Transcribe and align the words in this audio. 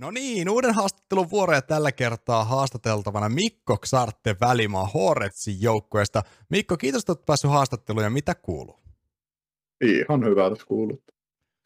No 0.00 0.10
niin, 0.10 0.48
uuden 0.48 0.74
haastattelun 0.74 1.30
vuoroja 1.30 1.62
tällä 1.62 1.92
kertaa 1.92 2.44
haastateltavana 2.44 3.28
Mikko 3.28 3.76
Xarte 3.76 4.36
Välimaa 4.40 4.86
Horretsin 4.86 5.62
joukkueesta. 5.62 6.22
Mikko, 6.50 6.76
kiitos, 6.76 7.02
että 7.02 7.12
olet 7.12 7.26
päässyt 7.26 7.50
haastatteluun 7.50 8.04
ja 8.04 8.10
mitä 8.10 8.34
kuuluu? 8.34 8.80
Ihan 9.84 10.24
hyvää 10.24 10.50
tässä 10.50 10.66
kuuluu. 10.66 11.02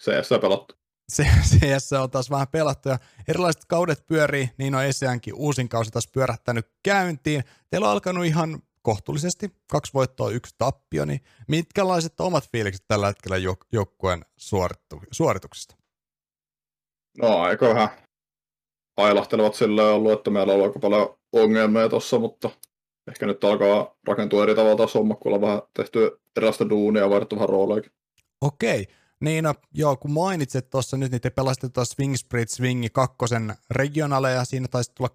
CS 0.03 0.29
pelattu. 0.41 0.75
CS 1.11 1.93
on 1.93 2.11
taas 2.11 2.31
vähän 2.31 2.49
pelattu 2.49 2.89
ja 2.89 2.99
erilaiset 3.29 3.65
kaudet 3.65 4.07
pyörii, 4.07 4.51
niin 4.59 4.75
on 4.75 4.85
Esiankin 4.85 5.35
uusin 5.35 5.69
kausi 5.69 5.91
taas 5.91 6.09
pyörähtänyt 6.09 6.67
käyntiin. 6.83 7.45
Teillä 7.71 7.87
on 7.87 7.93
alkanut 7.93 8.25
ihan 8.25 8.63
kohtuullisesti, 8.83 9.55
kaksi 9.71 9.95
voittoa, 9.95 10.31
yksi 10.31 10.55
tappio, 10.59 11.05
niin 11.05 11.21
mitkälaiset 11.49 12.21
omat 12.21 12.51
fiilikset 12.53 12.85
tällä 12.89 13.07
hetkellä 13.07 13.37
joukkueen 13.73 14.25
suorituksista? 15.11 15.77
No 17.19 17.39
aika 17.39 17.69
vähän 17.69 17.89
ailahtelevat 19.01 19.55
sillä 19.55 19.91
ollut, 19.91 20.13
että 20.13 20.31
meillä 20.31 20.53
on 20.53 20.63
aika 20.63 20.79
paljon 20.79 21.19
ongelmia 21.33 21.89
tuossa, 21.89 22.19
mutta 22.19 22.51
ehkä 23.09 23.27
nyt 23.27 23.45
alkaa 23.45 23.97
rakentua 24.07 24.43
eri 24.43 24.55
tavalla 24.55 24.77
taas 24.77 24.95
homma, 24.95 25.15
kun 25.15 25.33
ollaan 25.33 25.51
vähän 25.51 25.63
tehty 25.75 26.21
erilaista 26.37 26.69
duunia 26.69 27.03
ja 27.03 27.11
vaihdettu 27.11 27.37
vähän 27.37 27.49
rooleikin. 27.49 27.93
Okei. 28.41 28.87
Niin, 29.21 29.45
no, 29.45 29.55
joo, 29.75 29.97
kun 29.97 30.11
mainitsit 30.11 30.71
tuossa 30.71 30.97
nyt, 30.97 31.13
niin 31.13 31.21
te 31.21 31.31
pelasitte 31.31 31.69
tuossa 31.69 31.95
Swing 31.95 32.15
Sprit 32.15 32.49
Swingi 32.49 32.91
kakkosen 32.91 33.55
regionaaleja, 33.71 34.45
siinä 34.45 34.69
taisi 34.69 34.93
tulla 34.95 35.11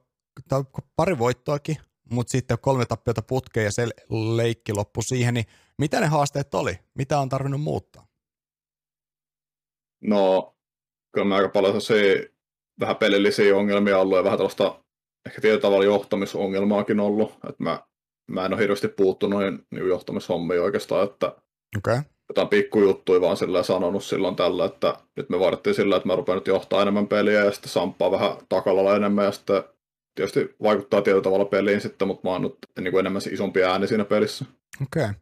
pari 0.96 1.18
voittoakin, 1.18 1.78
mutta 2.12 2.32
sitten 2.32 2.58
kolme 2.62 2.86
tappiota 2.86 3.22
putkeen 3.22 3.64
ja 3.64 3.72
se 3.72 3.88
leikki 4.36 4.74
loppui 4.74 5.04
siihen, 5.04 5.34
niin 5.34 5.46
mitä 5.78 6.00
ne 6.00 6.08
haasteet 6.08 6.54
oli? 6.54 6.80
Mitä 6.94 7.20
on 7.20 7.30
tarvinnut 7.30 7.62
muuttaa? 7.62 8.08
No, 10.02 10.56
kyllä 11.12 11.28
me 11.28 11.36
aika 11.36 11.50
paljon 11.50 11.82
se 11.82 12.32
vähän 12.80 12.96
pelillisiä 12.96 13.56
ongelmia 13.56 14.00
ollut 14.00 14.18
ja 14.18 14.24
vähän 14.24 14.38
tällaista 14.38 14.80
ehkä 15.26 15.42
tietyllä 15.42 15.62
tavalla 15.62 15.86
johtamisongelmaakin 15.86 17.00
ollut. 17.00 17.32
Että 17.50 17.64
mä, 17.64 17.80
mä 18.28 18.46
en 18.46 18.54
ole 18.54 18.62
hirveästi 18.62 18.88
puuttunut 18.88 19.42
niin 19.72 19.88
johtamishommiin 19.88 20.62
oikeastaan, 20.62 21.04
että 21.04 21.36
okay. 21.78 22.00
jotain 22.30 22.48
pikkujuttuja 22.48 23.22
vaan 23.22 23.38
sillä 23.38 23.64
sanonut 23.64 24.04
silloin 24.04 24.36
tällä, 24.36 24.66
että 24.66 24.98
nyt 25.16 25.30
me 25.30 25.40
vaadittiin 25.40 25.76
sillä, 25.76 25.96
että 25.96 26.08
mä 26.08 26.16
rupean 26.16 26.38
nyt 26.38 26.48
johtaa 26.48 26.82
enemmän 26.82 27.08
peliä 27.08 27.44
ja 27.44 27.52
sitten 27.52 27.72
samppaa 27.72 28.12
vähän 28.12 28.32
takalalla 28.50 28.96
enemmän 28.96 29.26
ja 29.26 29.32
sitten 29.32 29.64
tietysti 30.16 30.56
vaikuttaa 30.64 31.02
tietyllä 31.02 31.24
tavalla 31.24 31.46
peliin 31.46 31.82
sitten, 31.82 32.08
mutta 32.08 32.28
mä 32.28 32.32
oon 32.32 32.42
nyt 32.42 32.58
niin 32.80 32.92
kuin 32.92 33.00
enemmän 33.00 33.22
se 33.22 33.30
isompi 33.30 33.64
ääni 33.64 33.88
siinä 33.88 34.06
pelissä. 34.06 34.46
Okei, 34.82 35.04
okay. 35.04 35.14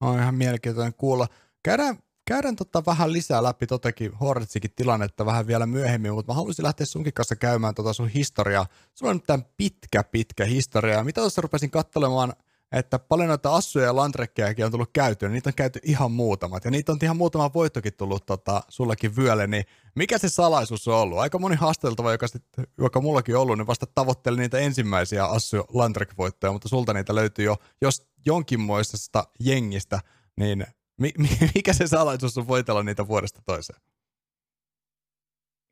on 0.00 0.18
ihan 0.18 0.34
mielenkiintoinen 0.34 0.94
kuulla. 0.94 1.26
Käydään 1.62 1.96
käydään 2.24 2.56
tota 2.56 2.82
vähän 2.86 3.12
lisää 3.12 3.42
läpi 3.42 3.66
totakin 3.66 4.12
Hornetsikin 4.12 4.72
tilannetta 4.76 5.26
vähän 5.26 5.46
vielä 5.46 5.66
myöhemmin, 5.66 6.12
mutta 6.12 6.32
mä 6.32 6.36
haluaisin 6.36 6.64
lähteä 6.64 6.86
sunkin 6.86 7.12
kanssa 7.12 7.36
käymään 7.36 7.74
tota 7.74 7.92
sun 7.92 8.08
historiaa. 8.08 8.66
Sulla 8.94 9.10
on 9.10 9.16
nyt 9.16 9.26
tämän 9.26 9.46
pitkä, 9.56 10.04
pitkä 10.04 10.44
historia. 10.44 11.04
Mitä 11.04 11.20
tuossa 11.20 11.42
rupesin 11.42 11.70
katselemaan, 11.70 12.32
että 12.72 12.98
paljon 12.98 13.28
noita 13.28 13.54
assuja 13.54 13.84
ja 13.84 13.96
landrekkejäkin 13.96 14.64
on 14.64 14.70
tullut 14.70 14.90
käytyä, 14.92 15.28
niitä 15.28 15.50
on 15.50 15.54
käyty 15.54 15.80
ihan 15.82 16.12
muutamat, 16.12 16.64
ja 16.64 16.70
niitä 16.70 16.92
on 16.92 16.98
ihan 17.02 17.16
muutama 17.16 17.50
voittokin 17.54 17.92
tullut 17.94 18.26
tota, 18.26 18.62
sullakin 18.68 19.16
vyölle, 19.16 19.46
niin 19.46 19.64
mikä 19.94 20.18
se 20.18 20.28
salaisuus 20.28 20.88
on 20.88 20.94
ollut? 20.94 21.18
Aika 21.18 21.38
moni 21.38 21.56
haasteltava, 21.56 22.12
joka, 22.12 22.28
sit, 22.28 22.44
joka 22.78 23.00
mullakin 23.00 23.36
on 23.36 23.42
ollut, 23.42 23.58
niin 23.58 23.66
vasta 23.66 23.86
tavoitteli 23.94 24.36
niitä 24.36 24.58
ensimmäisiä 24.58 25.24
assu 25.24 25.56
landrek 25.68 26.14
voittoja 26.18 26.52
mutta 26.52 26.68
sulta 26.68 26.94
niitä 26.94 27.14
löytyy 27.14 27.44
jo 27.44 27.56
jos 27.80 28.06
jonkinmoisesta 28.26 29.24
jengistä, 29.40 30.00
niin 30.36 30.66
mikä 31.54 31.72
se 31.72 31.86
salaisuus 31.86 32.38
on 32.38 32.48
voitella 32.48 32.82
niitä 32.82 33.08
vuodesta 33.08 33.42
toiseen? 33.46 33.80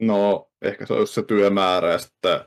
No, 0.02 0.50
ehkä 0.62 0.86
se 0.86 0.92
on 0.92 0.98
just 0.98 1.14
se 1.14 1.22
työmäärä 1.22 1.92
ja 1.92 1.98
sitten, 1.98 2.40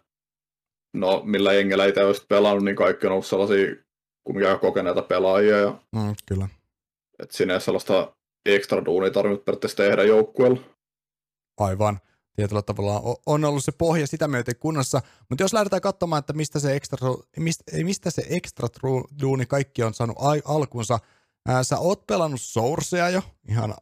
no 0.93 1.21
millä 1.25 1.53
jengellä 1.53 1.85
itse 1.85 2.05
olisi 2.05 2.25
pelannut, 2.29 2.63
niin 2.63 2.75
kaikki 2.75 3.07
on 3.07 3.11
ollut 3.11 3.25
sellaisia 3.25 3.75
kumminkin 4.23 4.59
kokeneita 4.59 5.01
pelaajia. 5.01 5.57
Ja, 5.57 5.79
mm, 5.91 6.15
kyllä. 6.25 6.49
Että 7.19 7.37
sinne 7.37 7.53
ei 7.53 7.61
sellaista 7.61 8.15
ekstra 8.45 8.85
duunia 8.85 9.11
tarvinnut 9.11 9.45
periaatteessa 9.45 9.77
tehdä 9.77 10.03
joukkueella. 10.03 10.59
Aivan. 11.57 11.99
Tietyllä 12.35 12.61
tavalla 12.61 13.01
on 13.25 13.45
ollut 13.45 13.63
se 13.63 13.71
pohja 13.71 14.07
sitä 14.07 14.27
myöten 14.27 14.55
kunnossa, 14.59 15.01
mutta 15.29 15.43
jos 15.43 15.53
lähdetään 15.53 15.81
katsomaan, 15.81 16.19
että 16.19 16.33
mistä 16.33 16.59
se 16.59 16.75
ekstra, 16.75 16.97
mistä, 17.37 17.63
mistä 17.83 18.11
se 18.11 18.23
ekstra 18.29 18.67
duuni 19.21 19.45
kaikki 19.45 19.83
on 19.83 19.93
saanut 19.93 20.17
alkunsa, 20.45 20.99
Ää, 21.49 21.63
sä 21.63 21.79
oot 21.79 22.07
pelannut 22.07 22.41
Sourcea 22.41 23.09
jo 23.09 23.21
ihan 23.49 23.73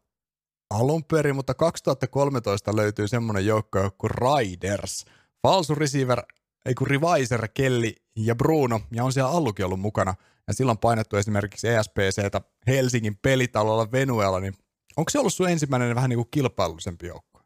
alun 0.69 1.03
perin, 1.03 1.35
mutta 1.35 1.53
2013 1.53 2.75
löytyy 2.75 3.07
semmonen 3.07 3.45
joukko 3.45 3.91
kuin 3.97 4.11
Riders. 4.11 5.05
Falsu 5.41 5.75
receiver, 5.75 6.22
ei 6.66 6.73
kun 6.73 6.88
Reviser, 6.88 7.47
Kelly 7.53 7.91
ja 8.16 8.35
Bruno, 8.35 8.79
ja 8.91 9.03
on 9.03 9.13
siellä 9.13 9.31
Allukin 9.31 9.66
ollut 9.66 9.79
mukana. 9.79 10.13
Ja 10.47 10.53
silloin 10.53 10.77
painettu 10.77 11.17
esimerkiksi 11.17 11.67
ESPCtä 11.67 12.41
Helsingin 12.67 13.17
pelitalolla 13.17 13.91
Venuella, 13.91 14.39
niin 14.39 14.53
onko 14.97 15.09
se 15.09 15.19
ollut 15.19 15.33
sun 15.33 15.49
ensimmäinen 15.49 15.95
vähän 15.95 16.09
niin 16.09 16.25
kilpailullisempi 16.31 17.07
joukko? 17.07 17.41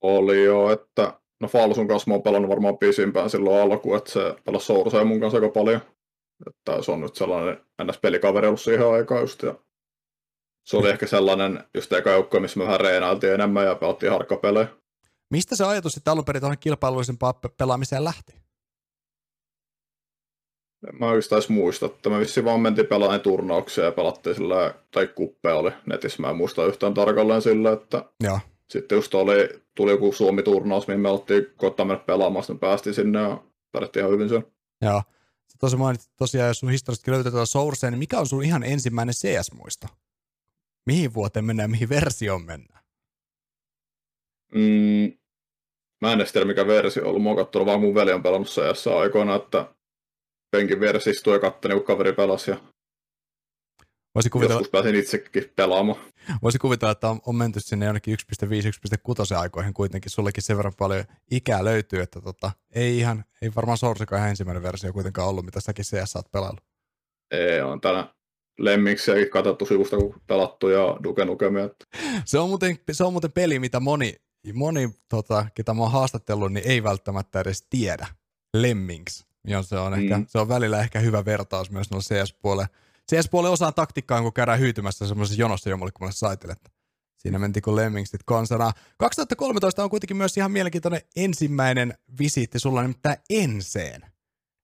Oli 0.00 0.44
jo, 0.44 0.70
että 0.72 1.20
no 1.40 1.48
Falsun 1.48 1.88
kanssa 1.88 2.10
mä 2.10 2.14
oon 2.14 2.22
pelannut 2.22 2.50
varmaan 2.50 2.78
pisimpään 2.78 3.30
silloin 3.30 3.62
alkuun, 3.62 3.96
että 3.96 4.12
se 4.12 4.36
pelasi 4.44 4.66
Sourcea 4.66 5.04
mun 5.04 5.20
kanssa 5.20 5.36
aika 5.38 5.48
paljon. 5.48 5.80
Että 6.46 6.82
se 6.82 6.92
on 6.92 7.00
nyt 7.00 7.14
sellainen 7.14 7.60
NS-pelikaveri 7.82 8.46
ollut 8.46 8.60
siihen 8.60 8.86
aikaan 8.86 9.20
just. 9.20 9.42
Ja 9.42 9.54
se 10.66 10.76
oli 10.76 10.88
ehkä 10.90 11.06
sellainen 11.06 11.64
just 11.74 11.92
eka 11.92 12.10
joukko, 12.10 12.40
missä 12.40 12.58
me 12.58 12.64
vähän 12.64 12.80
reenailtiin 12.80 13.32
enemmän 13.32 13.66
ja 13.66 13.74
pelattiin 13.74 14.12
harkkapelejä. 14.12 14.68
Mistä 15.30 15.56
se 15.56 15.64
ajatus 15.64 15.92
sitten 15.92 16.12
alun 16.12 16.24
perin 16.24 16.40
tuohon 16.40 16.58
kilpailullisempaan 16.60 17.34
pelaamiseen 17.58 18.04
lähti? 18.04 18.32
Mä 20.98 21.06
oikeastaan 21.06 21.38
edes 21.38 21.48
muista, 21.48 21.86
että 21.86 22.10
me 22.10 22.18
vissiin 22.18 22.44
vaan 22.44 22.60
mentiin 22.60 22.86
pelaamaan 22.86 23.20
turnauksia 23.20 23.84
ja 23.84 23.92
pelattiin 23.92 24.36
sillä, 24.36 24.74
tai 24.90 25.06
kuppeja 25.06 25.54
oli 25.54 25.70
netissä, 25.86 26.22
mä 26.22 26.30
en 26.30 26.36
muista 26.36 26.66
yhtään 26.66 26.94
tarkalleen 26.94 27.42
sillä, 27.42 27.72
että 27.72 28.04
ja. 28.22 28.40
sitten 28.70 28.96
just 28.96 29.14
oli, 29.14 29.48
tuli 29.74 29.90
joku 29.90 30.12
Suomi-turnaus, 30.12 30.88
mihin 30.88 31.00
me 31.00 31.08
oltiin 31.08 31.46
koittaa 31.56 31.86
mennä 31.86 32.04
pelaamaan, 32.06 32.42
sitten 32.42 32.58
päästiin 32.58 32.94
sinne 32.94 33.20
ja 33.20 33.42
pärjättiin 33.72 34.00
ihan 34.00 34.12
hyvin 34.12 34.28
sen. 34.28 34.46
Joo 34.82 35.02
tuossa 35.60 35.78
mainitsit 35.78 36.12
tosiaan, 36.16 36.48
jos 36.48 36.58
sun 36.58 36.70
historiasta 36.70 37.10
löytyy 37.10 37.32
tuota 37.32 37.46
Sourcea, 37.46 37.90
niin 37.90 37.98
mikä 37.98 38.18
on 38.18 38.26
sun 38.26 38.44
ihan 38.44 38.62
ensimmäinen 38.62 39.14
CS-muisto? 39.14 39.86
Mihin 40.86 41.14
vuoteen 41.14 41.44
mennään, 41.44 41.70
mihin 41.70 41.88
versioon 41.88 42.44
mennään? 42.44 42.84
Mm, 44.54 45.18
mä 46.00 46.12
en 46.12 46.26
tiedä 46.32 46.46
mikä 46.46 46.66
versio 46.66 47.02
on 47.02 47.08
ollut. 47.08 47.36
Kattonut 47.36 47.66
vaan 47.66 47.80
mun 47.80 47.94
veli 47.94 48.12
on 48.12 48.22
pelannut 48.22 48.48
CS 48.48 48.86
aikoina, 48.86 49.34
että 49.34 49.74
penkin 50.50 50.80
versio 50.80 51.10
istuu 51.10 51.32
ja 51.32 51.38
katsoi, 51.38 51.74
kun 51.74 51.84
kaveri 51.84 52.12
pelasi. 52.12 52.50
Ja 52.50 52.56
Voisi 54.14 54.30
kuvitella, 54.30 54.60
Joskus 54.60 54.70
pääsin 54.70 54.94
itsekin 54.94 55.52
pelaamaan. 55.56 55.98
Voisi 56.42 56.58
kuvitella, 56.58 56.92
että 56.92 57.08
on, 57.08 57.20
on 57.26 57.36
menty 57.36 57.60
sinne 57.60 57.86
jonnekin 57.86 58.16
1.5-1.6 58.44 59.36
aikoihin 59.36 59.74
kuitenkin. 59.74 60.10
Sullekin 60.10 60.42
sen 60.42 60.56
verran 60.56 60.74
paljon 60.78 61.04
ikää 61.30 61.64
löytyy, 61.64 62.00
että 62.00 62.20
tota, 62.20 62.52
ei, 62.74 62.98
ihan, 62.98 63.24
ei 63.42 63.50
varmaan 63.56 63.78
Sourcekaan 63.78 64.18
ihan 64.18 64.30
ensimmäinen 64.30 64.62
versio 64.62 64.92
kuitenkaan 64.92 65.28
ollut, 65.28 65.44
mitä 65.44 65.60
säkin 65.60 65.84
CS 65.84 66.16
oot 66.16 66.32
pelannut. 66.32 66.64
Ei, 67.30 67.60
on 67.60 67.80
täällä 67.80 68.14
lemmiksiäkin 68.58 69.30
katsottu 69.30 69.66
sivusta, 69.66 69.96
kun 69.96 70.20
pelattu 70.26 70.68
ja 70.68 70.96
Duke 71.04 71.24
Nukemia. 71.24 71.68
Se 72.24 72.38
on, 72.38 72.48
muuten, 72.48 72.78
se 72.92 73.04
on 73.04 73.12
muuten 73.12 73.32
peli, 73.32 73.58
mitä 73.58 73.80
moni, 73.80 74.14
moni 74.52 74.90
tota, 75.08 75.46
ketä 75.54 75.74
mä 75.74 75.82
oon 75.82 75.92
haastatellut, 75.92 76.52
niin 76.52 76.68
ei 76.68 76.82
välttämättä 76.82 77.40
edes 77.40 77.66
tiedä. 77.70 78.06
Lemmings. 78.54 79.26
Ja 79.46 79.62
se 79.62 79.78
on, 79.78 79.94
ehkä, 79.94 80.18
mm. 80.18 80.26
se 80.28 80.38
on 80.38 80.48
välillä 80.48 80.80
ehkä 80.80 81.00
hyvä 81.00 81.24
vertaus 81.24 81.70
myös 81.70 81.90
noilla 81.90 82.24
CS-puolella 82.24 82.66
CS-puolen 83.10 83.50
osaan 83.50 83.74
taktiikkaan, 83.74 84.22
kun 84.22 84.32
käydään 84.32 84.58
hyytymässä 84.60 85.08
semmoisessa 85.08 85.40
jonossa 85.40 85.70
jommallekummalle 85.70 86.12
saitelle. 86.12 86.56
Siinä 87.18 87.38
menti 87.38 87.60
kuin 87.60 87.76
Lemmingstit 87.76 88.22
konsana. 88.24 88.72
2013 88.98 89.84
on 89.84 89.90
kuitenkin 89.90 90.16
myös 90.16 90.36
ihan 90.36 90.52
mielenkiintoinen 90.52 91.00
ensimmäinen 91.16 91.94
visiitti 92.18 92.58
sulla 92.58 92.82
nimittäin 92.82 93.16
Enseen. 93.30 94.02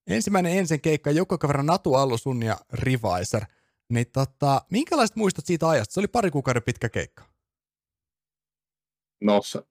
Ensimmäinen 0.07 0.59
Ensen 0.59 0.81
keikka, 0.81 1.11
joka 1.11 1.49
verran 1.49 1.67
Natu 1.67 1.95
Allu, 1.95 2.19
sun 2.19 2.43
ja 2.43 2.57
Reviser. 2.73 3.45
Niin 3.93 4.07
tota, 4.13 4.63
minkälaiset 4.71 5.17
muistot 5.17 5.47
siitä 5.47 5.69
ajasta? 5.69 5.95
Se 5.95 6.01
oli 6.01 6.09
pari 6.09 6.31
kuukauden 6.31 6.63
pitkä 6.63 6.89
keikka. 6.89 7.25
No 9.21 9.43
se, 9.43 9.63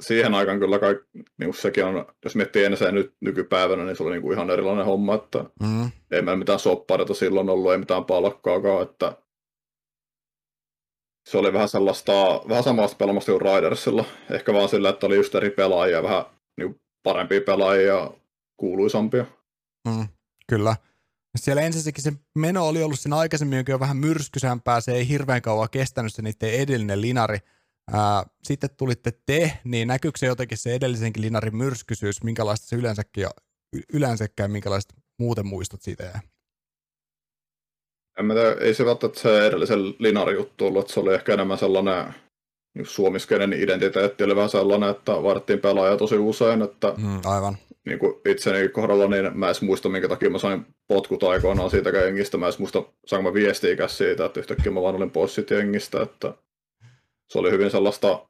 siihen 0.00 0.34
aikaan 0.34 0.58
kyllä 0.58 0.78
kaikki, 0.78 1.04
niin 1.38 1.54
sekin 1.54 1.84
on, 1.84 2.06
jos 2.24 2.36
miettii 2.36 2.64
ensin 2.64 2.94
nyt 2.94 3.14
nykypäivänä, 3.20 3.84
niin 3.84 3.96
se 3.96 4.02
oli 4.02 4.12
niin 4.12 4.22
kuin 4.22 4.34
ihan 4.34 4.50
erilainen 4.50 4.84
homma, 4.84 5.14
että 5.14 5.44
mm. 5.62 5.84
ei 6.10 6.22
meillä 6.22 6.36
mitään 6.36 6.58
soppareita 6.58 7.14
silloin 7.14 7.48
ollut, 7.48 7.72
ei 7.72 7.78
mitään 7.78 8.04
palkkaakaan, 8.04 8.82
että 8.82 9.16
se 11.28 11.38
oli 11.38 11.52
vähän 11.52 11.68
sellaista, 11.68 12.12
vähän 12.48 12.64
samasta 12.64 12.96
pelaamasta 12.96 13.32
kuin 13.32 13.42
Ridersilla, 13.42 14.04
ehkä 14.30 14.52
vaan 14.52 14.68
sillä, 14.68 14.88
että 14.88 15.06
oli 15.06 15.16
just 15.16 15.34
eri 15.34 15.50
pelaajia, 15.50 16.02
vähän 16.02 16.24
niin 16.56 16.80
parempia 17.02 17.40
pelaajia 17.40 17.86
ja 17.86 18.10
kuuluisampia. 18.56 19.24
Mm, 19.88 20.08
kyllä. 20.48 20.76
Siellä 21.36 21.62
ensisikin 21.62 22.04
se 22.04 22.12
meno 22.34 22.68
oli 22.68 22.82
ollut 22.82 23.00
siinä 23.00 23.16
aikaisemmin 23.16 23.64
jo 23.68 23.80
vähän 23.80 23.96
myrskysämpää, 23.96 24.80
se 24.80 24.92
ei 24.92 25.08
hirveän 25.08 25.42
kauan 25.42 25.70
kestänyt 25.70 26.14
se 26.14 26.22
niiden 26.22 26.52
edellinen 26.52 27.00
linari, 27.00 27.38
Ää, 27.92 28.24
sitten 28.42 28.70
tulitte 28.76 29.12
te, 29.26 29.52
niin 29.64 29.88
näkyykö 29.88 30.18
se 30.18 30.26
jotenkin 30.26 30.58
se 30.58 30.74
edellisenkin 30.74 31.22
linarin 31.22 31.56
myrskyisyys, 31.56 32.24
minkälaista 32.24 32.66
se 32.66 32.76
yleensäkin, 32.76 33.26
yleensäkään, 33.92 34.50
minkälaiset 34.50 34.92
muuten 35.18 35.46
muistot 35.46 35.82
siitä 35.82 36.04
jää? 36.04 36.20
En 38.18 38.24
mä 38.24 38.34
tiedä, 38.34 38.56
ei 38.60 38.74
se 38.74 38.84
välttämättä 38.84 39.20
se 39.20 39.46
edellisen 39.46 39.80
linarin 39.98 40.36
juttu 40.36 40.66
ollut, 40.66 40.80
että 40.80 40.94
se 40.94 41.00
oli 41.00 41.14
ehkä 41.14 41.34
enemmän 41.34 41.58
sellainen 41.58 42.14
suomiskeinen 42.82 43.52
identiteetti 43.52 44.24
oli 44.24 44.36
vähän 44.36 44.50
sellainen, 44.50 44.90
että 44.90 45.12
vaihdettiin 45.22 45.58
pelaajia 45.58 45.96
tosi 45.96 46.18
usein, 46.18 46.62
että 46.62 46.94
mm, 46.96 47.20
aivan. 47.24 47.56
Niin 47.86 47.98
kuin 47.98 48.14
itseni 48.26 48.68
kohdalla, 48.68 49.06
niin 49.06 49.38
mä 49.38 49.48
en 49.48 49.54
muista, 49.62 49.88
minkä 49.88 50.08
takia 50.08 50.30
mä 50.30 50.38
sain 50.38 50.66
potkut 50.88 51.22
aikoinaan 51.22 51.70
siitä 51.70 51.90
jengistä. 51.90 52.36
Mä 52.36 52.46
en 52.46 52.52
muista, 52.58 52.82
saanko 53.06 53.30
mä 53.30 53.34
viestiä 53.34 53.88
siitä, 53.88 54.24
että 54.24 54.40
yhtäkkiä 54.40 54.72
mä 54.72 54.82
vaan 54.82 54.96
olin 54.96 55.10
pois 55.10 55.34
siitä 55.34 55.54
jengistä, 55.54 56.02
että 56.02 56.34
se 57.28 57.38
oli 57.38 57.50
hyvin 57.50 57.70
sellaista, 57.70 58.28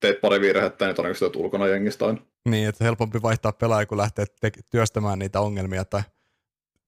teet 0.00 0.20
pari 0.20 0.40
virhettä, 0.40 0.86
niin 0.86 0.96
todennäköisesti 0.96 1.24
olet 1.24 1.36
ulkona 1.36 1.66
jengistä 1.66 2.06
aina. 2.06 2.20
Niin, 2.48 2.68
että 2.68 2.84
helpompi 2.84 3.22
vaihtaa 3.22 3.52
pelaaja, 3.52 3.86
kun 3.86 3.98
lähtee 3.98 4.24
te- 4.40 4.52
työstämään 4.70 5.18
niitä 5.18 5.40
ongelmia 5.40 5.84
tai 5.84 6.02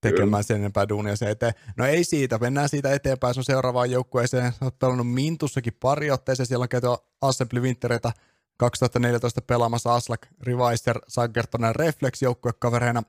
tekemään 0.00 0.28
Kyllä. 0.28 0.42
sen 0.42 0.56
enempää 0.56 0.88
duunia 0.88 1.16
se 1.16 1.30
eteen. 1.30 1.52
No 1.76 1.86
ei 1.86 2.04
siitä, 2.04 2.38
mennään 2.38 2.68
siitä 2.68 2.94
eteenpäin 2.94 3.34
sun 3.34 3.44
seuraavaan 3.44 3.90
joukkueeseen. 3.90 4.52
Oot 4.60 4.78
pelannut 4.78 5.12
Mintussakin 5.12 5.76
pari 5.80 6.10
otteeseen, 6.10 6.46
siellä 6.46 6.62
on 6.62 6.68
käyty 6.68 6.86
Assembly 7.22 7.60
Wintereitä 7.60 8.12
2014 8.56 9.42
pelaamassa 9.42 9.94
Aslak, 9.94 10.26
Reviser, 10.42 10.98
Sagertonen 11.08 11.76
Reflex 11.76 12.22
joukkuekavereina. 12.22 13.02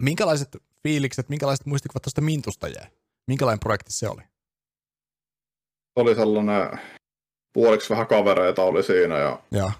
Minkälaiset 0.00 0.56
fiilikset, 0.82 1.28
minkälaiset 1.28 1.66
muistikuvat 1.66 2.02
tuosta 2.02 2.20
Mintusta 2.20 2.68
jää? 2.68 2.88
Minkälainen 3.26 3.60
projekti 3.60 3.92
se 3.92 4.08
oli? 4.08 4.22
Oli 6.00 6.14
sellainen, 6.14 6.78
puoliksi 7.52 7.90
vähän 7.90 8.06
kavereita 8.06 8.62
oli 8.62 8.82
siinä 8.82 9.18
ja, 9.18 9.42
ja. 9.50 9.72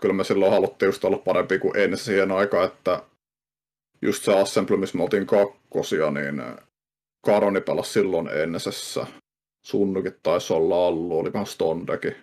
kyllä 0.00 0.14
me 0.14 0.24
silloin 0.24 0.52
haluttiin 0.52 0.86
just 0.86 1.04
olla 1.04 1.18
parempi 1.18 1.58
kuin 1.58 1.76
ennen 1.76 1.98
siihen 1.98 2.32
aikaan, 2.32 2.66
että 2.66 3.02
just 4.02 4.24
se 4.24 4.40
Assembly, 4.40 4.76
missä 4.76 4.98
me 4.98 5.02
oltiin 5.02 5.26
kakkosia, 5.26 6.10
niin 6.10 6.42
Karoni 7.26 7.60
pelasi 7.60 7.92
silloin 7.92 8.28
ennesessä. 8.28 9.06
Sunnukin 9.66 10.16
taisi 10.22 10.52
olla 10.52 10.86
Allu, 10.86 11.18
oli 11.18 11.32
vähän 11.32 11.46
Stondekin. 11.46 12.16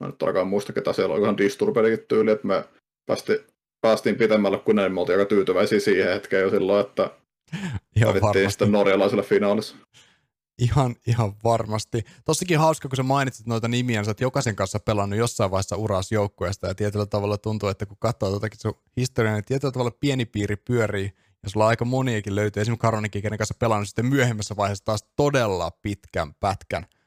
Mä 0.00 0.06
nyt 0.06 0.22
aikaan 0.22 0.48
muista, 0.48 0.72
ketä 0.72 0.92
siellä 0.92 1.14
oli 1.14 1.22
ihan 1.22 1.38
Disturbedikin 1.38 2.06
tyyli, 2.08 2.30
että 2.30 2.46
me 2.46 2.64
päästi, 3.06 3.46
päästiin 3.80 4.16
pitemmälle 4.16 4.58
kuin 4.58 4.76
ne, 4.76 4.88
me 4.88 5.00
oltiin 5.00 5.18
aika 5.18 5.28
tyytyväisiä 5.28 5.80
siihen 5.80 6.12
hetkeen 6.12 6.42
jo 6.42 6.50
silloin, 6.50 6.86
että 6.86 7.10
varmasti. 8.04 8.50
sitten 8.50 8.72
norjalaiselle 8.72 9.22
finaalissa. 9.22 9.76
Ihan, 10.60 10.96
ihan 11.06 11.32
varmasti. 11.44 12.04
Tossakin 12.24 12.58
hauska, 12.58 12.88
kun 12.88 12.96
sä 12.96 13.02
mainitsit 13.02 13.46
noita 13.46 13.68
nimiä, 13.68 14.04
sä 14.04 14.10
oot 14.10 14.20
jokaisen 14.20 14.56
kanssa 14.56 14.80
pelannut 14.80 15.18
jossain 15.18 15.50
vaiheessa 15.50 15.76
uras 15.76 16.12
joukkueesta 16.12 16.66
ja 16.66 16.74
tietyllä 16.74 17.06
tavalla 17.06 17.38
tuntuu, 17.38 17.68
että 17.68 17.86
kun 17.86 17.96
katsoo 18.00 18.30
jotakin 18.30 18.60
sun 18.60 18.74
historiaa, 18.96 19.34
niin 19.34 19.44
tietyllä 19.44 19.72
tavalla 19.72 19.96
pieni 20.00 20.24
piiri 20.24 20.56
pyörii 20.56 21.12
ja 21.42 21.50
sulla 21.50 21.66
aika 21.66 21.84
moniakin 21.84 22.34
löytyy, 22.34 22.60
esimerkiksi 22.60 22.82
Karonikin, 22.82 23.22
kenen 23.22 23.38
kanssa 23.38 23.54
pelannut 23.58 23.88
sitten 23.88 24.06
myöhemmässä 24.06 24.56
vaiheessa 24.56 24.84
taas 24.84 25.04
todella 25.16 25.70
pitkän 25.70 26.34
pätkän– 26.34 26.86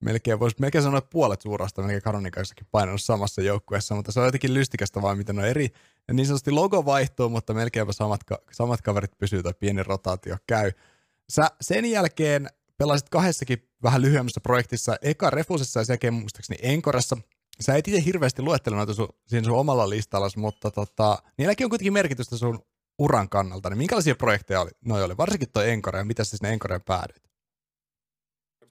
melkein 0.00 0.40
voisi 0.40 0.56
melkein 0.60 0.84
sanoa, 0.84 0.98
että 0.98 1.10
puolet 1.12 1.40
suurasta 1.40 1.82
melkein 1.82 2.02
Karonin 2.02 2.32
kanssakin 2.32 2.66
painanut 2.70 3.02
samassa 3.02 3.42
joukkueessa, 3.42 3.94
mutta 3.94 4.12
se 4.12 4.20
on 4.20 4.26
jotenkin 4.26 4.54
lystikästä 4.54 5.02
vaan, 5.02 5.18
miten 5.18 5.38
on 5.38 5.44
eri. 5.44 5.68
Ja 6.08 6.14
niin 6.14 6.26
sanotusti 6.26 6.50
logo 6.50 6.84
vaihtuu, 6.84 7.28
mutta 7.28 7.54
melkeinpä 7.54 7.92
samat, 7.92 8.20
samat 8.52 8.82
kaverit 8.82 9.18
pysyy 9.18 9.42
tai 9.42 9.54
pieni 9.60 9.82
rotaatio 9.82 10.36
käy. 10.46 10.72
Sä 11.28 11.50
sen 11.60 11.84
jälkeen 11.84 12.48
pelasit 12.78 13.08
kahdessakin 13.08 13.68
vähän 13.82 14.02
lyhyemmässä 14.02 14.40
projektissa, 14.40 14.96
eka 15.02 15.30
Refusessa 15.30 15.80
ja 15.80 15.84
sekin 15.84 16.14
muistaakseni 16.14 16.58
Enkoressa. 16.62 17.16
Sä 17.60 17.76
et 17.76 17.88
itse 17.88 18.04
hirveästi 18.04 18.42
luettele 18.42 18.76
noita 18.76 18.94
sun, 18.94 19.08
siinä 19.26 19.44
sun 19.44 19.58
omalla 19.58 19.90
listalla, 19.90 20.28
mutta 20.36 20.70
tota, 20.70 21.18
niilläkin 21.38 21.64
on 21.64 21.70
kuitenkin 21.70 21.92
merkitystä 21.92 22.36
sun 22.36 22.62
uran 22.98 23.28
kannalta. 23.28 23.70
Niin 23.70 23.78
minkälaisia 23.78 24.14
projekteja 24.14 24.60
oli, 24.60 24.70
noi 24.84 25.02
oli? 25.02 25.16
Varsinkin 25.16 25.48
toi 25.52 25.70
Enkore 25.70 25.98
ja 25.98 26.04
mitä 26.04 26.24
sä 26.24 26.36
sinne 26.36 26.52
Enkoreen 26.52 26.82
päädyit? 26.82 27.28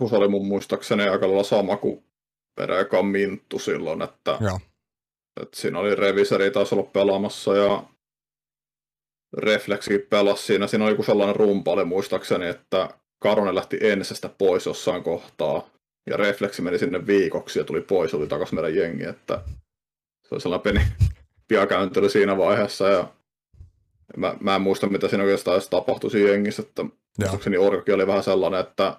se 0.09 0.15
oli 0.15 0.27
mun 0.27 0.47
muistaakseni 0.47 1.03
aika 1.03 1.27
lailla 1.27 1.43
sama 1.43 1.77
kuin 1.77 2.03
Perekan 2.55 3.05
Minttu 3.05 3.59
silloin, 3.59 4.01
että, 4.01 4.37
Joo. 4.41 4.59
että 5.41 5.61
siinä 5.61 5.79
oli 5.79 5.95
Reviseri 5.95 6.51
taas 6.51 6.73
olla 6.73 6.83
pelaamassa 6.83 7.55
ja 7.55 7.83
Refleksi 9.37 9.99
pelasi 9.99 10.43
siinä. 10.43 10.67
Siinä 10.67 10.85
oli 10.85 10.91
joku 10.91 11.03
sellainen 11.03 11.35
rumpali 11.35 11.85
muistaakseni, 11.85 12.47
että 12.47 12.89
Karone 13.19 13.55
lähti 13.55 13.77
ensestä 13.81 14.29
pois 14.37 14.65
jossain 14.65 15.03
kohtaa 15.03 15.69
ja 16.09 16.17
Refleksi 16.17 16.61
meni 16.61 16.79
sinne 16.79 17.07
viikoksi 17.07 17.59
ja 17.59 17.65
tuli 17.65 17.81
pois, 17.81 18.13
oli 18.13 18.27
takaisin 18.27 18.55
meidän 18.55 18.75
jengi, 18.75 19.03
että 19.03 19.41
se 20.27 20.35
oli 20.35 20.41
sellainen 20.41 20.63
pieni 20.63 20.87
piakäyntely 21.49 22.09
siinä 22.09 22.37
vaiheessa 22.37 22.89
ja 22.89 23.07
mä, 24.17 24.35
mä 24.39 24.55
en 24.55 24.61
muista, 24.61 24.87
mitä 24.87 25.07
siinä 25.07 25.23
oikeastaan 25.23 25.55
edes 25.55 25.69
tapahtui 25.69 26.11
siinä 26.11 26.29
jengissä, 26.29 26.61
että 26.61 26.85
muistaakseni 27.19 27.57
Orkakin 27.57 27.95
oli 27.95 28.07
vähän 28.07 28.23
sellainen, 28.23 28.59
että 28.59 28.97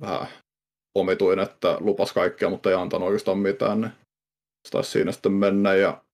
vähän 0.00 0.28
omituin, 0.94 1.38
että 1.38 1.76
lupas 1.80 2.12
kaikkea, 2.12 2.50
mutta 2.50 2.70
ei 2.70 2.76
antanut 2.76 3.06
oikeastaan 3.06 3.38
mitään, 3.38 3.80
niin 3.80 3.92
se 4.64 4.70
taisi 4.70 4.90
siinä 4.90 5.12
sitten 5.12 5.32
mennä. 5.32 5.74
Ja 5.74 6.04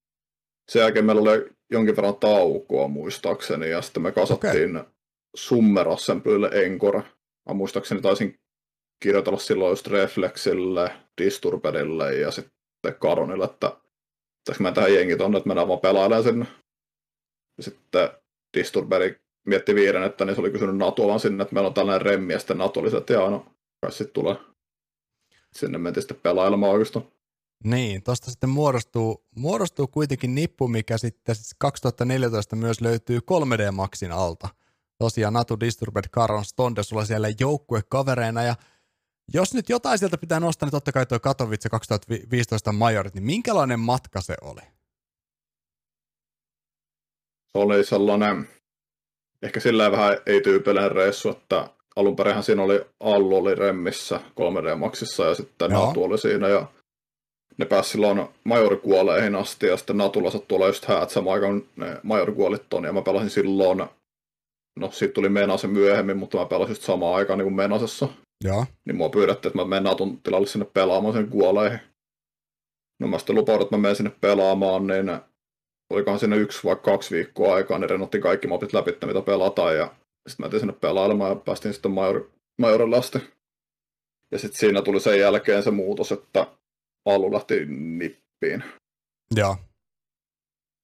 sen 0.70 0.80
jälkeen 0.80 1.04
meillä 1.04 1.22
oli 1.22 1.50
jonkin 1.70 1.96
verran 1.96 2.16
taukoa 2.16 2.88
muistaakseni, 2.88 3.70
ja 3.70 3.82
sitten 3.82 4.02
me 4.02 4.12
kasattiin 4.12 4.76
okay. 4.76 4.90
Summer 5.36 5.88
Assemblylle 5.88 6.50
Encore. 6.52 7.02
Mä 7.48 7.54
muistaakseni 7.54 8.00
taisin 8.00 8.40
kirjoitella 9.02 9.38
silloin 9.38 9.70
just 9.70 9.86
Reflexille, 9.86 10.92
Disturbedille 11.22 12.14
ja 12.14 12.30
sitten 12.30 12.94
Karonille, 13.00 13.44
että 13.44 13.76
pitäisikö 14.38 14.62
mä 14.62 14.72
tähän 14.72 14.94
jengi 14.94 15.16
tonne, 15.16 15.38
että 15.38 15.48
mennään 15.48 15.68
vaan 15.68 15.80
pelailemaan 15.80 16.24
sinne. 16.24 16.46
Ja 17.56 17.62
sitten 17.62 18.10
Disturberi 18.56 19.20
mietti 19.46 19.74
viiden, 19.74 20.02
että 20.02 20.24
niin 20.24 20.34
se 20.34 20.40
oli 20.40 20.50
kysynyt 20.50 20.76
Natua 20.76 21.06
vaan 21.06 21.20
sinne, 21.20 21.42
että 21.42 21.54
meillä 21.54 21.68
on 21.68 21.74
tällainen 21.74 22.06
remmi, 22.06 22.32
ja 22.32 22.38
sitten 22.38 22.58
Natu 22.58 22.80
oli 22.80 22.90
se, 22.90 22.96
että 22.96 23.12
jaa, 23.12 23.30
no, 23.30 23.46
kai 23.80 23.92
sitten 23.92 24.14
tulee. 24.14 24.36
Sinne 25.52 25.78
mentiin 25.78 26.02
sitten 26.02 26.20
pelailemaan 26.22 26.72
oikeastaan. 26.72 27.04
Niin, 27.64 28.02
tuosta 28.02 28.30
sitten 28.30 28.50
muodostuu, 28.50 29.24
muodostuu 29.36 29.86
kuitenkin 29.86 30.34
nippu, 30.34 30.68
mikä 30.68 30.98
sitten 30.98 31.36
2014 31.58 32.56
myös 32.56 32.80
löytyy 32.80 33.18
3D 33.18 33.72
Maxin 33.72 34.12
alta. 34.12 34.48
Tosiaan 35.00 35.32
Natu 35.34 35.60
Disturbed, 35.60 36.04
Caron 36.08 36.44
Stonde, 36.44 36.82
sulla 36.82 37.04
siellä 37.04 37.28
joukkuekavereina 37.40 38.42
ja 38.42 38.54
jos 39.34 39.54
nyt 39.54 39.68
jotain 39.68 39.98
sieltä 39.98 40.18
pitää 40.18 40.40
nostaa, 40.40 40.66
niin 40.66 40.70
totta 40.70 40.92
kai 40.92 41.06
tuo 41.06 41.20
Katowice 41.20 41.68
2015 41.68 42.72
majorit, 42.72 43.14
niin 43.14 43.24
minkälainen 43.24 43.80
matka 43.80 44.20
se 44.20 44.34
oli? 44.42 44.60
Se 47.52 47.58
oli 47.58 47.84
sellainen, 47.84 48.48
ehkä 49.42 49.60
sillä 49.60 49.90
vähän 49.90 50.18
ei-tyypillinen 50.26 50.92
reissu, 50.92 51.28
että 51.28 51.70
alun 51.96 52.16
perinhän 52.16 52.42
siinä 52.42 52.62
oli 52.62 52.86
Allu 53.00 53.36
oli 53.36 53.54
remmissä 53.54 54.20
3D 54.40 54.76
Maxissa 54.76 55.24
ja 55.24 55.34
sitten 55.34 55.70
Joo. 55.70 55.86
Natu 55.86 56.04
oli 56.04 56.18
siinä 56.18 56.48
ja 56.48 56.66
ne 57.58 57.66
pääsi 57.66 57.90
silloin 57.90 58.28
majorikuoleihin 58.44 59.34
asti 59.34 59.66
ja 59.66 59.76
sitten 59.76 59.96
Natulla 59.96 60.30
sattui 60.30 60.56
olla 60.56 60.66
just 60.66 60.84
häät 60.84 61.10
samaan 61.10 61.34
aikaan 61.34 61.62
ne 61.76 62.00
majorikuolit 62.02 62.68
ton 62.68 62.84
ja 62.84 62.92
mä 62.92 63.02
pelasin 63.02 63.30
silloin, 63.30 63.88
no 64.76 64.90
siitä 64.90 65.14
tuli 65.14 65.28
Menase 65.28 65.66
myöhemmin, 65.66 66.16
mutta 66.16 66.38
mä 66.38 66.46
pelasin 66.46 66.70
just 66.70 66.82
samaan 66.82 67.14
aikaan 67.14 67.38
niin 67.38 67.46
kuin 67.46 67.56
Menasessa. 67.56 68.08
Joo. 68.44 68.66
Niin 68.86 68.96
mua 68.96 69.08
pyydettiin, 69.08 69.50
että 69.50 69.58
mä 69.58 69.64
menen 69.64 69.84
Natun 69.84 70.22
tilalle 70.22 70.46
sinne 70.46 70.64
pelaamaan 70.64 71.14
sen 71.14 71.28
kuoleihin. 71.28 71.80
No 73.00 73.08
mä 73.08 73.18
sitten 73.18 73.36
lupaudun, 73.36 73.62
että 73.62 73.76
mä 73.76 73.82
menen 73.82 73.96
sinne 73.96 74.12
pelaamaan, 74.20 74.86
niin 74.86 75.20
olikohan 75.92 76.20
sinne 76.20 76.36
yksi 76.36 76.64
vai 76.64 76.76
kaksi 76.76 77.14
viikkoa 77.14 77.54
aikaa, 77.54 77.78
niin 77.78 77.90
renotti 77.90 78.20
kaikki 78.20 78.46
mapit 78.46 78.72
läpi, 78.72 78.90
mitä 79.06 79.22
pelataan 79.22 79.76
ja 79.76 79.94
sitten 80.28 80.46
mä 80.46 80.50
tein 80.50 80.60
sinne 80.60 80.72
pelailemaan 80.72 81.30
ja 81.30 81.36
päästiin 81.36 81.72
sitten 81.74 81.90
Major, 81.90 82.30
Majorille 82.58 82.96
asti. 82.96 83.18
Ja 84.32 84.38
sitten 84.38 84.58
siinä 84.58 84.82
tuli 84.82 85.00
sen 85.00 85.20
jälkeen 85.20 85.62
se 85.62 85.70
muutos, 85.70 86.12
että 86.12 86.46
Alu 87.06 87.32
lähti 87.32 87.66
nippiin. 87.66 88.64
Joo. 89.36 89.56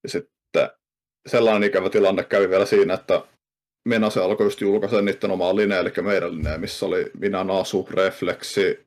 Ja 0.04 0.08
sitten 0.08 0.70
sellainen 1.28 1.68
ikävä 1.68 1.90
tilanne 1.90 2.24
kävi 2.24 2.48
vielä 2.48 2.66
siinä, 2.66 2.94
että 2.94 3.22
Menase 3.86 4.20
alkoi 4.20 4.46
just 4.46 4.60
julkaista 4.60 5.02
niiden 5.02 5.30
omaa 5.30 5.56
linea, 5.56 5.78
eli 5.78 5.92
meidän 6.02 6.36
linea, 6.36 6.58
missä 6.58 6.86
oli 6.86 7.10
minä, 7.18 7.44
Nasu, 7.44 7.88
Refleksi, 7.90 8.86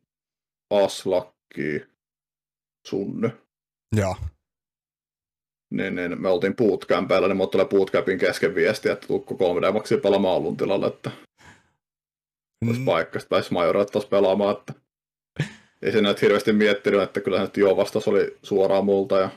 Aslakki, 0.69 1.85
Sunny. 2.87 3.31
Joo 3.95 4.15
niin, 5.71 5.95
niin 5.95 6.21
me 6.21 6.29
oltiin 6.29 6.55
bootcampilla, 6.55 7.27
niin 7.27 7.37
mulle 7.37 7.49
tulee 7.49 7.65
bootcampin 7.65 8.17
kesken 8.17 8.55
viesti, 8.55 8.89
että 8.89 9.07
tukko 9.07 9.35
3D 9.35 9.71
Maxi 9.71 9.97
pelaamaan 9.97 10.35
Allun 10.35 10.57
tilalle, 10.57 10.87
että 10.87 11.11
olisi 12.65 12.79
mm. 12.79 12.85
paikka, 12.85 13.19
sitten 13.19 13.35
pääsi 13.35 13.53
Majorat 13.53 13.91
taas 13.91 14.05
pelaamaan, 14.05 14.57
että 14.57 14.73
ei 15.81 15.91
se 15.91 16.01
nyt 16.01 16.21
hirveästi 16.21 16.53
miettinyt, 16.53 17.01
että 17.01 17.21
kyllä 17.21 17.41
nyt 17.41 17.57
jo 17.57 17.77
vastaus 17.77 18.07
oli 18.07 18.37
suoraan 18.43 18.85
multa 18.85 19.17
ja 19.17 19.29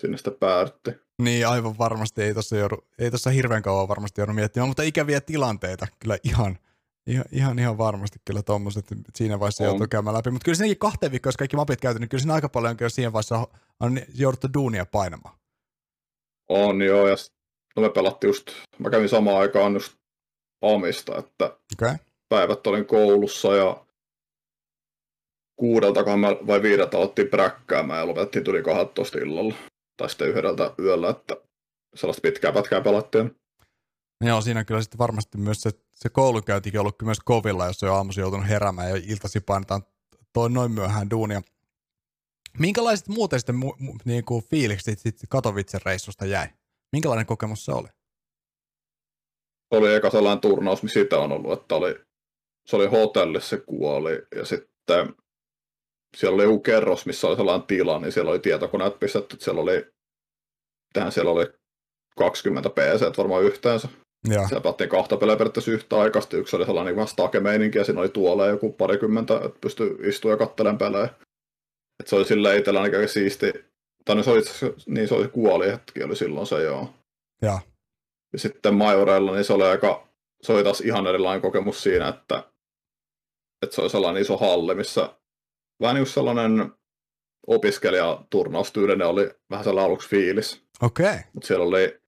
sinne 0.00 0.16
sitten 0.16 0.34
päädytti. 0.40 0.90
Niin, 1.20 1.48
aivan 1.48 1.78
varmasti 1.78 2.22
ei 2.22 2.32
tuossa, 2.32 2.56
joudu, 2.56 2.76
ei 2.98 3.10
tuossa 3.10 3.30
hirveän 3.30 3.62
kauan 3.62 3.88
varmasti 3.88 4.20
joudu 4.20 4.32
miettimään, 4.32 4.68
mutta 4.68 4.82
ikäviä 4.82 5.20
tilanteita 5.20 5.86
kyllä 5.98 6.18
ihan, 6.24 6.58
Ihan, 7.06 7.24
ihan, 7.32 7.58
ihan 7.58 7.78
varmasti 7.78 8.18
kyllä 8.24 8.42
tuommoiset 8.42 8.86
siinä 9.14 9.40
vaiheessa 9.40 9.64
joutuu 9.64 9.86
käymään 9.90 10.16
läpi. 10.16 10.30
Mutta 10.30 10.44
kyllä 10.44 10.56
siinäkin 10.56 10.78
kahteen 10.78 11.12
viikkoon, 11.12 11.28
jos 11.28 11.36
kaikki 11.36 11.56
mapit 11.56 11.80
käyty, 11.80 12.00
niin 12.00 12.08
kyllä 12.08 12.20
siinä 12.20 12.34
aika 12.34 12.48
paljon 12.48 12.76
kyllä 12.76 12.88
siinä 12.88 13.12
vaiheessa 13.12 13.46
on 13.80 14.00
jouduttu 14.14 14.48
duunia 14.54 14.86
painamaan. 14.86 15.38
On 16.48 16.82
joo, 16.82 17.08
ja 17.08 17.16
no 17.76 17.82
me 17.82 17.90
pelattiin 17.90 18.28
just, 18.28 18.50
mä 18.78 18.90
kävin 18.90 19.08
samaan 19.08 19.38
aikaan 19.38 19.74
just 19.74 19.92
Amista, 20.62 21.18
että 21.18 21.56
okay. 21.72 21.96
päivät 22.28 22.66
olin 22.66 22.86
koulussa 22.86 23.56
ja 23.56 23.84
kuudelta 25.56 26.04
vai 26.46 26.62
viideltä 26.62 26.98
otettiin 26.98 27.28
präkkäämään 27.28 27.98
ja 27.98 28.06
lopetettiin 28.06 28.44
tuli 28.44 28.62
12 28.62 29.18
illalla. 29.18 29.54
Tai 30.00 30.10
sitten 30.10 30.28
yhdeltä 30.28 30.74
yöllä, 30.78 31.10
että 31.10 31.36
sellaista 31.94 32.20
pitkää 32.20 32.52
pätkää 32.52 32.80
pelattiin. 32.80 33.36
Joo, 34.24 34.40
siinä 34.40 34.64
kyllä 34.64 34.82
sitten 34.82 34.98
varmasti 34.98 35.38
myös 35.38 35.60
se, 35.60 35.70
se 35.94 36.08
koulunkäyntikin 36.08 36.80
ollut 36.80 37.02
myös 37.02 37.20
kovilla, 37.24 37.66
jos 37.66 37.82
on 37.82 37.86
jo 37.86 37.94
aamuisin 37.94 38.22
joutunut 38.22 38.48
heräämään 38.48 38.90
ja 38.90 38.96
iltasi 38.96 39.40
painetaan 39.40 39.82
toi 40.32 40.50
noin 40.50 40.72
myöhään 40.72 41.10
duunia. 41.10 41.42
Minkälaiset 42.58 43.08
muuten 43.08 43.40
sitten 43.40 43.54
mu, 43.54 43.74
mu, 43.78 43.94
niin 44.04 44.24
kuin 44.24 44.44
fiilikset 44.44 44.98
sitten 44.98 45.28
Katowicen 45.28 45.80
reissusta 45.84 46.26
jäi? 46.26 46.46
Minkälainen 46.92 47.26
kokemus 47.26 47.64
se 47.64 47.72
oli? 47.72 47.88
Se 49.74 49.78
oli 49.78 49.94
eka 49.94 50.10
sellainen 50.10 50.40
turnaus, 50.40 50.82
missä 50.82 51.00
sitä 51.00 51.18
on 51.18 51.32
ollut, 51.32 51.60
että 51.60 51.74
oli, 51.74 51.94
se 52.66 52.76
oli 52.76 52.86
hotellissa 52.86 53.48
se 53.48 53.62
kuoli 53.66 54.22
ja 54.36 54.44
sitten 54.44 55.14
siellä 56.16 56.34
oli 56.34 56.42
joku 56.42 56.60
kerros, 56.60 57.06
missä 57.06 57.26
oli 57.26 57.36
sellainen 57.36 57.66
tila, 57.66 57.98
niin 57.98 58.12
siellä 58.12 58.30
oli 58.30 58.38
tietokoneet 58.38 59.00
pistetty, 59.00 59.34
että 59.34 59.44
siellä 59.44 59.60
oli, 59.60 59.86
tähän 60.92 61.12
siellä 61.12 61.30
oli 61.30 61.46
20 62.16 62.70
PC 62.70 63.18
varmaan 63.18 63.44
yhteensä. 63.44 63.88
Ja. 64.28 64.48
Siellä 64.48 64.62
pelattiin 64.62 64.90
kahta 64.90 65.16
peliä 65.16 65.36
periaatteessa 65.36 65.70
yhtä 65.70 66.00
aikaisesti. 66.00 66.36
Yksi 66.36 66.56
oli 66.56 66.66
sellainen 66.66 66.96
niin 66.96 67.08
stake-meininki 67.08 67.78
ja 67.78 67.84
siinä 67.84 68.00
oli 68.00 68.08
tuolla 68.08 68.46
joku 68.46 68.72
parikymmentä, 68.72 69.36
että 69.36 69.58
pystyi 69.60 69.96
istumaan 70.02 70.32
ja 70.40 70.46
katselemaan 70.46 70.78
pelejä. 70.78 71.08
Et 72.00 72.06
se 72.06 72.16
oli 72.16 72.24
silleen 72.24 72.58
itsellä 72.58 72.80
aika 72.80 73.06
siisti. 73.06 73.52
Tai 74.04 74.16
no 74.16 74.22
se 74.22 74.30
oli, 74.30 74.42
niin 74.86 75.08
se 75.08 75.14
oli 75.14 75.28
kuoli 75.28 75.72
hetki, 75.72 76.02
oli 76.02 76.16
silloin 76.16 76.46
se 76.46 76.62
joo. 76.62 76.94
Ja. 77.42 77.58
ja 78.32 78.38
sitten 78.38 78.74
Majorella, 78.74 79.34
niin 79.34 79.44
se 79.44 79.52
oli 79.52 79.64
aika, 79.64 80.08
se 80.42 80.52
oli 80.52 80.64
taas 80.64 80.80
ihan 80.80 81.06
erilainen 81.06 81.42
kokemus 81.42 81.82
siinä, 81.82 82.08
että, 82.08 82.44
että 83.62 83.74
se 83.74 83.80
oli 83.80 83.90
sellainen 83.90 84.22
iso 84.22 84.36
halli, 84.36 84.74
missä 84.74 85.08
vähän 85.80 85.94
niin 85.94 86.06
sellainen 86.06 86.72
opiskelijaturnaustyyden 87.46 89.02
oli 89.02 89.30
vähän 89.50 89.64
sellainen 89.64 89.86
aluksi 89.86 90.08
fiilis. 90.08 90.64
Okei. 90.82 91.06
Okay. 91.06 91.18
Mutta 91.32 91.46
siellä 91.46 91.64
oli, 91.64 92.00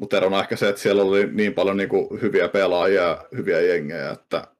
mutta 0.00 0.16
erona 0.16 0.40
ehkä 0.40 0.56
se, 0.56 0.68
että 0.68 0.80
siellä 0.80 1.02
oli 1.02 1.26
niin 1.32 1.54
paljon 1.54 1.76
niin 1.76 1.88
kuin 1.88 2.20
hyviä 2.22 2.48
pelaajia 2.48 3.02
ja 3.02 3.28
hyviä 3.36 3.60
jengejä, 3.60 4.10
että, 4.10 4.56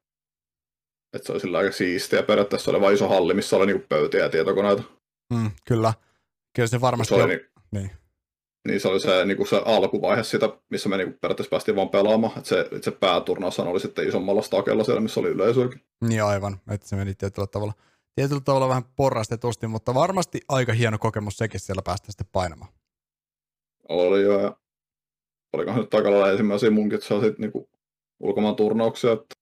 että 1.13 1.25
se 1.25 1.31
oli 1.31 1.39
sillä 1.39 1.57
aika 1.57 1.71
siistiä. 1.71 2.23
Periaatteessa 2.23 2.71
oli 2.71 2.81
vain 2.81 2.95
iso 2.95 3.07
halli, 3.07 3.33
missä 3.33 3.55
oli 3.55 3.65
niin 3.65 3.79
kuin 3.79 3.87
pöytiä 3.89 4.19
ja 4.19 4.29
tietokoneita. 4.29 4.83
Mm, 5.33 5.51
kyllä. 5.67 5.93
Kyllä 6.55 6.67
se 6.67 6.81
varmasti 6.81 7.15
se 7.15 7.15
oli, 7.15 7.23
on... 7.23 7.29
niin, 7.29 7.49
niin. 7.71 7.91
niin, 8.67 8.79
se 8.79 8.87
oli 8.87 8.99
se, 8.99 9.25
niin 9.25 9.37
kuin 9.37 9.47
se 9.47 9.61
alkuvaihe 9.65 10.23
sitä, 10.23 10.49
missä 10.69 10.89
me 10.89 10.97
niin 10.97 11.07
kuin 11.07 11.19
periaatteessa 11.21 11.49
päästiin 11.49 11.75
vaan 11.75 11.89
pelaamaan. 11.89 12.37
Että 12.37 12.49
se, 12.49 12.69
se 12.81 12.91
pääturnaus 12.91 13.59
oli 13.59 13.79
sitten 13.79 14.07
isommalla 14.07 14.41
stakella 14.41 14.83
siellä, 14.83 15.01
missä 15.01 15.19
oli 15.19 15.29
yleisöäkin. 15.29 15.81
Niin 16.01 16.23
aivan, 16.23 16.57
että 16.71 16.87
se 16.87 16.95
meni 16.95 17.15
tietyllä 17.15 17.47
tavalla 17.47 17.73
tietyllä 18.15 18.41
tavalla 18.41 18.67
vähän 18.67 18.83
porrastetusti, 18.95 19.67
mutta 19.67 19.93
varmasti 19.93 20.41
aika 20.49 20.73
hieno 20.73 20.97
kokemus 20.97 21.37
sekin 21.37 21.59
siellä 21.59 21.81
päästä 21.85 22.11
sitten 22.11 22.27
painamaan. 22.31 22.73
Oli 23.89 24.21
jo, 24.21 24.39
ja 24.39 24.57
olikohan 25.53 25.81
nyt 25.81 25.93
aika 25.93 26.11
lailla 26.11 26.31
ensimmäisiä 26.31 26.71
munkin, 26.71 27.01
saa 27.01 27.21
sitten 27.21 27.41
niinku 27.41 27.69
ulkomaan 28.19 28.55
turnauksia, 28.55 29.11
että 29.11 29.35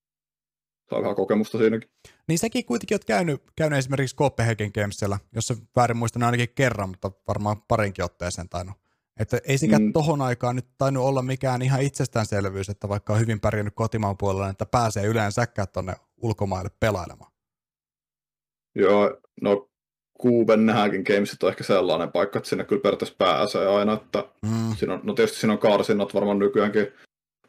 saa 0.89 1.01
vähän 1.01 1.15
kokemusta 1.15 1.57
siinäkin. 1.57 1.89
Niin 2.27 2.39
säkin 2.39 2.65
kuitenkin 2.65 2.95
oot 2.95 3.05
käynyt, 3.05 3.43
käynyt 3.55 3.79
esimerkiksi 3.79 4.15
Copenhagen 4.15 4.71
Gamesilla, 4.73 5.19
jos 5.35 5.47
se 5.47 5.55
väärin 5.75 5.97
muistan 5.97 6.23
ainakin 6.23 6.49
kerran, 6.55 6.89
mutta 6.89 7.11
varmaan 7.27 7.61
parinkin 7.67 8.05
otteeseen 8.05 8.49
tainnut. 8.49 8.77
Että 9.19 9.37
ei 9.43 9.57
sekä 9.57 9.79
mm. 9.79 9.93
tohon 9.93 10.21
aikaan 10.21 10.55
nyt 10.55 10.67
tainnut 10.77 11.03
olla 11.03 11.21
mikään 11.21 11.61
ihan 11.61 11.81
itsestäänselvyys, 11.81 12.69
että 12.69 12.89
vaikka 12.89 13.13
on 13.13 13.19
hyvin 13.19 13.39
pärjännyt 13.39 13.75
kotimaan 13.75 14.17
puolella, 14.17 14.49
että 14.49 14.65
pääsee 14.65 15.05
yleensäkään 15.05 15.67
tuonne 15.73 15.95
ulkomaille 16.17 16.69
pelailemaan. 16.79 17.31
Joo, 18.75 19.17
no 19.41 19.69
Kuuben 20.19 20.65
nähäkin 20.65 21.03
Gamesit 21.07 21.43
on 21.43 21.49
ehkä 21.49 21.63
sellainen 21.63 22.11
paikka, 22.11 22.39
että 22.39 22.49
sinne 22.49 22.63
kyllä 22.63 22.81
periaatteessa 22.81 23.15
pääsee 23.17 23.67
aina, 23.67 23.93
että 23.93 24.25
mm. 24.41 24.75
siinä 24.75 24.93
on, 24.93 24.99
no 25.03 25.13
tietysti 25.13 25.39
siinä 25.39 25.53
on 25.53 25.59
karsinnat 25.59 26.13
varmaan 26.13 26.39
nykyäänkin, 26.39 26.87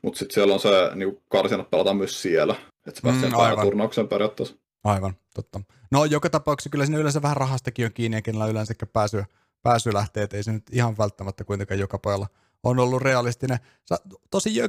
mutta 0.03 0.19
sitten 0.19 0.35
siellä 0.35 0.55
on 0.55 0.61
se, 0.61 0.69
niin 0.95 1.23
karsinnat 1.29 1.71
pelataan 1.71 1.97
myös 1.97 2.23
siellä, 2.23 2.55
että 2.87 3.01
se 3.01 3.03
pääsee 3.03 3.57
mm, 3.57 3.63
turnaukseen 3.63 4.09
periaatteessa. 4.09 4.57
Aivan, 4.85 5.15
totta. 5.35 5.61
No 5.91 6.05
joka 6.05 6.31
tapauksessa 6.31 6.71
kyllä 6.71 6.87
siinä 6.87 6.99
yleensä 6.99 7.23
vähän 7.23 7.37
rahastakin 7.37 7.87
on 7.87 7.93
kiinni 7.93 8.17
ja 8.17 8.23
kenellä 8.23 8.47
yleensä 8.47 8.75
pääsy, 8.93 9.25
pääsy 9.63 9.95
lähtee, 9.95 10.23
että 10.23 10.37
ei 10.37 10.43
se 10.43 10.53
nyt 10.53 10.65
ihan 10.73 10.99
välttämättä 10.99 11.45
kuitenkaan 11.45 11.81
joka 11.81 11.99
pojalla 11.99 12.27
on 12.63 12.79
ollut 12.79 13.03
realistinen. 13.03 13.59
Sä, 13.89 13.97
tosi 14.31 14.57
jo, 14.57 14.69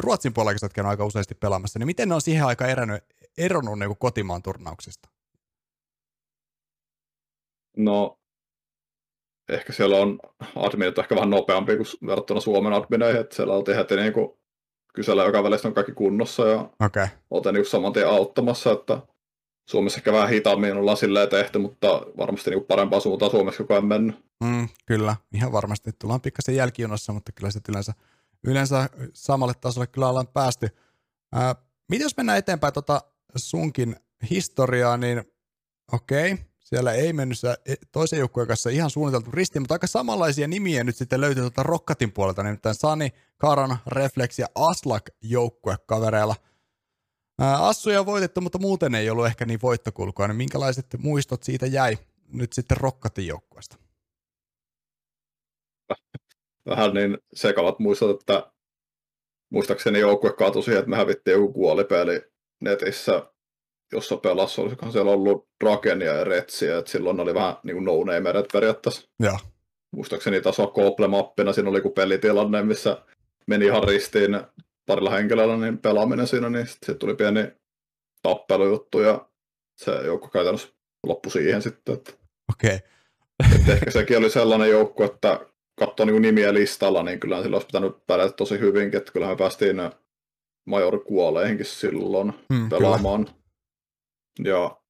Ruotsin 0.00 0.34
puolella 0.34 0.58
oot 0.62 0.86
aika 0.86 1.04
useasti 1.04 1.34
pelaamassa, 1.34 1.78
niin 1.78 1.86
miten 1.86 2.08
ne 2.08 2.14
on 2.14 2.22
siihen 2.22 2.46
aikaan 2.46 2.70
erännyt, 2.70 3.04
eronnut 3.38 3.78
niin 3.78 3.96
kotimaan 3.98 4.42
turnauksista? 4.42 5.08
No, 7.76 8.18
ehkä 9.48 9.72
siellä 9.72 9.96
on 9.96 10.18
adminit 10.56 10.98
ehkä 10.98 11.14
vähän 11.14 11.30
nopeampi 11.30 11.76
kuin 11.76 11.86
verrattuna 12.06 12.40
Suomen 12.40 12.72
admineihin, 12.72 13.20
että 13.20 13.36
siellä 13.36 13.54
oltiin 13.54 13.76
heti 13.76 13.96
niin 13.96 14.12
kuin 14.12 14.38
kysellä 14.94 15.24
joka 15.24 15.42
välistä 15.42 15.68
on 15.68 15.74
kaikki 15.74 15.92
kunnossa 15.92 16.46
ja 16.48 16.70
okay. 16.80 17.08
oltiin 17.30 17.54
niin 17.54 17.66
saman 17.66 17.92
tien 17.92 18.08
auttamassa, 18.08 18.72
että 18.72 18.98
Suomessa 19.70 19.98
ehkä 19.98 20.12
vähän 20.12 20.28
hitaammin 20.28 20.76
ollaan 20.76 20.96
silleen 20.96 21.28
tehty, 21.28 21.58
mutta 21.58 22.02
varmasti 22.16 22.50
niin 22.50 22.64
parempaa 22.64 23.00
suuntaan 23.00 23.30
Suomessa 23.30 23.62
koko 23.62 23.74
ajan 23.74 23.86
mennyt. 23.86 24.16
Mm, 24.44 24.68
kyllä, 24.86 25.16
ihan 25.34 25.52
varmasti. 25.52 25.90
Tullaan 25.98 26.20
pikkasen 26.20 26.56
jälkijonossa, 26.56 27.12
mutta 27.12 27.32
kyllä 27.32 27.50
sitten 27.50 27.72
yleensä, 27.72 27.92
yleensä 28.46 28.88
samalle 29.12 29.52
tasolle 29.60 29.86
kyllä 29.86 30.08
ollaan 30.08 30.28
päästy. 30.28 30.68
Ää, 31.32 31.54
miten 31.90 32.04
jos 32.04 32.16
mennään 32.16 32.38
eteenpäin 32.38 32.72
tota 32.72 33.00
sunkin 33.36 33.96
historiaa, 34.30 34.96
niin 34.96 35.24
okei, 35.92 36.32
okay, 36.32 36.44
siellä 36.72 36.92
ei 36.92 37.12
mennyt 37.12 37.38
e, 37.44 37.74
toisen 37.92 38.18
joukkueen 38.18 38.48
kanssa 38.48 38.70
ihan 38.70 38.90
suunniteltu 38.90 39.30
risti, 39.30 39.60
mutta 39.60 39.74
aika 39.74 39.86
samanlaisia 39.86 40.48
nimiä 40.48 40.84
nyt 40.84 40.96
sitten 40.96 41.20
löytyy 41.20 41.42
tuolta 41.42 41.62
Rokkatin 41.62 42.12
puolelta, 42.12 42.42
nimittäin 42.42 42.74
Sani, 42.74 43.10
Karan, 43.38 43.78
Reflex 43.86 44.38
ja 44.38 44.46
Aslak 44.54 45.10
joukkuekavereilla. 45.22 46.34
Assuja 47.38 48.00
on 48.00 48.06
voitettu, 48.06 48.40
mutta 48.40 48.58
muuten 48.58 48.94
ei 48.94 49.10
ollut 49.10 49.26
ehkä 49.26 49.44
niin 49.44 49.58
voittokulkua, 49.62 50.28
niin 50.28 50.36
minkälaiset 50.36 50.86
muistot 50.98 51.42
siitä 51.42 51.66
jäi 51.66 51.98
nyt 52.32 52.52
sitten 52.52 52.76
Rokkatin 52.76 53.26
joukkueesta? 53.26 53.76
Vähän 56.70 56.94
niin 56.94 57.18
sekavat 57.34 57.78
muistot, 57.78 58.20
että 58.20 58.52
muistaakseni 59.50 59.98
joukkue 60.00 60.32
kaatui 60.32 60.62
siihen, 60.62 60.78
että 60.78 60.90
me 60.90 60.96
hävittiin 60.96 61.32
joku 61.32 61.52
kuolipeli 61.52 62.22
netissä 62.60 63.31
jossa 63.92 64.16
pelasi, 64.16 64.60
olisikohan 64.60 64.92
siellä 64.92 65.10
ollut 65.10 65.48
Drakenia 65.64 66.14
ja 66.14 66.24
Retsiä, 66.24 66.78
että 66.78 66.90
silloin 66.90 67.20
oli 67.20 67.34
vähän 67.34 67.56
niin 67.62 67.74
kuin 67.74 67.84
no 67.84 68.04
name 68.04 68.42
periaatteessa. 68.52 69.08
Ja. 69.22 69.38
Muistaakseni 69.96 70.40
tasoa 70.40 70.66
Koople-mappina, 70.66 71.52
siinä 71.52 71.70
oli 71.70 71.78
joku 71.78 71.90
pelitilanne, 71.90 72.62
missä 72.62 73.02
meni 73.46 73.64
ihan 73.64 73.84
ristiin 73.84 74.40
parilla 74.86 75.10
henkilöllä 75.10 75.56
niin 75.56 75.78
pelaaminen 75.78 76.26
siinä, 76.26 76.50
niin 76.50 76.66
sitten 76.66 76.98
tuli 76.98 77.14
pieni 77.14 77.52
tappelujuttu 78.22 79.00
ja 79.00 79.26
se 79.76 79.92
joukko 79.92 80.28
käytännössä 80.28 80.68
loppui 81.06 81.32
siihen 81.32 81.62
sitten. 81.62 81.94
Että, 81.94 82.12
Okei. 82.52 82.78
Okay. 83.50 83.74
ehkä 83.74 83.90
sekin 83.90 84.18
oli 84.18 84.30
sellainen 84.30 84.70
joukko, 84.70 85.04
että 85.04 85.40
katsoo 85.78 86.06
niin 86.06 86.22
nimiä 86.22 86.54
listalla, 86.54 87.02
niin 87.02 87.20
kyllä 87.20 87.42
sillä 87.42 87.54
olisi 87.54 87.66
pitänyt 87.66 88.06
pärjätä 88.06 88.32
tosi 88.32 88.58
hyvinkin, 88.58 88.98
että 88.98 89.12
kyllähän 89.12 89.34
me 89.34 89.38
päästiin 89.38 89.76
Major 90.66 91.04
kuoleihinkin 91.04 91.66
silloin 91.66 92.32
hmm, 92.52 92.68
pelaamaan. 92.68 93.24
Kyllä. 93.24 93.41
Ja 94.44 94.80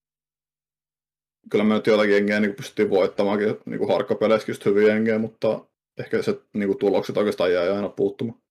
kyllä 1.51 1.65
me 1.65 1.75
nyt 1.75 1.87
jotakin 1.87 2.13
jengiä 2.13 2.41
niin 2.41 2.55
pystyttiin 2.55 2.91
voittamaankin, 2.91 3.57
niin 3.67 3.89
harkkapeleissäkin 3.89 4.53
just 4.53 4.65
hyviä 4.65 4.89
jengejä, 4.89 5.19
mutta 5.19 5.67
ehkä 5.99 6.23
se 6.23 6.41
niin 6.55 6.69
kuin 6.69 6.79
tulokset 6.79 7.17
oikeastaan 7.17 7.53
jäi 7.53 7.71
aina 7.71 7.89
puuttumaan. 7.89 8.43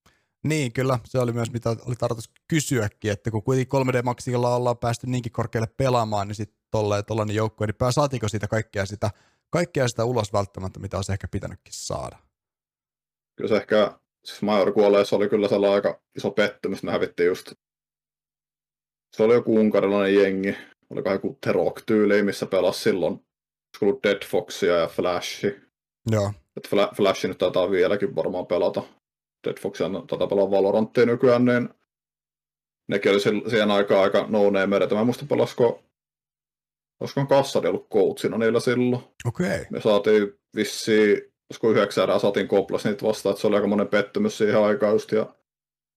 Niin, 0.44 0.72
kyllä. 0.72 0.98
Se 1.04 1.18
oli 1.18 1.32
myös, 1.32 1.52
mitä 1.52 1.70
oli 1.70 1.94
tarkoitus 1.96 2.30
kysyäkin, 2.48 3.12
että 3.12 3.30
kun 3.30 3.42
kuitenkin 3.42 3.80
3D-maksilla 3.80 4.56
ollaan 4.56 4.78
päästy 4.78 5.06
niinkin 5.06 5.32
korkealle 5.32 5.68
pelaamaan, 5.76 6.28
niin 6.28 6.34
sitten 6.34 6.58
tolleen 6.70 7.04
tollainen 7.04 7.36
joukkue, 7.36 7.66
niin 7.66 7.92
saatiinko 7.92 8.28
siitä 8.28 8.48
kaikkea 8.48 8.86
sitä, 8.86 9.10
kaikkea 9.50 9.88
sitä 9.88 10.04
ulos 10.04 10.32
välttämättä, 10.32 10.80
mitä 10.80 10.96
olisi 10.96 11.12
ehkä 11.12 11.28
pitänytkin 11.28 11.74
saada? 11.74 12.18
Kyllä 13.36 13.48
se 13.48 13.56
ehkä, 13.56 13.98
siis 14.24 14.42
Major 14.42 14.72
kuolleessa 14.72 15.16
oli 15.16 15.28
kyllä 15.28 15.48
sellainen 15.48 15.74
aika 15.74 16.00
iso 16.16 16.30
pettymys, 16.30 16.82
me 16.82 16.92
hävittiin 16.92 17.26
just, 17.26 17.52
se 19.16 19.22
oli 19.22 19.34
joku 19.34 19.56
unkarilainen 19.56 20.14
jengi, 20.14 20.56
oliko 20.92 21.10
joku 21.10 21.38
The 21.40 21.52
Rock-tyyli, 21.52 22.22
missä 22.22 22.46
pelasi 22.46 22.82
silloin, 22.82 23.20
ollut 23.82 24.02
Dead 24.02 24.24
Foxia 24.24 24.76
ja 24.76 24.86
Flashi. 24.86 25.60
Joo. 26.10 26.32
Et 26.56 26.68
Flashi 26.96 27.28
nyt 27.28 27.38
taitaa 27.38 27.70
vieläkin 27.70 28.16
varmaan 28.16 28.46
pelata. 28.46 28.82
Dead 29.46 29.60
Foxia 29.60 29.90
taitaa 30.08 30.26
pelaa 30.26 30.50
Valorantia 30.50 31.06
nykyään, 31.06 31.44
niin 31.44 31.68
nekin 32.88 33.12
oli 33.12 33.20
siihen 33.20 33.70
aikaan 33.70 34.02
aika 34.02 34.26
no 34.28 34.50
namereita. 34.50 34.94
Mä 34.94 35.00
en 35.00 35.06
muista 35.06 35.26
pelasko, 35.28 35.82
olisiko 37.00 37.26
Kassari 37.26 37.68
ollut 37.68 37.88
coachina 37.88 38.38
niillä 38.38 38.60
silloin. 38.60 39.02
Okei. 39.24 39.46
Okay. 39.46 39.64
Me 39.70 39.80
saatiin 39.80 40.40
vissiin, 40.56 41.32
olisiko 41.50 41.70
yhdeksän 41.70 42.04
erää 42.04 42.18
saatiin 42.18 42.48
koplas 42.48 42.84
niitä 42.84 43.06
vastaan, 43.06 43.30
että 43.30 43.40
se 43.40 43.46
oli 43.46 43.56
aika 43.56 43.68
monen 43.68 43.88
pettymys 43.88 44.38
siihen 44.38 44.62
aikaan 44.62 44.92
just. 44.92 45.12
Ja 45.12 45.34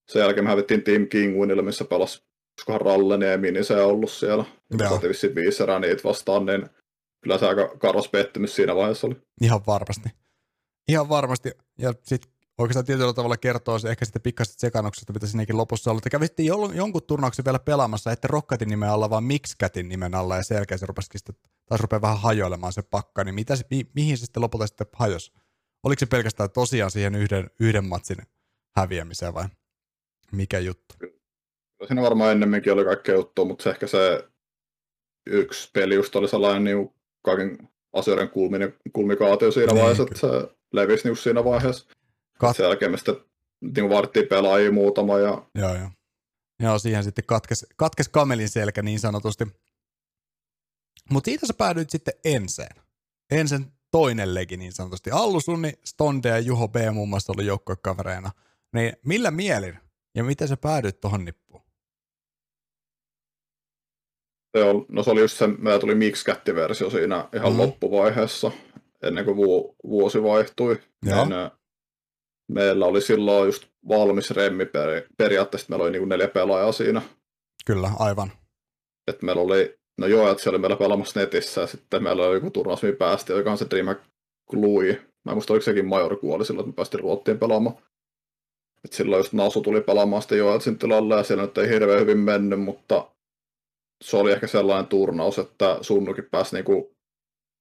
sen 0.08 0.20
jälkeen 0.20 0.44
me 0.44 0.50
hävittiin 0.50 0.82
Team 0.82 1.06
Kingwinille, 1.06 1.62
missä 1.62 1.84
pelasi 1.84 2.26
olisikohan 2.58 2.80
Rallen 2.80 3.22
ja 3.22 3.38
Mini 3.38 3.64
se 3.64 3.80
ollut 3.80 4.10
siellä. 4.10 4.44
Ja 4.70 4.76
me 4.76 4.88
saatiin 4.88 5.08
vissiin 5.08 5.34
viisi 5.34 5.62
erää 5.62 5.78
niitä 5.78 6.02
vastaan, 6.04 6.46
niin 6.46 6.66
kyllä 7.22 7.38
se 7.38 7.46
aika 7.46 7.68
karos 7.78 8.08
pettymys 8.08 8.56
siinä 8.56 8.76
vaiheessa 8.76 9.06
oli. 9.06 9.16
Ihan 9.40 9.60
varmasti. 9.66 10.08
Ihan 10.88 11.08
varmasti. 11.08 11.50
Ja 11.78 11.94
sitten 12.02 12.32
oikeastaan 12.58 12.86
tietyllä 12.86 13.12
tavalla 13.12 13.36
kertoo 13.36 13.78
se 13.78 13.90
ehkä 13.90 14.04
sitten 14.04 14.22
pikkaisesti 14.22 14.60
sekannuksesta, 14.60 15.12
mitä 15.12 15.26
sinnekin 15.26 15.56
lopussa 15.56 15.90
oli. 15.90 16.00
Te 16.00 16.10
kävitte 16.10 16.42
jonkun 16.74 17.02
turnauksen 17.06 17.44
vielä 17.44 17.58
pelaamassa, 17.58 18.12
ette 18.12 18.28
Rokkatin 18.28 18.68
nimen 18.68 18.90
alla, 18.90 19.10
vaan 19.10 19.24
Mixcatin 19.24 19.88
nimen 19.88 20.14
alla, 20.14 20.36
ja 20.36 20.42
sen 20.42 20.54
jälkeen 20.54 20.78
se 20.78 20.86
rupesikin 20.86 21.18
sitten, 21.18 21.34
taas 21.66 21.80
rupeaa 21.80 22.02
vähän 22.02 22.20
hajoilemaan 22.20 22.72
se 22.72 22.82
pakka, 22.82 23.24
niin 23.24 23.34
mitä 23.34 23.56
se, 23.56 23.64
mi, 23.70 23.86
mihin 23.94 24.18
se 24.18 24.24
sitten 24.24 24.42
lopulta 24.42 24.66
sitten 24.66 24.86
hajosi? 24.92 25.32
Oliko 25.82 26.00
se 26.00 26.06
pelkästään 26.06 26.50
tosiaan 26.50 26.90
siihen 26.90 27.14
yhden, 27.14 27.50
yhden 27.60 27.84
matsin 27.84 28.16
häviämiseen 28.76 29.34
vai 29.34 29.44
mikä 30.32 30.58
juttu? 30.58 30.94
Siinä 31.86 32.02
varmaan 32.02 32.32
ennemminkin 32.32 32.72
oli 32.72 32.84
kaikkea 32.84 33.14
juttua, 33.14 33.44
mutta 33.44 33.62
se 33.62 33.70
ehkä 33.70 33.86
se 33.86 34.28
yksi 35.26 35.70
peli 35.72 35.94
just 35.94 36.16
oli 36.16 36.28
sellainen 36.28 36.64
niin 36.64 36.94
kaiken 37.24 37.68
asioiden 37.92 38.30
kulmikaatio 38.92 39.52
siinä 39.52 39.72
niin, 39.72 39.80
vaiheessa, 39.80 40.02
että 40.02 40.18
se 40.18 40.26
levisi 40.72 41.08
niin 41.08 41.16
siinä 41.16 41.44
vaiheessa. 41.44 41.86
Kat... 42.38 42.56
Sen 42.56 42.64
jälkeen 42.64 42.90
me 42.90 42.96
sitten 42.96 43.16
niin 43.60 43.88
vaadittiin 43.88 44.26
pelaajia 44.28 44.72
muutama. 44.72 45.18
Ja... 45.18 45.46
Joo, 45.54 45.74
joo. 45.74 45.90
Joo, 46.62 46.78
siihen 46.78 47.04
sitten 47.04 47.24
katkes, 47.26 47.66
katkes 47.76 48.08
kamelin 48.08 48.48
selkä 48.48 48.82
niin 48.82 49.00
sanotusti. 49.00 49.44
Mutta 51.10 51.28
siitä 51.28 51.46
sä 51.46 51.54
päädyit 51.54 51.90
sitten 51.90 52.14
Enseen. 52.24 52.76
Ensen 53.30 53.66
toinen 53.90 54.34
legi 54.34 54.56
niin 54.56 54.72
sanotusti. 54.72 55.10
Allu 55.10 55.40
Sunni, 55.40 55.72
Stonde 55.84 56.28
ja 56.28 56.38
Juho 56.38 56.68
B 56.68 56.76
muun 56.92 57.08
muassa 57.08 57.32
oli 57.36 57.46
joukkuekavereina. 57.46 58.30
Niin 58.74 58.92
millä 59.04 59.30
mielin 59.30 59.78
ja 60.14 60.24
miten 60.24 60.48
sä 60.48 60.56
päädyit 60.56 61.00
tuohon 61.00 61.24
nippuun? 61.24 61.45
Se 64.56 64.62
on, 64.62 64.86
no 64.88 65.02
se 65.02 65.10
oli 65.10 65.20
just 65.20 65.36
se, 65.36 65.46
meillä 65.46 65.78
tuli 65.80 65.94
Mixcat-versio 65.94 66.90
siinä 66.90 67.28
ihan 67.34 67.52
mm. 67.52 67.58
loppuvaiheessa, 67.58 68.50
ennen 69.02 69.24
kuin 69.24 69.36
vu, 69.36 69.76
vuosi 69.84 70.22
vaihtui. 70.22 70.78
Joo. 71.06 71.24
Niin, 71.24 71.50
meillä 72.48 72.86
oli 72.86 73.00
silloin 73.00 73.46
just 73.46 73.66
valmis 73.88 74.30
remmi 74.30 74.66
peri, 74.66 75.06
periaatteessa, 75.18 75.66
meillä 75.68 75.82
oli 75.82 75.90
niin 75.90 76.00
kuin 76.00 76.08
neljä 76.08 76.28
pelaajaa 76.28 76.72
siinä. 76.72 77.02
Kyllä, 77.66 77.90
aivan. 77.98 78.32
Et 79.08 79.22
meillä 79.22 79.42
oli, 79.42 79.78
no 79.98 80.06
joo, 80.06 80.30
että 80.30 80.42
se 80.42 80.50
oli 80.50 80.58
meillä 80.58 80.76
pelaamassa 80.76 81.20
netissä, 81.20 81.60
ja 81.60 81.66
sitten 81.66 82.02
meillä 82.02 82.26
oli 82.26 82.36
joku 82.36 82.50
turnaus, 82.50 82.82
mihin 82.82 82.96
päästiin, 82.96 83.36
joka 83.36 83.50
on 83.50 83.58
se 83.58 83.66
Dreamhack 83.70 84.00
Glui. 84.50 85.00
Mä 85.24 85.32
en 85.32 85.36
muista, 85.36 85.52
oliko 85.52 85.64
sekin 85.64 85.86
Major 85.86 86.16
kuoli 86.16 86.44
silloin, 86.44 86.64
että 86.64 86.72
me 86.72 86.76
päästiin 86.76 87.00
Ruottiin 87.00 87.38
pelaamaan. 87.38 87.76
Et 88.84 88.92
silloin 88.92 89.20
just 89.20 89.32
Nasu 89.32 89.60
tuli 89.60 89.80
pelaamaan 89.80 90.22
sitten 90.22 90.38
Joeltsin 90.38 90.78
tilalle, 90.78 91.14
ja 91.14 91.22
siellä 91.22 91.42
nyt 91.42 91.58
ei 91.58 91.68
hirveän 91.68 92.00
hyvin 92.00 92.18
mennyt, 92.18 92.60
mutta 92.60 93.10
se 94.04 94.16
oli 94.16 94.32
ehkä 94.32 94.46
sellainen 94.46 94.86
turnaus, 94.86 95.38
että 95.38 95.78
Sunnukin 95.80 96.28
pääsi 96.30 96.56
niinku, 96.56 96.96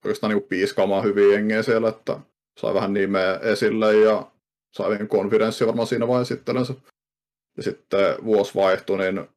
oikeastaan 0.05 0.33
niinku 0.33 0.47
piiskaamaan 0.47 1.03
hyvin 1.03 1.31
jengiä 1.31 1.63
siellä, 1.63 1.89
että 1.89 2.19
sai 2.59 2.73
vähän 2.73 2.93
nimeä 2.93 3.37
esille 3.37 3.95
ja 3.95 4.31
sai 4.75 4.89
vähän 4.89 5.07
konfidenssia 5.07 5.67
varmaan 5.67 5.87
siinä 5.87 6.07
vaiheessa 6.07 6.35
sitten. 6.35 6.55
Ja 7.57 7.63
sitten 7.63 8.25
vuosi 8.25 8.55
vaihtui, 8.55 8.97
niin 8.97 9.27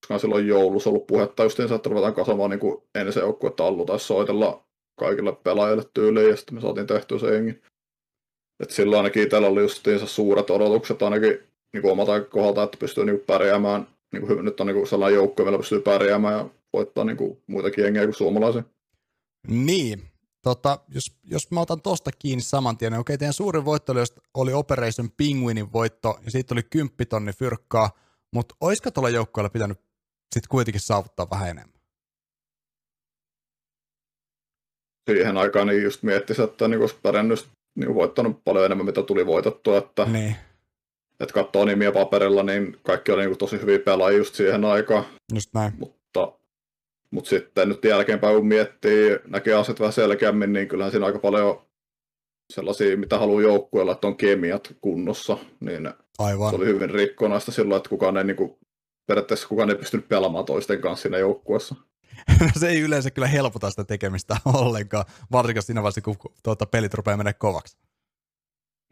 koska 0.00 0.18
silloin 0.18 0.48
joulussa 0.48 0.90
ollut 0.90 1.06
puhetta 1.06 1.42
justiin, 1.42 1.72
että 1.72 1.88
ruvetaan 1.88 2.14
kasaamaan 2.14 2.50
niin 2.50 2.60
ensin 2.94 3.22
että 3.48 3.64
Allu 3.64 3.84
taisi 3.84 4.04
soitella 4.04 4.64
kaikille 4.98 5.32
pelaajille 5.32 5.84
tyyliin, 5.94 6.30
ja 6.30 6.36
sitten 6.36 6.54
me 6.54 6.60
saatiin 6.60 6.86
tehtyä 6.86 7.18
se 7.18 7.34
jengi. 7.34 7.62
Et 8.62 8.70
silloin 8.70 8.98
ainakin 8.98 9.22
itsellä 9.22 9.48
oli 9.48 9.60
justiinsa 9.60 10.06
suuret 10.06 10.50
odotukset 10.50 11.02
ainakin 11.02 11.38
niin 11.72 11.82
kuin 11.82 11.92
omalta 11.92 12.20
kohdalta, 12.20 12.62
että 12.62 12.76
pystyy 12.80 13.04
niin 13.04 13.20
pärjäämään. 13.20 13.86
Niin 14.12 14.26
kuin, 14.26 14.44
nyt 14.44 14.60
on 14.60 14.66
niin 14.66 14.74
kuin 14.74 14.86
sellainen 14.86 15.16
joukko, 15.16 15.44
millä 15.44 15.58
pystyy 15.58 15.80
pärjäämään 15.80 16.34
ja 16.34 16.50
voittaa 16.72 17.04
niin 17.04 17.16
kuin 17.16 17.42
muitakin 17.46 17.84
jengejä 17.84 18.06
kuin 18.06 18.14
suomalaisia. 18.14 18.62
Niin, 19.48 20.02
tota, 20.42 20.78
jos, 20.88 21.18
jos 21.24 21.50
mä 21.50 21.60
otan 21.60 21.82
tosta 21.82 22.10
kiinni 22.18 22.42
saman 22.42 22.78
tien, 22.78 22.92
niin 22.92 23.00
okei, 23.00 23.18
teidän 23.18 23.32
suurin 23.32 23.64
voitto 23.64 23.92
oli, 23.92 24.00
oli 24.34 24.52
Operation 24.52 25.10
Penguinin 25.16 25.72
voitto, 25.72 26.18
ja 26.24 26.30
siitä 26.30 26.54
oli 26.54 26.62
10 26.62 26.94
tonni 27.08 27.32
fyrkkaa, 27.32 27.90
mutta 28.32 28.54
olisiko 28.60 28.90
tuolla 28.90 29.10
joukkoilla 29.10 29.50
pitänyt 29.50 29.78
sitten 30.34 30.48
kuitenkin 30.50 30.80
saavuttaa 30.80 31.30
vähän 31.30 31.48
enemmän? 31.48 31.80
Siihen 35.10 35.36
aikaan 35.36 35.66
niin 35.66 35.82
just 35.82 36.02
miettisi, 36.02 36.42
että 36.42 36.68
niin 36.68 36.80
olisi 36.80 36.96
pärjännyt, 37.02 37.48
niin 37.78 37.94
voittanut 37.94 38.44
paljon 38.44 38.64
enemmän, 38.64 38.86
mitä 38.86 39.02
tuli 39.02 39.26
voitettua, 39.26 39.78
että, 39.78 40.04
niin. 40.04 40.36
Että 41.20 41.34
katsoo 41.34 41.64
nimiä 41.64 41.92
paperilla, 41.92 42.42
niin 42.42 42.76
kaikki 42.82 43.12
oli 43.12 43.26
niin 43.26 43.38
tosi 43.38 43.60
hyviä 43.60 43.78
pelaajia 43.78 44.18
just 44.18 44.34
siihen 44.34 44.64
aikaan. 44.64 45.04
Just 45.34 45.50
näin. 45.54 45.72
Mutta 45.78 46.00
mutta 47.10 47.30
sitten 47.30 47.68
nyt 47.68 47.84
jälkeenpäin 47.84 48.36
kun 48.36 48.46
miettii, 48.46 49.18
näkee 49.26 49.54
asiat 49.54 49.80
vähän 49.80 49.92
selkeämmin, 49.92 50.52
niin 50.52 50.68
kyllähän 50.68 50.90
siinä 50.90 51.06
aika 51.06 51.18
paljon 51.18 51.62
sellaisia, 52.52 52.96
mitä 52.96 53.18
haluaa 53.18 53.42
joukkueella, 53.42 53.92
että 53.92 54.06
on 54.06 54.16
kemiat 54.16 54.76
kunnossa, 54.80 55.38
niin 55.60 55.90
Aivan. 56.18 56.50
se 56.50 56.56
oli 56.56 56.66
hyvin 56.66 56.90
rikkonaista 56.90 57.52
silloin, 57.52 57.76
että 57.76 57.88
kukaan 57.88 58.16
ei, 58.16 58.24
niin 58.24 58.36
kuin, 58.36 58.58
periaatteessa 59.06 59.48
kukaan 59.48 59.70
ei 59.70 59.76
pystynyt 59.76 60.08
pelaamaan 60.08 60.44
toisten 60.44 60.80
kanssa 60.80 61.02
siinä 61.02 61.18
joukkueessa. 61.18 61.74
se 62.60 62.68
ei 62.68 62.80
yleensä 62.80 63.10
kyllä 63.10 63.28
helpota 63.28 63.70
sitä 63.70 63.84
tekemistä 63.84 64.36
ollenkaan, 64.44 65.04
varsinkin 65.32 65.62
siinä 65.62 65.82
vaiheessa, 65.82 66.00
kun 66.00 66.16
tuota, 66.42 66.66
pelit 66.66 66.94
rupeaa 66.94 67.16
mennä 67.16 67.32
kovaksi. 67.32 67.76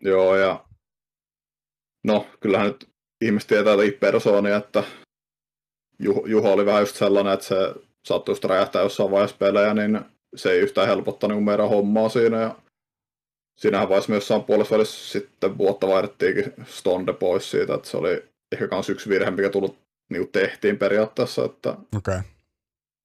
Joo, 0.02 0.36
ja 0.36 0.64
no, 2.04 2.26
kyllähän 2.40 2.66
nyt 2.66 2.88
ihmiset 3.24 3.48
tietää 3.48 3.76
persoonia, 4.00 4.56
että 4.56 4.84
Juho, 5.98 6.26
Juho 6.26 6.52
oli 6.52 6.66
vähän 6.66 6.82
just 6.82 6.96
sellainen, 6.96 7.32
että 7.32 7.46
se 7.46 7.74
saattoi 8.04 8.32
just 8.32 8.44
räjähtää 8.44 8.82
jossain 8.82 9.10
vaiheessa 9.10 9.36
pelejä, 9.36 9.74
niin 9.74 10.00
se 10.36 10.50
ei 10.50 10.60
yhtään 10.60 10.88
helpottanut 10.88 11.36
niin 11.36 11.44
meidän 11.44 11.68
hommaa 11.68 12.08
siinä. 12.08 12.40
Ja 12.40 12.56
siinähän 13.58 13.88
vaiheessa 13.88 14.10
myös 14.12 14.22
jossain 14.22 14.44
puolessa 14.44 14.74
välissä 14.74 15.12
sitten 15.12 15.58
vuotta 15.58 15.88
vaihdettiinkin 15.88 16.54
Stonde 16.66 17.12
pois 17.12 17.50
siitä, 17.50 17.74
että 17.74 17.88
se 17.88 17.96
oli 17.96 18.24
ehkä 18.52 18.68
myös 18.70 18.88
yksi 18.88 19.08
virhe, 19.08 19.30
mikä 19.30 19.50
tullut 19.50 19.78
niin 20.10 20.28
tehtiin 20.28 20.78
periaatteessa, 20.78 21.44
että 21.44 21.74
okay. 21.96 22.20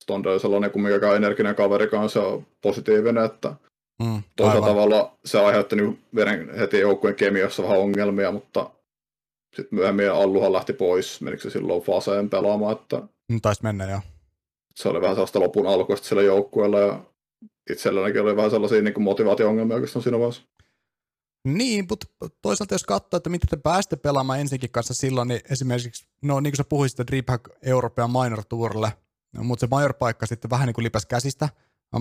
Stonde 0.03 0.29
oli 0.29 0.39
sellainen 0.39 0.71
kuin 0.71 0.83
mikä 0.83 1.13
energinen 1.13 1.55
kaveri 1.55 1.87
kanssa 1.87 2.27
on 2.27 2.45
positiivinen, 2.61 3.25
että 3.25 3.53
mm, 4.03 4.23
toisella 4.35 4.67
tavalla 4.67 5.17
se 5.25 5.39
aiheutti 5.39 5.75
niin 5.75 5.99
heti 6.59 6.79
joukkueen 6.79 7.15
kemiassa 7.15 7.63
vähän 7.63 7.79
ongelmia, 7.79 8.31
mutta 8.31 8.69
sitten 9.55 9.79
myöhemmin 9.79 10.11
Alluhan 10.11 10.53
lähti 10.53 10.73
pois, 10.73 11.21
menikö 11.21 11.43
se 11.43 11.49
silloin 11.49 11.81
Faseen 11.81 12.29
pelaamaan, 12.29 12.77
että 12.77 13.01
mm, 13.29 13.41
Taisi 13.41 13.63
mennä, 13.63 13.89
joo. 13.89 14.01
Se 14.75 14.89
oli 14.89 15.01
vähän 15.01 15.15
sellaista 15.15 15.39
lopun 15.39 15.67
alkuista 15.67 16.07
sillä 16.07 16.21
joukkueella 16.21 16.79
ja 16.79 17.03
itsellänikin 17.69 18.21
oli 18.21 18.35
vähän 18.35 18.51
sellaisia 18.51 18.81
niin 18.81 18.93
kuin 18.93 19.03
motivaatio-ongelmia 19.03 19.75
oikeastaan 19.75 20.03
siinä 20.03 20.19
vaiheessa. 20.19 20.41
Niin, 21.47 21.85
mutta 21.89 22.07
toisaalta 22.41 22.73
jos 22.73 22.83
katsoo, 22.83 23.17
että 23.17 23.29
miten 23.29 23.49
te 23.49 23.57
pääsitte 23.57 23.95
pelaamaan 23.95 24.39
ensinkin 24.39 24.71
kanssa 24.71 24.93
silloin, 24.93 25.27
niin 25.27 25.41
esimerkiksi, 25.49 26.07
no 26.21 26.39
niin 26.39 26.51
kuin 26.51 26.57
sä 26.57 26.63
puhuit 26.63 26.91
sitä 26.91 27.07
Dreamhack 27.07 27.43
Euroopan 27.61 28.11
Minor 28.11 28.43
Tourille, 28.49 28.93
mutta 29.37 29.59
se 29.63 29.67
major-paikka 29.67 30.25
sitten 30.25 30.49
vähän 30.49 30.65
niin 30.65 30.73
kuin 30.73 30.83
lipäs 30.83 31.05
käsistä, 31.05 31.49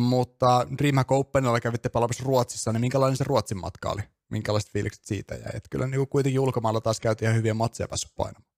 mutta 0.00 0.66
Dreamhack 0.78 1.12
Openilla 1.12 1.60
kävitte 1.60 1.88
pelaamassa 1.88 2.24
Ruotsissa, 2.26 2.72
niin 2.72 2.80
minkälainen 2.80 3.16
se 3.16 3.24
Ruotsin 3.24 3.60
matka 3.60 3.90
oli? 3.90 4.00
Minkälaiset 4.30 4.72
fiilikset 4.72 5.04
siitä 5.04 5.34
jäi? 5.34 5.50
Että 5.54 5.68
kyllä 5.70 5.86
niin 5.86 6.08
kuitenkin 6.08 6.40
ulkomailla 6.40 6.80
taas 6.80 7.00
käytiin 7.00 7.26
ihan 7.26 7.36
hyviä 7.36 7.54
matseja 7.54 7.88
päässyt 7.88 8.12
painamaan. 8.16 8.52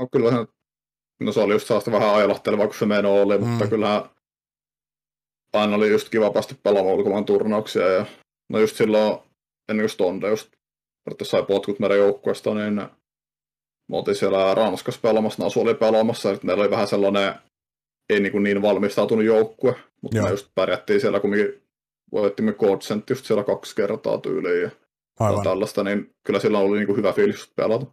No, 0.00 0.08
kyllä 0.12 0.46
No 1.20 1.32
se 1.32 1.40
oli 1.40 1.52
just 1.52 1.66
sellaista 1.66 1.92
vähän 1.92 2.14
ailahtelevaa, 2.14 2.66
kun 2.66 2.74
se 2.74 2.86
meno 2.86 3.22
oli, 3.22 3.38
mm. 3.38 3.46
mutta 3.46 3.66
kyllähän 3.66 4.02
aina 5.52 5.76
oli 5.76 5.90
just 5.90 6.08
kiva 6.08 6.30
päästä 6.30 6.54
pelaamaan 6.62 6.94
ulkomaan 6.94 7.24
turnauksia. 7.24 7.88
Ja 7.88 8.06
no 8.48 8.58
just 8.58 8.76
silloin, 8.76 9.18
ennen 9.68 9.84
kuin 9.84 9.90
Stonde 9.90 10.28
just 10.28 10.48
sai 11.22 11.42
potkut 11.42 11.78
meidän 11.78 11.98
joukkueesta, 11.98 12.54
niin 12.54 12.74
me 13.88 13.96
oltiin 13.96 14.16
siellä 14.16 14.54
Ranskassa 14.54 15.00
pelaamassa, 15.00 15.42
Nasu 15.42 15.60
oli 15.60 15.74
pelaamassa, 15.74 16.30
että 16.30 16.46
meillä 16.46 16.62
oli 16.62 16.70
vähän 16.70 16.88
sellainen 16.88 17.34
ei 18.10 18.20
niin, 18.20 18.32
kuin 18.32 18.42
niin 18.42 18.62
valmistautunut 18.62 19.24
joukkue, 19.24 19.76
mutta 20.00 20.16
Joo. 20.16 20.24
me 20.24 20.30
just 20.30 20.50
pärjättiin 20.54 21.00
siellä 21.00 21.20
kumminkin, 21.20 21.62
voittimme 22.12 22.52
Godsent 22.52 23.10
just 23.10 23.24
siellä 23.24 23.44
kaksi 23.44 23.76
kertaa 23.76 24.18
tyyliin 24.18 24.62
ja 24.62 24.70
Aivan. 25.20 25.44
tällaista, 25.44 25.84
niin 25.84 26.14
kyllä 26.22 26.40
sillä 26.40 26.58
oli 26.58 26.76
niin 26.76 26.86
kuin 26.86 26.96
hyvä 26.96 27.12
fiilis 27.12 27.52
pelata. 27.56 27.86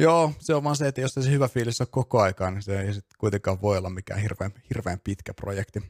Joo, 0.00 0.32
se 0.38 0.54
on 0.54 0.64
vaan 0.64 0.76
se, 0.76 0.88
että 0.88 1.00
jos 1.00 1.14
se 1.14 1.30
hyvä 1.30 1.48
fiilis 1.48 1.80
on 1.80 1.86
koko 1.90 2.20
aikaa, 2.20 2.50
niin 2.50 2.62
se 2.62 2.80
ei 2.80 2.94
sitten 2.94 3.18
kuitenkaan 3.18 3.62
voi 3.62 3.78
olla 3.78 3.90
mikään 3.90 4.20
hirveän, 4.20 4.50
hirveän 4.74 5.00
pitkä 5.04 5.34
projekti. 5.34 5.82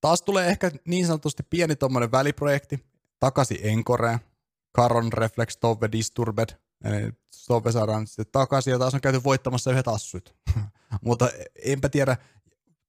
Taas 0.00 0.22
tulee 0.22 0.48
ehkä 0.48 0.70
niin 0.84 1.06
sanotusti 1.06 1.42
pieni 1.50 1.76
tuommoinen 1.76 2.12
väliprojekti 2.12 2.84
takaisin 3.20 3.58
Enkoreen. 3.62 4.18
Karon 4.72 5.12
Reflex 5.12 5.52
Stove 5.52 5.88
Disturbed, 5.92 6.48
eli 6.84 7.12
Stove 7.30 7.72
saadaan 7.72 8.06
sitten 8.06 8.26
takaisin, 8.32 8.70
ja 8.70 8.78
taas 8.78 8.94
on 8.94 9.00
käyty 9.00 9.24
voittamassa 9.24 9.70
yhdet 9.70 9.88
assut. 9.88 10.34
Mutta 11.04 11.30
enpä 11.64 11.88
tiedä, 11.88 12.16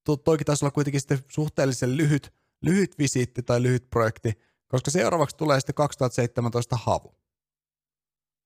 to, 0.03 0.17
toikin 0.17 0.45
taisi 0.45 0.65
olla 0.65 0.71
kuitenkin 0.71 1.01
sitten 1.01 1.19
suhteellisen 1.27 1.97
lyhyt, 1.97 2.33
lyhyt 2.61 2.97
visiitti 2.97 3.43
tai 3.43 3.61
lyhyt 3.61 3.89
projekti, 3.89 4.33
koska 4.67 4.91
seuraavaksi 4.91 5.37
tulee 5.37 5.59
sitten 5.59 5.75
2017 5.75 6.77
havu. 6.83 7.15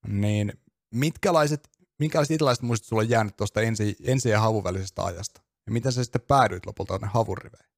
Niin 0.08 0.52
mitkälaiset, 0.94 1.68
minkälaiset 1.98 2.34
italaiset 2.34 2.62
muistot 2.62 2.88
sulla 2.88 3.02
on 3.02 3.10
jäänyt 3.10 3.36
tuosta 3.36 3.60
ensi, 3.60 3.96
ensi 4.04 4.28
ja 4.28 4.40
havun 4.40 4.64
välisestä 4.64 5.04
ajasta? 5.04 5.42
Ja 5.66 5.72
miten 5.72 5.92
sä 5.92 6.04
sitten 6.04 6.22
päädyit 6.28 6.66
lopulta 6.66 6.98
ne 6.98 7.06
havun 7.06 7.38
riveihin? 7.38 7.72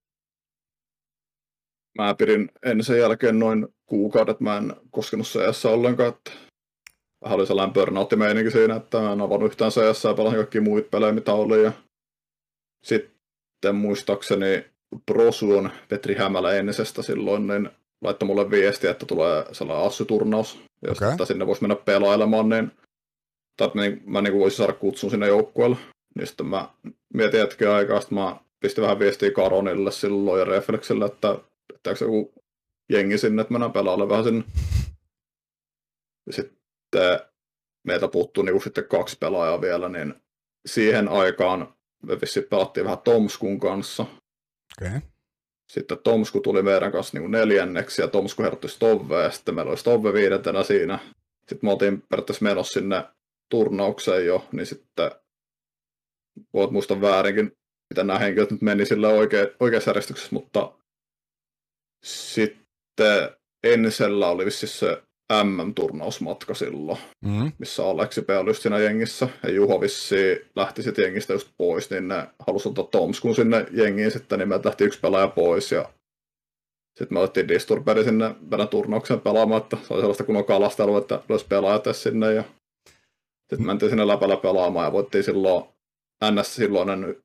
Mä 1.98 2.14
pidin 2.14 2.50
sen 2.80 2.98
jälkeen 2.98 3.38
noin 3.38 3.68
kuukaudet, 3.86 4.40
mä 4.40 4.56
en 4.56 4.76
koskenut 4.90 5.26
CS 5.26 5.64
ollenkaan, 5.64 6.08
että 6.08 6.30
vähän 7.24 7.38
oli 7.38 7.46
sellainen 7.46 7.74
burnout 7.74 8.10
siinä, 8.52 8.76
että 8.76 9.12
en 9.12 9.20
avannut 9.20 9.50
yhtään 9.50 9.70
CS 9.70 10.04
ja 10.04 10.14
pelasin 10.14 10.38
kaikki 10.38 10.60
muita 10.60 10.88
pelejä, 10.90 11.12
mitä 11.12 11.32
oli. 11.32 11.62
Ja 11.62 11.72
sitten 12.84 13.74
muistaakseni 13.74 14.64
Prosuon 15.06 15.70
Petri 15.88 16.14
Hämälä 16.14 16.52
entisestä 16.52 17.02
silloin, 17.02 17.46
niin 17.46 17.70
laittoi 18.02 18.26
mulle 18.26 18.50
viesti, 18.50 18.86
että 18.86 19.06
tulee 19.06 19.44
sellainen 19.52 19.86
assuturnaus, 19.86 20.58
jos 20.86 20.98
okay. 20.98 21.12
että 21.12 21.24
sinne 21.24 21.46
voisi 21.46 21.62
mennä 21.62 21.76
pelailemaan, 21.76 22.48
niin, 22.48 22.72
tai 23.56 23.70
niin, 23.74 24.02
mä 24.06 24.22
niin 24.22 24.34
voisin 24.34 24.56
saada 24.56 24.72
kutsun 24.72 25.10
sinne 25.10 25.26
joukkueelle. 25.26 25.76
Niin 26.14 26.26
sitten 26.26 26.46
mä 26.46 26.68
mietin 27.14 27.40
hetken 27.40 27.70
aikaa, 27.70 28.00
sitten 28.00 28.18
mä 28.18 28.36
pistin 28.60 28.82
vähän 28.82 28.98
viestiä 28.98 29.30
Karonille 29.30 29.92
silloin 29.92 30.38
ja 30.38 30.44
Reflexille, 30.44 31.04
että 31.04 31.38
pitääkö 31.72 32.04
joku 32.04 32.32
jengi 32.88 33.18
sinne, 33.18 33.42
että 33.42 33.52
mennään 33.52 33.72
pelaamaan 33.72 34.08
vähän 34.08 34.24
sinne. 34.24 34.44
Sitten 36.30 36.56
meiltä 37.86 38.08
puuttuu 38.08 38.42
niin 38.42 38.62
sitten 38.62 38.88
kaksi 38.88 39.16
pelaajaa 39.20 39.60
vielä, 39.60 39.88
niin 39.88 40.14
siihen 40.66 41.08
aikaan 41.08 41.74
me 42.02 42.20
vissiin 42.20 42.46
pelattiin 42.50 42.84
vähän 42.84 42.98
Tomskun 42.98 43.60
kanssa. 43.60 44.06
Okay. 44.82 45.00
Sitten 45.72 45.98
Tomsku 45.98 46.40
tuli 46.40 46.62
meidän 46.62 46.92
kanssa 46.92 47.18
niin 47.18 47.30
neljänneksi 47.30 48.02
ja 48.02 48.08
Tomsku 48.08 48.42
herätti 48.42 48.68
Stove 48.68 49.22
ja 49.22 49.30
sitten 49.30 49.54
meillä 49.54 49.70
oli 49.70 49.78
Stove 49.78 50.12
viidentenä 50.12 50.62
siinä. 50.62 50.98
Sitten 51.38 51.58
me 51.62 51.70
oltiin 51.72 52.02
periaatteessa 52.08 52.44
menossa 52.44 52.80
sinne 52.80 53.04
turnaukseen 53.50 54.26
jo, 54.26 54.48
niin 54.52 54.66
sitten 54.66 55.10
voit 56.52 56.70
muistaa 56.70 57.00
väärinkin, 57.00 57.56
miten 57.90 58.06
nämä 58.06 58.18
henkilöt 58.18 58.50
nyt 58.50 58.62
meni 58.62 58.86
sillä 58.86 59.08
oikea, 59.08 59.46
oikeassa 59.60 59.90
järjestyksessä, 59.90 60.30
mutta 60.32 60.72
sitten 62.04 63.30
Ensellä 63.64 64.28
oli 64.28 64.44
vissi 64.44 64.66
se 64.66 65.02
MM-turnausmatka 65.32 66.54
silloin, 66.54 66.98
mm. 67.24 67.52
missä 67.58 67.86
Aleksi 67.86 68.22
P. 68.22 68.30
oli 68.30 68.54
siinä 68.54 68.78
jengissä, 68.78 69.28
ja 69.42 69.50
Juho 69.50 69.80
vissi 69.80 70.50
lähti 70.56 70.82
sitten 70.82 71.04
jengistä 71.04 71.32
just 71.32 71.48
pois, 71.58 71.90
niin 71.90 72.08
ne 72.08 72.28
halusi 72.46 72.68
ottaa 72.68 72.84
Tomskun 72.84 73.34
sinne 73.34 73.66
jengiin 73.70 74.10
sitten, 74.10 74.38
niin 74.38 74.48
me 74.48 74.60
lähti 74.64 74.84
yksi 74.84 75.00
pelaaja 75.00 75.28
pois, 75.28 75.72
ja 75.72 75.90
sitten 76.98 77.16
me 77.18 77.20
otettiin 77.20 77.48
Disturberi 77.48 78.04
sinne 78.04 78.34
meidän 78.50 78.68
turnauksen 78.68 79.20
pelaamaan, 79.20 79.62
että 79.62 79.76
se 79.76 79.94
oli 79.94 80.02
sellaista 80.02 80.24
kunnon 80.24 80.44
kalastelua, 80.44 80.98
että 80.98 81.20
löysi 81.28 81.46
pelaajat 81.48 81.84
sinne, 81.92 82.32
ja 82.32 82.44
sitten 83.50 83.66
mentiin 83.66 83.90
sinne 83.90 84.06
läpällä 84.06 84.36
pelaamaan, 84.36 84.86
ja 84.86 84.92
voittiin 84.92 85.24
silloin, 85.24 85.64
NS 86.30 86.54
silloinen 86.54 87.16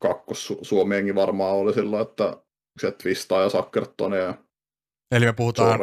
kakkos 0.00 0.54
Suomi 0.62 1.14
varmaan 1.14 1.56
oli 1.56 1.74
silloin, 1.74 2.02
että 2.02 2.36
se 2.80 2.90
Twistaa 2.90 3.42
ja 3.42 3.48
Sakkertonia 3.48 4.20
ja 4.20 4.34
Eli 5.10 5.26
me 5.26 5.32
puhutaan 5.32 5.80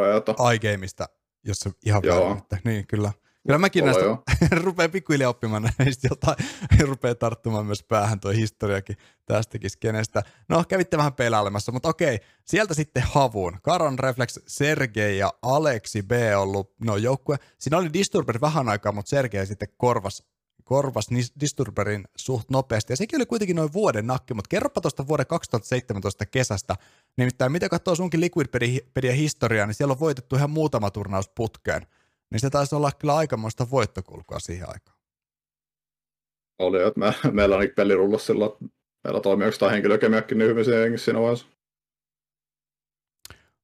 iGameista, 0.55 1.05
jos 1.45 1.59
se 1.59 1.71
ihan 1.85 2.01
vielä, 2.01 2.61
niin 2.63 2.87
kyllä. 2.87 3.11
Kyllä 3.47 3.57
mäkin 3.59 3.83
Ola 3.83 3.91
näistä 3.91 4.55
rupean 4.65 4.91
pikkuhiljaa 4.91 5.29
oppimaan 5.29 5.63
näistä 5.79 6.07
jotain, 6.11 6.35
rupeaa 6.79 7.15
tarttumaan 7.15 7.65
myös 7.65 7.83
päähän 7.83 8.19
tuo 8.19 8.31
historiakin 8.31 8.97
tästäkin 9.25 9.69
skenestä. 9.69 10.23
No, 10.49 10.63
kävitte 10.67 10.97
vähän 10.97 11.13
pelailemassa, 11.13 11.71
mutta 11.71 11.89
okei, 11.89 12.19
sieltä 12.45 12.73
sitten 12.73 13.03
havuun. 13.03 13.57
Karon 13.63 13.99
Reflex, 13.99 14.37
Sergei 14.47 15.17
ja 15.17 15.33
Aleksi 15.41 16.03
B 16.03 16.11
ollut 16.37 16.73
no 16.79 16.97
joukkue. 16.97 17.37
Siinä 17.57 17.77
oli 17.77 17.93
Disturber 17.93 18.41
vähän 18.41 18.69
aikaa, 18.69 18.91
mutta 18.91 19.09
Sergei 19.09 19.45
sitten 19.45 19.69
korvas 19.77 20.23
korvas 20.65 21.07
Disturberin 21.39 22.07
suht 22.15 22.49
nopeasti. 22.49 22.93
Ja 22.93 22.97
sekin 22.97 23.17
oli 23.19 23.25
kuitenkin 23.25 23.55
noin 23.55 23.73
vuoden 23.73 24.07
nakki, 24.07 24.33
mutta 24.33 24.47
kerropa 24.49 24.81
tuosta 24.81 25.07
vuoden 25.07 25.27
2017 25.27 26.25
kesästä. 26.25 26.75
Nimittäin 27.17 27.51
mitä 27.51 27.69
katsoo 27.69 27.95
sunkin 27.95 28.21
Liquidpedia 28.21 29.13
historiaa, 29.15 29.67
niin 29.67 29.75
siellä 29.75 29.91
on 29.91 29.99
voitettu 29.99 30.35
ihan 30.35 30.49
muutama 30.49 30.91
turnaus 30.91 31.29
putkeen. 31.29 31.87
Niin 32.31 32.39
se 32.39 32.49
taisi 32.49 32.75
olla 32.75 32.91
kyllä 32.91 33.15
aikamoista 33.15 33.69
voittokulkua 33.71 34.39
siihen 34.39 34.69
aikaan. 34.69 34.97
Oli, 36.59 36.83
että 36.83 36.99
me, 36.99 37.13
meillä 37.31 37.57
on 37.57 37.67
peli 37.75 37.95
rullas 37.95 38.25
silloin, 38.25 38.51
että 38.51 38.65
meillä 39.03 39.21
toimii 39.21 39.47
yksi 39.47 39.65
henkilökemiäkin 39.71 40.37
niin 40.37 40.49
hyvin 40.49 40.65
siinä 40.97 41.19
vaiheessa. 41.19 41.45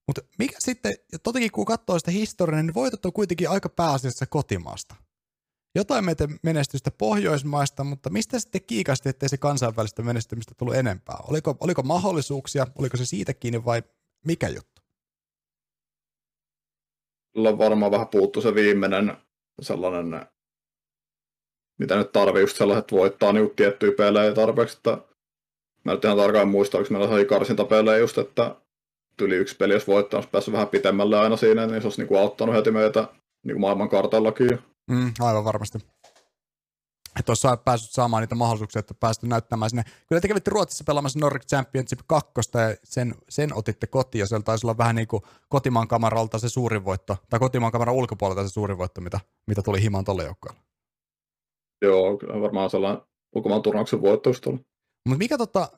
Mutta 0.08 0.22
mikä 0.40 0.56
sitten, 0.60 0.94
ja 1.12 1.20
totenkin 1.20 1.52
kun 1.52 1.66
katsoo 1.66 2.00
sitä 2.00 2.12
historiaa, 2.12 2.64
niin 2.64 2.74
voitot 2.74 3.06
on 3.06 3.14
kuitenkin 3.14 3.50
aika 3.50 3.70
pääasiassa 3.70 4.26
kotimaasta 4.26 4.96
jotain 5.76 6.06
meitä 6.06 6.28
menestystä 6.44 6.92
Pohjoismaista, 6.92 7.84
mutta 7.84 8.10
mistä 8.10 8.40
sitten 8.40 8.62
kiikasti, 8.68 9.10
ettei 9.10 9.30
se 9.30 9.38
kansainvälistä 9.38 10.02
menestymistä 10.02 10.56
tullut 10.58 10.76
enempää? 10.76 11.18
Oliko, 11.28 11.58
oliko 11.60 11.84
mahdollisuuksia, 11.84 12.68
oliko 12.80 12.98
se 12.98 13.06
siitä 13.06 13.34
kiinni 13.34 13.66
vai 13.66 13.84
mikä 14.26 14.48
juttu? 14.48 14.82
Kyllä 17.34 17.58
varmaan 17.58 17.92
vähän 17.92 18.08
puuttu 18.08 18.42
se 18.42 18.56
viimeinen 18.56 19.18
sellainen, 19.62 20.26
mitä 21.80 21.96
nyt 21.96 22.12
tarvii, 22.12 22.42
just 22.42 22.58
sellaiset 22.58 22.92
voittaa 22.92 23.34
niin 23.34 23.56
tiettyjä 23.56 23.92
pelejä 23.98 24.34
tarpeeksi, 24.34 24.78
että 24.78 24.98
mä 25.84 25.92
nyt 25.92 26.06
ihan 26.06 26.18
tarkkaan 26.18 26.48
muista, 26.48 26.78
onko 26.78 26.90
meillä 26.92 27.08
sai 27.08 27.26
karsintapelejä 27.26 27.98
just, 27.98 28.18
että 28.18 28.56
tyli 29.18 29.36
yksi 29.36 29.56
peli, 29.56 29.74
jos 29.74 29.88
voittaa, 29.88 30.18
olisi 30.18 30.30
päässyt 30.30 30.52
vähän 30.52 30.68
pitemmälle 30.68 31.20
aina 31.20 31.38
siinä, 31.38 31.68
niin 31.68 31.82
se 31.82 31.88
olisi 31.88 32.02
niin 32.02 32.08
kuin 32.08 32.20
auttanut 32.20 32.56
heti 32.56 32.72
meitä 32.72 33.00
niin 33.44 33.54
kuin 33.54 33.62
maailman 33.62 33.90
kartallakin. 33.90 34.60
Mm, 34.90 35.14
aivan 35.20 35.44
varmasti. 35.44 35.78
Että 37.20 37.32
olisi 37.32 37.48
päässyt 37.66 37.92
saamaan 37.92 38.22
niitä 38.22 38.36
mahdollisuuksia, 38.36 38.80
että 38.80 38.94
päästy 38.94 39.28
näyttämään 39.28 39.70
sinne. 39.70 39.84
Kyllä 40.10 40.22
te 40.22 40.28
kävitte 40.28 40.52
Ruotsissa 40.52 40.84
pelaamassa 40.84 41.20
Nordic 41.20 41.48
Championship 41.48 42.00
2 42.08 42.32
ja 42.36 42.76
sen, 42.84 43.16
sen 43.30 43.54
otitte 43.54 43.88
kotiin 43.88 44.20
ja 44.20 44.28
se 44.28 44.40
taisi 44.40 44.66
olla 44.66 44.78
vähän 44.78 44.96
niin 44.96 45.08
kuin 45.08 45.24
kotimaan 45.50 45.88
kamaralta 45.88 46.40
se 46.40 46.50
suurin 46.50 46.86
voitto, 46.86 47.18
tai 47.30 47.40
kotimaan 47.40 47.72
kamaran 47.72 47.96
ulkopuolelta 47.96 48.44
se 48.44 48.50
suurin 48.50 48.78
voitto, 48.78 49.02
mitä, 49.02 49.20
mitä 49.48 49.62
tuli 49.62 49.82
himaan 49.82 50.06
tolle 50.06 50.24
joukkueelle. 50.24 50.62
Joo, 51.82 52.18
kyllä 52.18 52.42
varmaan 52.42 52.70
sellainen 52.70 53.02
ulkomaan 53.36 53.62
turnauksen 53.62 54.02
voitto 54.02 54.30
Mutta 55.10 55.18
mikä 55.18 55.38
tota, 55.38 55.72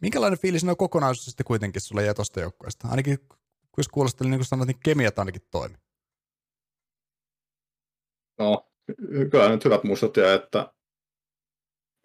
minkälainen 0.00 0.38
fiilis 0.38 0.64
noin 0.64 0.76
kokonaisuus 0.76 1.36
kuitenkin 1.44 1.82
sulle 1.82 2.04
jäi 2.04 2.14
tuosta 2.14 2.40
joukkueesta? 2.40 2.88
Ainakin 2.88 3.18
jos 3.76 3.88
kuulosteli 3.88 4.30
niin 4.30 4.38
kuin 4.38 4.46
sanoit, 4.46 4.66
niin 4.66 4.80
kemiat 4.84 5.18
ainakin 5.18 5.42
toimi 5.50 5.76
no, 8.38 8.66
kyllä 9.30 9.48
nyt 9.48 9.64
hyvät 9.64 9.84
muistot 9.84 10.16
ja 10.16 10.34
että 10.34 10.72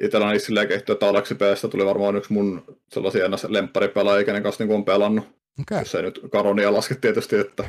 itsellä 0.02 0.28
on 0.28 0.39
silleen 0.39 0.67
kehittyä, 0.67 0.93
että 0.93 1.08
Aleksi 1.08 1.36
Pstä 1.36 1.67
tuli 1.67 1.86
varmaan 1.86 2.15
yksi 2.15 2.34
mun 2.34 2.63
sellaisia 2.89 3.26
ennäs 3.26 3.43
lempparipelaajia, 3.43 4.26
kenen 4.26 4.43
kanssa 4.43 4.63
niin 4.63 4.76
on 4.76 4.86
pelannut. 4.86 5.26
Okay. 5.62 5.80
Jos 5.80 5.96
ei 5.96 6.02
nyt 6.02 6.19
Karonia 6.32 6.74
laske 6.74 6.96
tietysti, 6.96 7.36
että, 7.36 7.63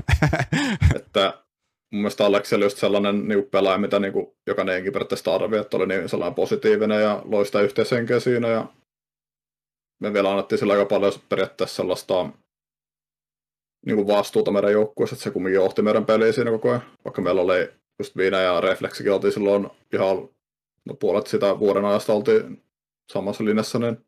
että 0.96 1.44
mun 1.92 2.00
mielestä 2.00 2.26
Aleksi 2.26 2.54
oli 2.54 2.64
just 2.64 2.78
sellainen 2.78 3.28
niin 3.28 3.44
pelaaja, 3.50 3.78
mitä 3.78 3.98
niin 3.98 4.12
kuin 4.12 4.26
jokainen 4.46 4.84
periaatteessa 4.84 5.34
arvio, 5.34 5.60
että 5.60 5.76
oli 5.76 5.86
niin 5.86 6.08
sellainen 6.08 6.34
positiivinen 6.34 7.02
ja 7.02 7.22
loista 7.24 7.60
yhteishenkeä 7.60 8.20
siinä 8.20 8.48
ja 8.48 8.66
me 10.02 10.12
vielä 10.12 10.30
annettiin 10.30 10.58
sillä 10.58 10.72
aika 10.72 10.84
paljon 10.84 11.12
periaatteessa 11.28 11.76
sellaista 11.76 12.28
niin 13.86 13.96
kuin 13.96 14.06
vastuuta 14.06 14.50
meidän 14.50 14.72
joukkueessa, 14.72 15.14
että 15.14 15.24
se 15.24 15.30
kumminkin 15.30 15.54
johti 15.54 15.82
meidän 15.82 16.06
peliä 16.06 16.32
siinä 16.32 16.50
koko 16.50 16.68
ajan, 16.70 16.82
vaikka 17.04 17.22
meillä 17.22 17.42
oli 17.42 17.72
just 17.98 18.16
Viina 18.16 18.40
ja 18.40 18.60
Refleksikin 18.60 19.12
oltiin 19.12 19.32
silloin 19.32 19.70
ihan 19.92 20.28
no 20.84 20.94
puolet 20.94 21.26
sitä 21.26 21.58
vuoden 21.58 21.84
ajasta 21.84 22.12
oltiin 22.12 22.62
samassa 23.12 23.44
linjassa, 23.44 23.78
niin 23.78 23.98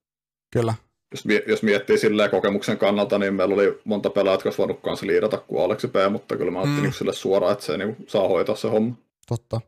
Kyllä. 0.52 0.74
Jos, 1.10 1.24
jos 1.46 1.62
miettii 1.62 1.98
silleen 1.98 2.30
kokemuksen 2.30 2.78
kannalta, 2.78 3.18
niin 3.18 3.34
meillä 3.34 3.54
oli 3.54 3.80
monta 3.84 4.10
pelaajaa, 4.10 4.34
jotka 4.34 4.46
olisi 4.48 4.58
voinut 4.58 4.80
kanssa 4.80 5.06
liidata 5.06 5.38
kuin 5.38 5.64
Aleksi 5.64 5.88
P, 5.88 5.94
mutta 6.10 6.36
kyllä 6.36 6.50
mä 6.50 6.58
ajattelin 6.58 6.80
mm. 6.80 6.82
Niin 6.82 6.92
sille 6.92 7.12
suoraan, 7.12 7.52
että 7.52 7.64
se 7.64 7.76
niin 7.76 7.96
saa 8.06 8.28
hoitaa 8.28 8.56
se 8.56 8.68
homma. 8.68 8.94
Totta. 9.28 9.60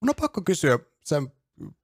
Mun 0.00 0.08
on 0.08 0.14
pakko 0.20 0.42
kysyä, 0.44 0.78
se, 1.04 1.22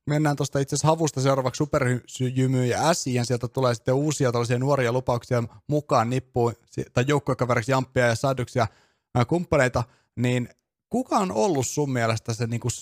mennään 0.07 0.37
tuosta 0.37 0.59
itse 0.59 0.77
asiassa 0.77 0.89
havusta 0.89 1.21
seuraavaksi 1.21 1.59
superjymy 1.59 2.67
ja 2.67 2.79
ja 3.07 3.25
sieltä 3.25 3.49
tulee 3.49 3.75
sitten 3.75 3.95
uusia 3.95 4.33
tällaisia 4.33 4.59
nuoria 4.59 4.93
lupauksia 4.93 5.43
mukaan 5.67 6.11
nippuun, 6.11 6.53
tai 6.93 7.05
joukkuekaveriksi 7.07 7.73
Jamppia 7.73 8.07
ja 8.07 8.15
Saduksia 8.15 8.67
kumppaneita, 9.29 9.85
niin 10.17 10.49
kuka 10.91 11.17
on 11.17 11.33
ollut 11.33 11.67
sun 11.67 11.93
mielestä 11.93 12.35
se 12.35 12.47
niin 12.47 12.61
kuin 12.61 12.73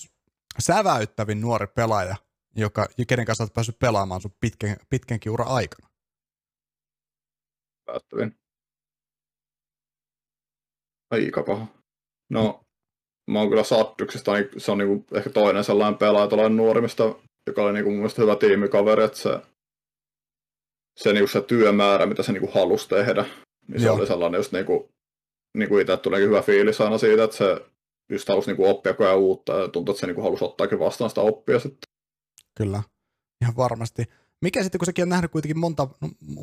säväyttävin 0.59 1.41
nuori 1.41 1.67
pelaaja, 1.67 2.15
joka, 2.55 2.87
kenen 3.07 3.25
kanssa 3.25 3.43
olet 3.43 3.53
päässyt 3.53 3.79
pelaamaan 3.79 4.21
sun 4.21 4.35
pitkän, 4.39 4.77
pitkänkin 4.89 5.31
ura 5.31 5.45
aikana? 5.45 5.89
Päättävin. 7.85 8.35
Aika 11.11 11.43
paha. 11.43 11.67
No, 12.29 12.63
mä 13.31 13.39
oon 13.39 13.49
kyllä 13.49 13.63
Sattuksesta, 13.63 14.33
niin 14.33 14.49
se 14.57 14.71
on 14.71 14.77
niinku 14.77 15.05
ehkä 15.13 15.29
toinen 15.29 15.63
sellainen 15.63 15.97
pelaaja 15.97 16.27
tällainen 16.27 16.57
nuorimmista, 16.57 17.03
joka 17.47 17.63
oli 17.63 17.73
niinku 17.73 17.89
mun 17.89 17.99
mielestä 17.99 18.21
hyvä 18.21 18.35
tiimikaveri, 18.35 19.03
että 19.03 19.17
se, 19.17 19.29
se, 20.97 21.13
niinku 21.13 21.27
se 21.27 21.41
työmäärä, 21.41 22.05
mitä 22.05 22.23
se 22.23 22.31
niinku 22.31 22.51
halusi 22.53 22.89
tehdä, 22.89 23.25
niin 23.67 23.79
se 23.79 23.85
Joo. 23.85 23.95
oli 23.95 24.07
sellainen 24.07 24.39
just 24.39 24.51
niinku, 24.51 24.89
niinku 25.57 25.77
itse 25.77 25.97
tuli 25.97 26.21
hyvä 26.21 26.41
fiilis 26.41 26.81
aina 26.81 26.97
siitä, 26.97 27.23
että 27.23 27.37
se 27.37 27.65
just 28.09 28.29
halusi 28.29 28.47
niinku 28.47 28.65
oppia 28.65 28.93
koko 28.93 29.03
ajan 29.03 29.17
uutta 29.17 29.53
ja 29.53 29.67
tuntui, 29.67 29.93
että 29.93 29.99
se 29.99 30.07
niinku 30.07 30.21
halusi 30.21 30.45
ottaakin 30.45 30.79
vastaan 30.79 31.09
sitä 31.09 31.21
oppia 31.21 31.59
sitten. 31.59 31.89
Kyllä, 32.57 32.83
ihan 33.41 33.57
varmasti. 33.57 34.03
Mikä 34.41 34.63
sitten, 34.63 34.79
kun 34.79 34.85
sekin 34.85 35.03
on 35.03 35.09
nähnyt 35.09 35.31
kuitenkin 35.31 35.59
monta, 35.59 35.87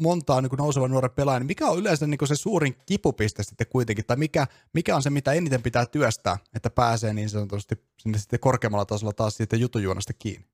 montaa 0.01 0.41
niin 0.41 0.51
nousevan 0.59 0.91
nuoren 0.91 1.11
pelaajan, 1.11 1.41
niin 1.41 1.47
mikä 1.47 1.67
on 1.67 1.79
yleensä 1.79 2.07
niin 2.07 2.29
se 2.29 2.37
suurin 2.37 2.77
kipupiste 2.87 3.43
sitten 3.43 3.67
kuitenkin, 3.67 4.05
tai 4.07 4.17
mikä, 4.17 4.47
mikä 4.73 4.97
on 4.97 5.03
se, 5.03 5.11
mitä 5.11 5.33
eniten 5.33 5.63
pitää 5.63 5.87
työstää, 5.87 6.39
että 6.55 6.71
pääsee 6.71 7.15
niin 7.15 7.29
sanotusti 7.29 7.75
sinne 7.99 8.19
sitten 8.19 8.41
korkeammalla 8.41 8.85
tasolla 8.85 9.13
taas 9.13 9.37
sitten 9.37 9.61
jutujuonasta 9.61 10.13
kiinni? 10.13 10.47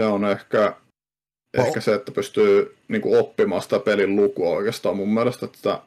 Se 0.00 0.06
on 0.06 0.24
ehkä, 0.24 0.76
oh. 1.58 1.66
ehkä 1.66 1.80
se, 1.80 1.94
että 1.94 2.12
pystyy 2.12 2.76
niin 2.88 3.02
kuin 3.02 3.20
oppimaan 3.20 3.62
sitä 3.62 3.78
pelin 3.78 4.16
lukua 4.16 4.56
oikeastaan 4.56 4.96
mun 4.96 5.14
mielestä, 5.14 5.46
että 5.46 5.82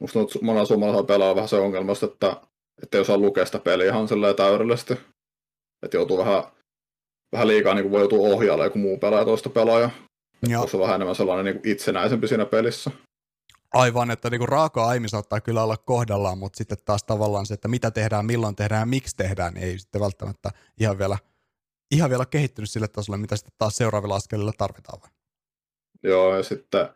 musta 0.00 0.18
monella 0.42 0.66
suomalaisella 0.66 1.06
pelaa 1.06 1.34
vähän 1.34 1.48
se 1.48 1.56
ongelma, 1.56 1.92
että, 2.02 2.36
että 2.82 2.96
ei 2.98 3.00
osaa 3.00 3.18
lukea 3.18 3.46
sitä 3.46 3.58
peliä 3.58 3.90
ihan 3.90 4.08
täydellisesti. 4.36 4.92
Että 5.82 5.96
joutuu 5.96 6.18
vähän 6.18 6.42
vähän 7.34 7.48
liikaa 7.48 7.74
niin 7.74 7.82
kuin 7.82 7.92
voi 7.92 8.00
joutua 8.00 8.28
ohjaamaan 8.28 8.66
joku 8.66 8.78
muu 8.78 8.98
pelaaja 8.98 9.24
toista 9.24 9.50
pelaaja. 9.50 9.90
Se 10.70 10.76
on 10.76 10.82
vähän 10.82 10.94
enemmän 10.94 11.16
sellainen 11.16 11.44
niin 11.44 11.62
kuin 11.62 11.72
itsenäisempi 11.72 12.28
siinä 12.28 12.46
pelissä. 12.46 12.90
Aivan, 13.72 14.10
että 14.10 14.30
niin 14.30 14.38
kuin 14.38 14.48
raaka-aimi 14.48 15.08
saattaa 15.08 15.40
kyllä 15.40 15.62
olla 15.62 15.76
kohdallaan, 15.76 16.38
mutta 16.38 16.56
sitten 16.56 16.78
taas 16.84 17.04
tavallaan 17.04 17.46
se, 17.46 17.54
että 17.54 17.68
mitä 17.68 17.90
tehdään, 17.90 18.26
milloin 18.26 18.56
tehdään 18.56 18.80
ja 18.80 18.86
miksi 18.86 19.16
tehdään, 19.16 19.54
niin 19.54 19.64
ei 19.64 19.78
sitten 19.78 20.00
välttämättä 20.00 20.50
ihan 20.80 20.98
vielä, 20.98 21.18
ihan 21.90 22.10
vielä 22.10 22.26
kehittynyt 22.26 22.70
sille 22.70 22.88
tasolle, 22.88 23.18
mitä 23.18 23.36
sitten 23.36 23.54
taas 23.58 23.76
seuraavilla 23.76 24.16
askelilla 24.16 24.52
tarvitaan. 24.58 25.00
Vai? 25.00 25.10
Joo, 26.02 26.36
ja 26.36 26.42
sitten 26.42 26.88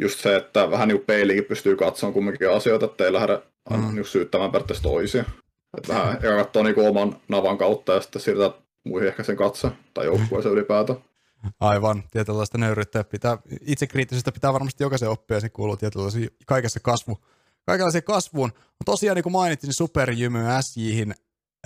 just 0.00 0.20
se, 0.20 0.36
että 0.36 0.70
vähän 0.70 0.88
niin 0.88 0.98
kuin 0.98 1.06
peiliinkin 1.06 1.44
pystyy 1.44 1.76
katsomaan 1.76 2.14
kumminkin 2.14 2.50
asioita, 2.50 2.86
että 2.86 3.04
ei 3.04 3.12
lähde 3.12 3.42
mm. 3.70 3.94
niin 3.94 4.04
syyttämään 4.04 4.50
periaatteessa 4.50 4.82
toisia. 4.82 5.24
Että 5.78 5.94
vähän 5.94 6.18
ja 6.22 6.36
katsoo 6.36 6.62
niin 6.62 6.88
oman 6.88 7.16
navan 7.28 7.58
kautta 7.58 7.92
ja 7.92 8.00
sitten 8.00 8.22
siirtää 8.22 8.50
muihin 8.84 9.08
ehkä 9.08 9.22
sen 9.22 9.36
katse 9.36 9.70
tai 9.94 10.06
joukkueeseen 10.06 10.54
ylipäätään. 10.54 10.98
Aivan, 11.60 12.02
tietynlaista 12.10 12.58
nöyryyttä 12.58 13.04
pitää, 13.04 13.38
itsekriittisestä 13.60 14.32
pitää 14.32 14.52
varmasti 14.52 14.84
jokaisen 14.84 15.08
oppia 15.08 15.36
ja 15.36 15.40
se 15.40 15.48
kuuluu 15.48 15.76
tietynlaisiin 15.76 16.30
kaikessa 16.46 16.80
kasvu, 16.80 17.18
kaikenlaiseen 17.66 18.04
kasvuun. 18.04 18.52
No 18.56 18.84
tosiaan 18.84 19.14
niin 19.14 19.22
kuin 19.22 19.32
mainitsin, 19.32 19.68
niin 19.68 19.74
Superjymy 19.74 20.38
SJihin 20.60 21.14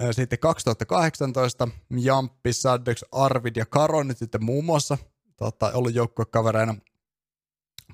äh, 0.02 0.08
sitten 0.10 0.38
2018 0.38 1.68
Jamppi, 1.90 2.52
Saddex, 2.52 3.02
Arvid 3.12 3.56
ja 3.56 3.66
Karon 3.66 4.08
nyt 4.08 4.18
sitten 4.18 4.44
muun 4.44 4.64
muassa 4.64 4.98
tota, 5.36 5.72
ollut 5.74 5.94
joukkuekavereina 5.94 6.74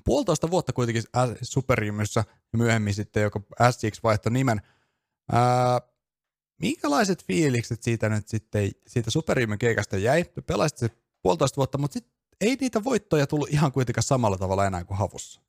puolitoista 0.05 0.51
vuotta 0.51 0.73
kuitenkin 0.73 1.03
Superjymyssä 1.41 2.23
ja 2.53 2.57
myöhemmin 2.57 2.93
sitten 2.93 3.23
joka 3.23 3.41
SJX 3.71 4.03
vaihtoi 4.03 4.31
nimen. 4.31 4.61
Ää, 5.31 5.81
Minkälaiset 6.61 7.23
fiilikset 7.23 7.83
siitä 7.83 8.09
nyt 8.09 8.27
sitten, 8.27 8.71
siitä 8.87 9.11
Superimmen 9.11 9.59
keikasta 9.59 9.97
jäi? 9.97 10.25
Pelasit 10.47 10.77
se 10.77 10.89
puolitoista 11.21 11.57
vuotta, 11.57 11.77
mutta 11.77 11.93
sit 11.93 12.07
ei 12.41 12.57
niitä 12.59 12.83
voittoja 12.83 13.27
tullut 13.27 13.49
ihan 13.49 13.71
kuitenkaan 13.71 14.03
samalla 14.03 14.37
tavalla 14.37 14.65
enää 14.65 14.83
kuin 14.83 14.97
havussa. 14.97 15.41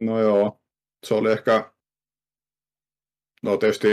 No 0.00 0.20
joo, 0.20 0.60
se 1.06 1.14
oli 1.14 1.32
ehkä, 1.32 1.72
no 3.42 3.56
tietysti 3.56 3.88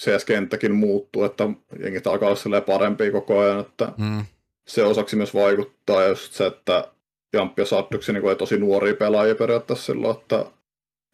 CS-kenttäkin 0.00 0.74
muuttuu, 0.74 1.24
että 1.24 1.44
jengit 1.78 2.06
alkaa 2.06 2.28
olla 2.28 2.60
parempia 2.60 3.12
koko 3.12 3.38
ajan, 3.38 3.60
että 3.60 3.92
mm. 3.98 4.24
Se 4.68 4.84
osaksi 4.84 5.16
myös 5.16 5.34
vaikuttaa, 5.34 6.02
ja 6.02 6.08
just 6.08 6.32
se, 6.32 6.46
että 6.46 6.92
Jamppi 7.32 7.62
ja 7.62 7.66
Sadduksi 7.66 8.12
niin 8.12 8.28
ei 8.28 8.36
tosi 8.36 8.58
nuoria 8.58 8.94
pelaajia 8.94 9.34
periaatteessa 9.34 9.92
silloin, 9.92 10.16
että, 10.16 10.40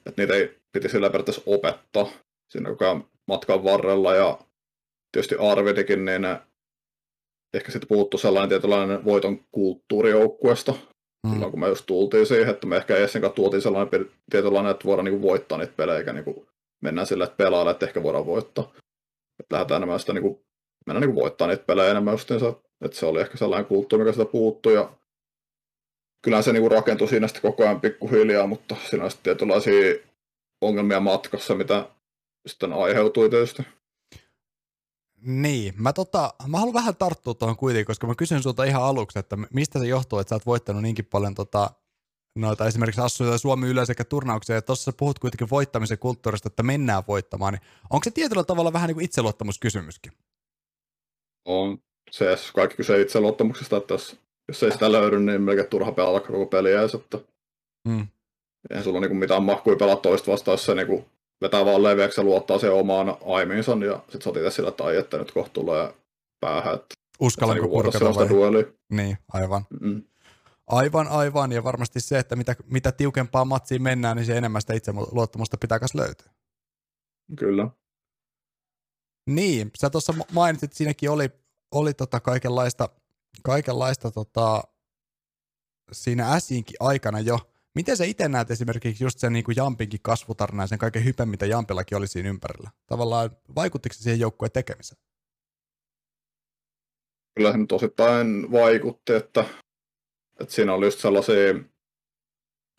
että 0.07 0.23
niitä 0.23 0.35
ei 0.35 0.59
piti 0.73 0.89
sillä 0.89 1.11
periaatteessa 1.11 1.43
opettaa, 1.47 2.09
siinä 2.49 2.71
koko 2.71 3.01
matkan 3.27 3.65
varrella 3.65 4.15
ja 4.15 4.39
tietysti 5.13 5.35
Arvidikin, 5.39 6.05
niin 6.05 6.25
ehkä 7.55 7.73
sitten 7.73 7.89
puuttu 7.89 8.19
sellainen 8.19 8.49
tietynlainen 8.49 9.05
voiton 9.05 9.45
kulttuuri 9.53 10.11
joukkueesta. 10.11 10.75
Mm. 11.27 11.33
Silloin 11.33 11.51
kun 11.51 11.61
me 11.61 11.69
just 11.69 11.87
tultiin 11.87 12.27
siihen, 12.27 12.49
että 12.49 12.67
me 12.67 12.77
ehkä 12.77 12.97
Essen 12.97 13.23
kanssa 13.23 13.35
tuotiin 13.35 13.63
sellainen 13.63 14.11
tietynlainen, 14.31 14.71
että 14.71 14.85
voidaan 14.85 15.05
niinku 15.05 15.29
voittaa 15.29 15.59
niitä 15.59 15.73
pelejä, 15.77 15.99
eikä 15.99 16.13
niinku 16.13 16.47
mennään 16.81 17.07
sille, 17.07 17.25
että 17.25 17.37
pelaalle, 17.37 17.71
että 17.71 17.87
ehkä 17.87 18.03
voidaan 18.03 18.27
voittaa. 18.27 18.73
Että 19.41 19.55
lähdetään 19.55 19.79
enemmän 19.79 20.01
sitä 20.01 20.13
niinku, 20.13 20.45
mennään 20.87 21.01
niinku 21.07 21.21
voittaa 21.21 21.49
niitä 21.49 21.65
pelejä 21.67 21.91
enemmän 21.91 22.13
justiinsa, 22.13 22.55
että 22.81 22.99
se 22.99 23.07
oli 23.07 23.21
ehkä 23.21 23.39
sellainen 23.39 23.67
kulttuuri, 23.67 24.05
mikä 24.05 24.13
sitä 24.13 24.31
puuttui 24.31 24.75
ja 24.75 24.93
kyllähän 26.23 26.45
se 26.45 26.53
niinku 26.53 26.69
rakentui 26.69 27.09
siinä 27.09 27.29
sitten 27.29 27.43
koko 27.43 27.63
ajan 27.63 27.81
pikkuhiljaa, 27.81 28.47
mutta 28.47 28.77
siinä 28.91 29.05
on 29.05 29.11
sitten 29.11 29.25
tietynlaisia 29.25 29.99
ongelmia 30.61 31.01
matkassa, 31.01 31.55
mitä 31.55 31.89
sitten 32.47 32.73
aiheutui 32.73 33.31
tietysti. 33.31 33.63
Niin, 35.23 35.75
mä, 35.77 35.93
tota, 35.93 36.35
mä 36.47 36.59
haluan 36.59 36.75
vähän 36.75 36.97
tarttua 36.97 37.35
tuohon 37.35 37.57
kuitenkin, 37.57 37.87
koska 37.87 38.07
mä 38.07 38.15
kysyn 38.15 38.43
sulta 38.43 38.65
ihan 38.65 38.83
aluksi, 38.83 39.19
että 39.19 39.37
mistä 39.55 39.79
se 39.79 39.87
johtuu, 39.87 40.19
että 40.19 40.29
sä 40.29 40.35
oot 40.35 40.47
voittanut 40.47 40.83
niinkin 40.83 41.05
paljon 41.05 41.35
tota, 41.35 41.71
noita 42.37 42.67
esimerkiksi 42.67 43.01
Assuja 43.01 43.31
ja 43.31 43.39
Suomi 43.39 43.69
yleensä 43.69 43.91
sekä 43.91 44.05
turnauksia, 44.05 44.55
ja 44.55 44.63
tuossa 44.63 44.85
sä 44.85 44.97
puhut 44.99 45.19
kuitenkin 45.19 45.51
voittamisen 45.51 45.99
kulttuurista, 45.99 46.47
että 46.47 46.63
mennään 46.63 47.03
voittamaan, 47.09 47.53
niin 47.53 47.63
onko 47.91 48.05
se 48.05 48.11
tietyllä 48.11 48.45
tavalla 48.45 48.73
vähän 48.73 48.89
niin 48.89 48.95
kuin 48.95 49.05
itseluottamuskysymyskin? 49.05 50.13
On. 51.45 51.79
Se 52.11 52.37
kaikki 52.55 52.77
kyse 52.77 53.01
itseluottamuksesta, 53.01 53.77
että 53.77 53.95
jos, 53.95 54.17
jos 54.49 54.63
ei 54.63 54.73
sitä 54.73 54.93
löydy, 54.93 55.21
niin 55.21 55.43
melkein 55.43 55.69
turha 55.69 55.93
pelata 55.93 56.27
koko 56.27 56.47
peliä, 56.47 56.83
että 56.83 57.19
hmm. 57.89 58.07
eihän 58.71 58.85
sulla 58.85 59.01
niin 59.01 59.17
mitään 59.17 59.43
mahkui 59.43 59.77
pelaa 59.77 59.97
toista 59.97 60.33
vastaan, 60.33 60.53
jos 60.53 60.65
se 60.65 60.75
niin 60.75 61.07
vetää 61.41 61.65
vaan 61.65 61.83
leveäksi 61.83 62.21
ja 62.21 62.25
luottaa 62.25 62.59
sen 62.59 62.73
omaan 62.73 63.17
aimiinsa, 63.27 63.73
ja 63.73 64.01
sitten 64.09 64.23
sä 64.23 64.41
oot 64.41 64.53
sillä, 64.53 64.69
että 64.69 64.85
ai, 64.85 64.97
että 64.97 65.19
nyt 65.19 65.33
kohta 65.33 65.53
tulee 65.53 65.95
päähän. 66.41 66.75
Että 66.75 66.95
Uskallanko 67.21 67.63
niin 67.63 67.71
purkata 67.71 68.15
vai? 68.15 68.29
Duelia. 68.29 68.65
Niin, 68.91 69.19
aivan. 69.33 69.67
Mm. 69.81 70.03
Aivan, 70.67 71.09
aivan. 71.09 71.53
Ja 71.53 71.65
varmasti 71.65 72.01
se, 72.01 72.19
että 72.19 72.37
mitä, 72.37 72.57
mitä 72.67 72.93
tiukempaa 72.93 73.45
matsiin 73.45 73.83
mennään, 73.83 74.17
niin 74.17 74.27
se 74.27 74.39
enemmän 74.39 74.61
sitä 74.61 74.75
itseluottamusta 74.75 75.57
pitää 75.57 75.79
myös 75.79 75.95
löytyä. 75.95 76.33
Kyllä. 77.39 77.69
Niin, 79.27 79.71
sä 79.79 79.91
tuossa 79.91 80.15
mainitsit, 80.33 80.65
että 80.65 80.77
siinäkin 80.77 81.11
oli, 81.11 81.31
oli 81.73 81.95
tota 81.95 82.21
kaikenlaista, 82.21 82.89
kaikenlaista 83.43 84.11
tota, 84.11 84.63
siinä 85.93 86.33
äsiinkin 86.33 86.77
aikana 86.81 87.21
jo. 87.21 87.39
Miten 87.75 87.97
sä 87.97 88.05
itse 88.05 88.29
näet 88.29 88.51
esimerkiksi 88.51 89.05
just 89.05 89.19
sen 89.19 89.33
niin 89.33 89.45
kuin 89.45 89.57
Jampinkin 89.57 90.01
kasvutarina 90.03 90.63
ja 90.63 90.67
sen 90.67 90.79
kaiken 90.79 91.05
hypen, 91.05 91.29
mitä 91.29 91.47
Jampillakin 91.47 91.99
oli 91.99 92.07
siinä 92.07 92.29
ympärillä? 92.29 92.71
Tavallaan 92.87 93.31
vaikuttiko 93.57 93.93
se 93.93 94.03
siihen 94.03 94.21
joukkueen 94.21 94.53
tekemiseen? 94.53 95.01
Kyllä 97.37 97.53
se 97.53 97.59
nyt 97.59 97.73
osittain 97.73 98.53
vaikutti, 98.53 99.13
että, 99.13 99.45
että 100.41 100.55
siinä 100.55 100.75
oli 100.75 100.87
just 100.87 100.99
sellaisia, 100.99 101.55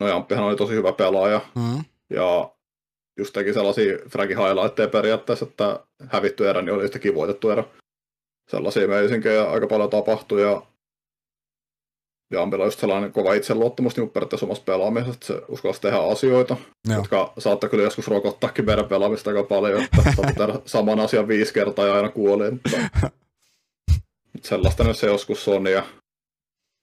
no 0.00 0.08
Jamppihan 0.08 0.44
oli 0.44 0.56
tosi 0.56 0.74
hyvä 0.74 0.92
pelaaja 0.92 1.40
mm. 1.54 1.84
ja 2.10 2.54
just 3.18 3.32
teki 3.32 3.52
sellaisia 3.52 3.98
fragi 4.08 4.34
highlightteja 4.34 4.88
periaatteessa, 4.88 5.46
että 5.46 5.86
hävitty 6.08 6.48
erä 6.48 6.62
niin 6.62 6.74
oli 6.74 6.84
yhtäkkiä 6.84 7.14
voitettu 7.14 7.50
erä. 7.50 7.64
Sellaisia 8.50 8.88
meisinkejä 8.88 9.50
aika 9.50 9.66
paljon 9.66 9.90
tapahtui 9.90 10.42
ja 10.42 10.62
ja 12.32 12.42
Ampilla 12.42 12.64
on 12.64 12.68
just 12.68 12.80
sellainen 12.80 13.12
kova 13.12 13.34
itseluottamus 13.34 13.96
niin 13.96 14.10
periaatteessa 14.10 14.46
omassa 14.46 14.64
pelaamisessa, 14.64 15.14
että 15.14 15.26
se 15.26 15.42
uskalsi 15.48 15.80
tehdä 15.80 15.98
asioita, 15.98 16.56
Joo. 16.88 16.96
jotka 16.96 17.32
saattaa 17.38 17.70
kyllä 17.70 17.84
joskus 17.84 18.08
rokottaakin 18.08 18.64
meidän 18.64 18.88
pelaamista 18.88 19.30
aika 19.30 19.42
paljon, 19.42 19.82
että 19.82 20.02
saattaa 20.16 20.46
tehdä 20.46 20.60
saman 20.64 21.00
asian 21.00 21.28
viisi 21.28 21.54
kertaa 21.54 21.86
ja 21.86 21.94
aina 21.94 22.08
kuoli. 22.08 22.50
Mutta, 22.50 22.70
sellaista 24.42 24.84
nyt 24.84 24.98
se 24.98 25.06
joskus 25.06 25.48
on 25.48 25.66
ja 25.66 25.82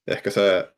ehkä 0.06 0.30
se 0.30 0.72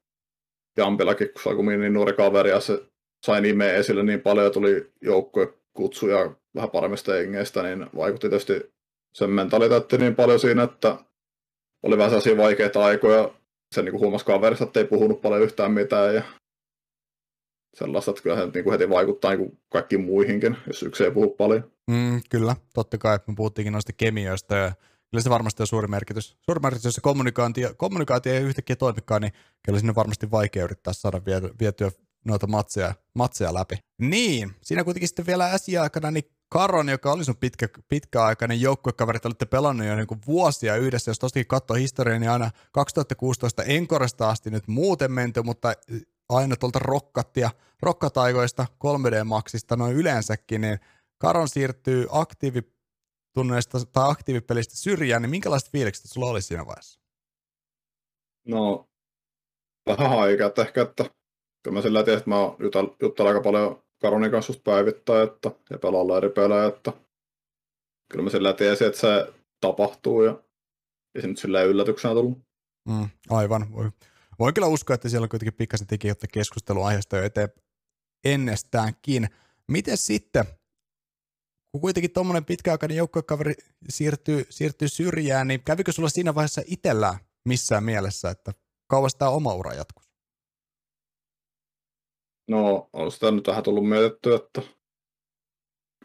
Jampillakin, 0.76 1.28
kun 1.32 1.42
se 1.42 1.48
on 1.48 1.66
niin 1.66 1.92
nuori 1.92 2.12
kaveri 2.12 2.50
ja 2.50 2.60
se 2.60 2.82
sai 3.26 3.40
nimeä 3.40 3.74
esille 3.74 4.02
niin 4.02 4.20
paljon 4.20 4.46
ja 4.46 4.50
tuli 4.50 4.92
joukkoja 5.00 5.48
kutsuja 5.72 6.30
vähän 6.54 6.70
paremmista 6.70 7.16
jengeistä, 7.16 7.62
niin 7.62 7.86
vaikutti 7.96 8.28
tietysti 8.28 8.72
sen 9.14 9.30
mentaliteetti 9.30 9.98
niin 9.98 10.14
paljon 10.14 10.40
siinä, 10.40 10.62
että 10.62 10.98
oli 11.82 11.98
vähän 11.98 12.10
sellaisia 12.10 12.36
vaikeita 12.36 12.84
aikoja 12.84 13.30
se 13.74 13.82
niin 13.82 14.00
huomasi 14.00 14.24
kaverissa, 14.24 14.64
että 14.64 14.80
ei 14.80 14.86
puhunut 14.86 15.20
paljon 15.22 15.42
yhtään 15.42 15.72
mitään 15.72 16.14
ja 16.14 16.22
sellaista, 17.74 18.10
että 18.10 18.22
kyllä 18.22 18.36
se 18.36 18.46
niin 18.54 18.64
kuin 18.64 18.72
heti 18.72 18.90
vaikuttaa 18.90 19.34
niin 19.34 19.58
kaikkiin 19.68 20.04
muihinkin, 20.04 20.56
jos 20.66 20.82
yksi 20.82 21.04
ei 21.04 21.10
puhu 21.10 21.30
paljon. 21.30 21.72
Mm, 21.90 22.20
kyllä, 22.30 22.56
totta 22.74 22.98
kai. 22.98 23.18
Me 23.26 23.34
puhuttiinkin 23.36 23.72
noista 23.72 23.92
kemioista 23.92 24.54
ja 24.54 24.72
kyllä 25.10 25.22
se 25.22 25.30
varmasti 25.30 25.62
on 25.62 25.66
suuri 25.66 25.88
merkitys. 25.88 26.36
Suuri 26.40 26.60
merkitys, 26.60 26.84
jos 26.84 26.94
se 26.94 27.00
kommunikaatio, 27.00 27.74
kommunikaatio 27.76 28.32
ei 28.32 28.42
yhtäkkiä 28.42 28.76
toimikaan, 28.76 29.22
niin 29.22 29.32
kyllä 29.64 29.78
sinne 29.78 29.94
varmasti 29.94 30.30
vaikea 30.30 30.64
yrittää 30.64 30.92
saada 30.92 31.22
vietyä 31.60 31.90
noita 32.24 32.46
matseja 32.46 32.94
matseja 33.14 33.54
läpi. 33.54 33.76
Niin, 33.98 34.50
siinä 34.62 34.84
kuitenkin 34.84 35.08
sitten 35.08 35.26
vielä 35.26 35.58
SJ-aikana 35.58 36.10
niin 36.10 36.24
Karon, 36.52 36.88
joka 36.88 37.12
oli 37.12 37.24
sun 37.24 37.36
pitkä, 37.36 37.68
pitkäaikainen 37.88 38.60
joukkuekaveri, 38.60 39.16
että 39.16 39.28
olette 39.28 39.46
pelannut 39.46 39.86
jo 39.86 39.96
niin 39.96 40.06
vuosia 40.26 40.76
yhdessä, 40.76 41.10
jos 41.10 41.18
tostakin 41.18 41.46
katsoo 41.46 41.76
historiaa, 41.76 42.18
niin 42.18 42.30
aina 42.30 42.50
2016 42.72 43.62
Enkoresta 43.62 44.28
asti 44.28 44.50
nyt 44.50 44.68
muuten 44.68 45.12
menty, 45.12 45.42
mutta 45.42 45.72
aina 46.28 46.56
tuolta 46.56 46.78
rokkattia, 46.78 47.50
rokkataikoista 47.82 48.66
3D-maksista 48.84 49.76
noin 49.76 49.96
yleensäkin, 49.96 50.60
niin 50.60 50.78
Karon 51.18 51.48
siirtyy 51.48 52.06
aktiivitunneista 52.10 53.78
tai 53.92 54.10
aktiivipelistä 54.10 54.76
syrjään, 54.76 55.22
niin 55.22 55.30
minkälaiset 55.30 55.72
fiilikset 55.72 56.10
sulla 56.10 56.30
oli 56.30 56.42
siinä 56.42 56.66
vaiheessa? 56.66 57.00
No, 58.46 58.88
vähän 59.86 60.10
haikeat 60.10 60.58
ehkä, 60.58 60.82
että 60.82 61.04
kyllä 61.62 61.74
mä 61.74 61.82
sillä 61.82 62.04
tiedän, 62.04 62.18
että 62.18 62.30
mä 62.30 62.36
juttelen 63.02 63.28
aika 63.28 63.40
paljon 63.40 63.82
Karonin 64.02 64.30
kanssa 64.30 64.52
päivittäin, 64.64 65.28
että, 65.28 65.50
ja 65.70 65.78
pelaalla 65.78 66.16
eri 66.16 66.30
pelejä, 66.30 66.66
että 66.66 66.92
kyllä 68.10 68.24
mä 68.24 68.30
sillä 68.30 68.52
tiesin, 68.52 68.86
että 68.86 69.00
se 69.00 69.32
tapahtuu 69.60 70.22
ja 70.22 70.42
ei 71.14 71.22
se 71.22 71.28
nyt 71.28 71.38
sillä 71.38 71.62
yllätyksenä 71.62 72.14
tullut. 72.14 72.38
Mm, 72.88 73.08
aivan. 73.30 73.72
Voi, 73.72 73.90
voin 74.38 74.54
kyllä 74.54 74.66
uskoa, 74.66 74.94
että 74.94 75.08
siellä 75.08 75.24
on 75.24 75.28
kuitenkin 75.28 75.54
pikkasen 75.54 75.86
tekijöitä 75.86 76.26
keskustelua 76.32 76.86
aiheesta 76.86 77.16
jo 77.16 77.22
eteen 77.22 77.48
ennestäänkin. 78.24 79.28
Miten 79.68 79.96
sitten, 79.96 80.44
kun 81.72 81.80
kuitenkin 81.80 82.12
tuommoinen 82.12 82.44
pitkäaikainen 82.44 82.96
joukkuekaveri 82.96 83.54
siirtyy, 83.88 84.46
siirtyy 84.50 84.88
syrjään, 84.88 85.48
niin 85.48 85.62
kävikö 85.64 85.92
sulla 85.92 86.08
siinä 86.08 86.34
vaiheessa 86.34 86.62
itsellään 86.66 87.18
missään 87.44 87.84
mielessä, 87.84 88.30
että 88.30 88.52
kauas 88.86 89.14
tämä 89.14 89.30
oma 89.30 89.54
ura 89.54 89.74
jatkuu? 89.74 89.99
No, 92.50 92.88
on 92.92 93.12
sitä 93.12 93.30
nyt 93.30 93.46
vähän 93.46 93.62
tullut 93.62 93.88
mietittyä, 93.88 94.36
että 94.36 94.62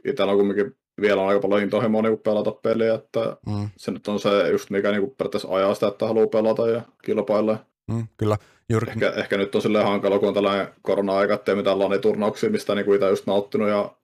itsellä 0.05 0.31
on 0.31 0.37
kumminkin 0.37 0.75
vielä 1.01 1.21
on 1.21 1.27
aika 1.27 1.39
paljon 1.39 1.61
intohimoa 1.61 2.01
niin 2.01 2.19
pelata 2.19 2.51
peliä, 2.51 2.93
että 2.93 3.37
mm. 3.47 3.69
se 3.77 3.91
nyt 3.91 4.07
on 4.07 4.19
se 4.19 4.49
just 4.51 4.69
mikä 4.69 4.91
niin 4.91 5.11
periaatteessa 5.17 5.55
ajaa 5.55 5.73
sitä, 5.73 5.87
että 5.87 6.07
haluaa 6.07 6.27
pelata 6.27 6.67
ja 6.67 6.81
kilpailla. 7.03 7.57
Mm, 7.91 8.07
kyllä. 8.17 8.37
Juuri... 8.69 8.91
Ehkä, 8.91 9.09
ehkä, 9.09 9.37
nyt 9.37 9.55
on 9.55 9.61
silleen 9.61 9.85
hankala, 9.85 10.19
kun 10.19 10.27
on 10.27 10.33
tällainen 10.33 10.67
korona-aika, 10.81 11.33
ettei 11.33 11.55
mitään 11.55 11.77
turnauksia, 12.01 12.49
mistä 12.49 12.75
niin 12.75 12.85
kuin 12.85 12.95
itse 12.95 13.09
just 13.09 13.27
nauttinut 13.27 13.69
ja 13.69 13.95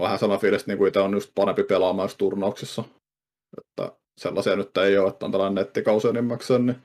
vähän 0.00 0.18
sellainen 0.18 0.40
fiilis, 0.40 0.62
että 0.62 0.74
niin 0.74 0.86
itse 0.86 1.00
on 1.00 1.12
just 1.12 1.30
parempi 1.34 1.62
pelaamaan 1.62 2.04
just 2.04 2.18
turnauksissa. 2.18 2.84
Että 3.58 3.92
sellaisia 4.20 4.56
nyt 4.56 4.76
ei 4.76 4.98
ole, 4.98 5.08
että 5.08 5.26
on 5.26 5.32
tällainen 5.32 5.54
nettikausi 5.54 6.08
enimmäkseen, 6.08 6.66
niin 6.66 6.76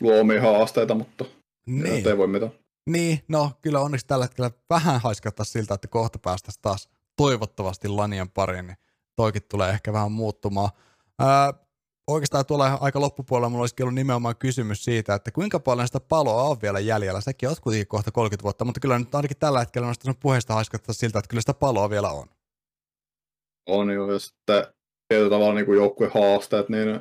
luo 0.00 0.20
omia 0.20 0.42
haasteita, 0.42 0.94
mutta 0.94 1.24
niin. 1.66 2.08
ei 2.08 2.16
voi 2.16 2.26
mitään. 2.26 2.52
Niin, 2.90 3.20
no 3.28 3.50
kyllä 3.62 3.80
onneksi 3.80 4.06
tällä 4.06 4.24
hetkellä 4.24 4.50
vähän 4.70 5.00
haiskattaa 5.00 5.44
siltä, 5.44 5.74
että 5.74 5.88
kohta 5.88 6.18
päästäisiin 6.18 6.62
taas 6.62 6.88
toivottavasti 7.16 7.88
Lanien 7.88 8.30
pariin, 8.30 8.66
niin 8.66 8.76
toikin 9.16 9.42
tulee 9.50 9.70
ehkä 9.70 9.92
vähän 9.92 10.12
muuttumaan. 10.12 10.70
Ää, 11.18 11.54
oikeastaan 12.06 12.46
tuolla 12.46 12.78
aika 12.80 13.00
loppupuolella 13.00 13.48
mulla 13.48 13.62
olisi 13.62 13.82
ollut 13.82 13.94
nimenomaan 13.94 14.36
kysymys 14.36 14.84
siitä, 14.84 15.14
että 15.14 15.30
kuinka 15.30 15.60
paljon 15.60 15.86
sitä 15.86 16.00
paloa 16.00 16.42
on 16.42 16.56
vielä 16.62 16.80
jäljellä. 16.80 17.20
Säkin 17.20 17.48
oot 17.48 17.60
kuitenkin 17.60 17.88
kohta 17.88 18.10
30 18.10 18.42
vuotta, 18.42 18.64
mutta 18.64 18.80
kyllä 18.80 18.98
nyt 18.98 19.14
ainakin 19.14 19.36
tällä 19.36 19.58
hetkellä 19.58 19.86
noista 19.86 20.04
sun 20.04 20.16
puheesta 20.20 20.54
haiskattaa 20.54 20.92
siltä, 20.92 21.18
että 21.18 21.28
kyllä 21.28 21.40
sitä 21.40 21.54
paloa 21.54 21.90
vielä 21.90 22.10
on. 22.10 22.28
On 23.68 23.90
jo, 23.90 24.12
ja 24.12 24.18
sitten 24.18 24.66
tietyllä 25.08 25.30
tavalla 25.30 25.54
niin 25.54 25.74
joukkueen 25.74 26.12
haasteet, 26.14 26.68
niin, 26.68 27.00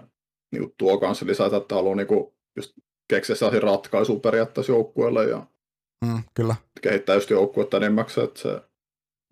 niin 0.52 0.74
tuo 0.78 1.00
kanssa 1.00 1.26
lisätä, 1.26 1.58
että 1.58 1.76
haluaa 1.76 1.96
niin 1.96 2.08
kuin 2.08 2.34
just 2.56 2.74
keksiä 3.08 3.36
sellaisia 3.36 3.62
ratkaisuja 3.62 4.20
periaatteessa 4.20 4.72
joukkueelle 4.72 5.26
ja 5.26 5.48
Mm, 6.06 6.24
kyllä. 6.34 6.56
Kehittää 6.82 7.16
just 7.16 7.30
joukkuetta 7.30 7.78
enimmäkseen, 7.78 8.28
että 8.28 8.42
se 8.42 8.62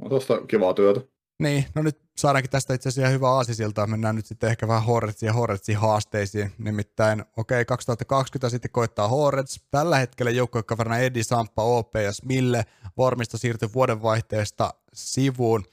on 0.02 0.10
tuosta 0.10 0.42
kivaa 0.48 0.74
työtä. 0.74 1.02
Niin, 1.40 1.66
no 1.76 1.82
nyt 1.82 2.02
saadaankin 2.18 2.52
tästä 2.52 2.74
itse 2.74 2.90
asiassa 2.90 3.12
hyvä 3.12 3.30
aasisilta. 3.30 3.88
Mennään 3.88 4.16
nyt 4.16 4.26
sitten 4.26 4.50
ehkä 4.50 4.68
vähän 4.68 4.84
Horretsin 4.84 5.28
ja 5.28 5.34
Horretsin 5.34 5.78
haasteisiin. 5.78 6.52
Nimittäin, 6.58 7.22
okei, 7.22 7.56
okay, 7.56 7.66
2020 7.66 8.50
sitten 8.50 8.72
koittaa 8.72 9.08
Horrets. 9.08 9.62
Tällä 9.72 9.98
hetkellä 9.98 10.32
joukkuekaverina 10.32 10.98
Edi 10.98 11.24
Sampa, 11.24 11.64
OP 11.64 11.96
ja 11.96 12.14
Smille. 12.14 12.66
Vormista 12.98 13.38
siirtyi 13.38 13.70
vuodenvaihteesta 13.74 14.74
sivuun. 14.94 15.66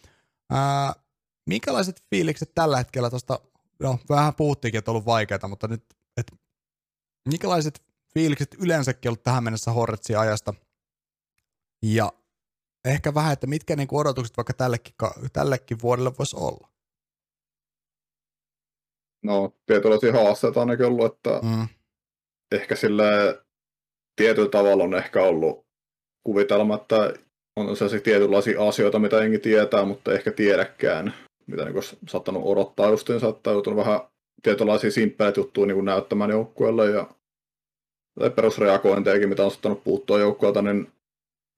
Ää, 0.51 0.93
minkälaiset 1.47 2.03
fiilikset 2.11 2.55
tällä 2.55 2.77
hetkellä 2.77 3.11
tuosta, 3.11 3.41
no 3.83 3.99
vähän 4.09 4.35
puhuttiinkin, 4.35 4.79
että 4.79 4.91
on 4.91 4.93
ollut 4.93 5.07
vaikeaa, 5.07 5.49
mutta 5.49 5.69
nyt, 5.69 5.85
että 6.17 6.37
minkälaiset 7.29 7.83
fiilikset 8.15 8.57
yleensäkin 8.61 9.09
ollut 9.09 9.23
tähän 9.23 9.45
mennessä 9.45 9.73
Horretsin 9.73 10.19
ajasta– 10.19 10.55
ja 11.83 12.13
ehkä 12.85 13.15
vähän, 13.15 13.33
että 13.33 13.47
mitkä 13.47 13.77
niin 13.77 13.89
kuin 13.89 14.01
odotukset 14.01 14.37
vaikka 14.37 14.53
tällekin, 14.53 14.95
tällekin 15.33 15.79
vuodelle 15.83 16.13
voisi 16.19 16.37
olla? 16.37 16.69
No, 19.25 19.53
tietynlaisia 19.67 20.13
haasteita 20.13 20.61
on 20.61 20.69
ainakin 20.71 20.87
ollut, 20.87 21.15
että 21.15 21.41
mm. 21.43 21.69
ehkä 22.53 22.77
sille 22.77 23.05
tietyllä 24.17 24.49
tavalla 24.49 24.85
on 24.85 24.95
ehkä 24.95 25.23
ollut 25.23 25.67
kuvitelma, 26.27 26.75
että 26.75 27.15
on 27.57 27.77
sellaisia 27.77 28.01
tietynlaisia 28.01 28.69
asioita, 28.69 28.99
mitä 28.99 29.23
enkin 29.23 29.41
tietää, 29.41 29.85
mutta 29.85 30.13
ehkä 30.13 30.33
tiedäkään, 30.33 31.15
mitä 31.47 31.65
niin 31.65 31.75
olisi 31.75 31.99
saattanut 32.09 32.43
odottaa 32.47 32.91
justiinsa, 32.91 33.29
että 33.29 33.51
joutunut 33.51 33.77
vähän 33.77 34.01
tietynlaisia 34.43 34.91
simppeleitä 34.91 35.41
juttuja 35.41 35.67
niin 35.67 35.85
näyttämään 35.85 36.31
joukkueelle 36.31 36.91
ja 36.91 37.11
perusreagointejakin, 38.31 39.29
mitä 39.29 39.45
on 39.45 39.51
saattanut 39.51 39.85
puuttua 39.85 40.19
joukkueelta, 40.19 40.63
niin 40.63 40.93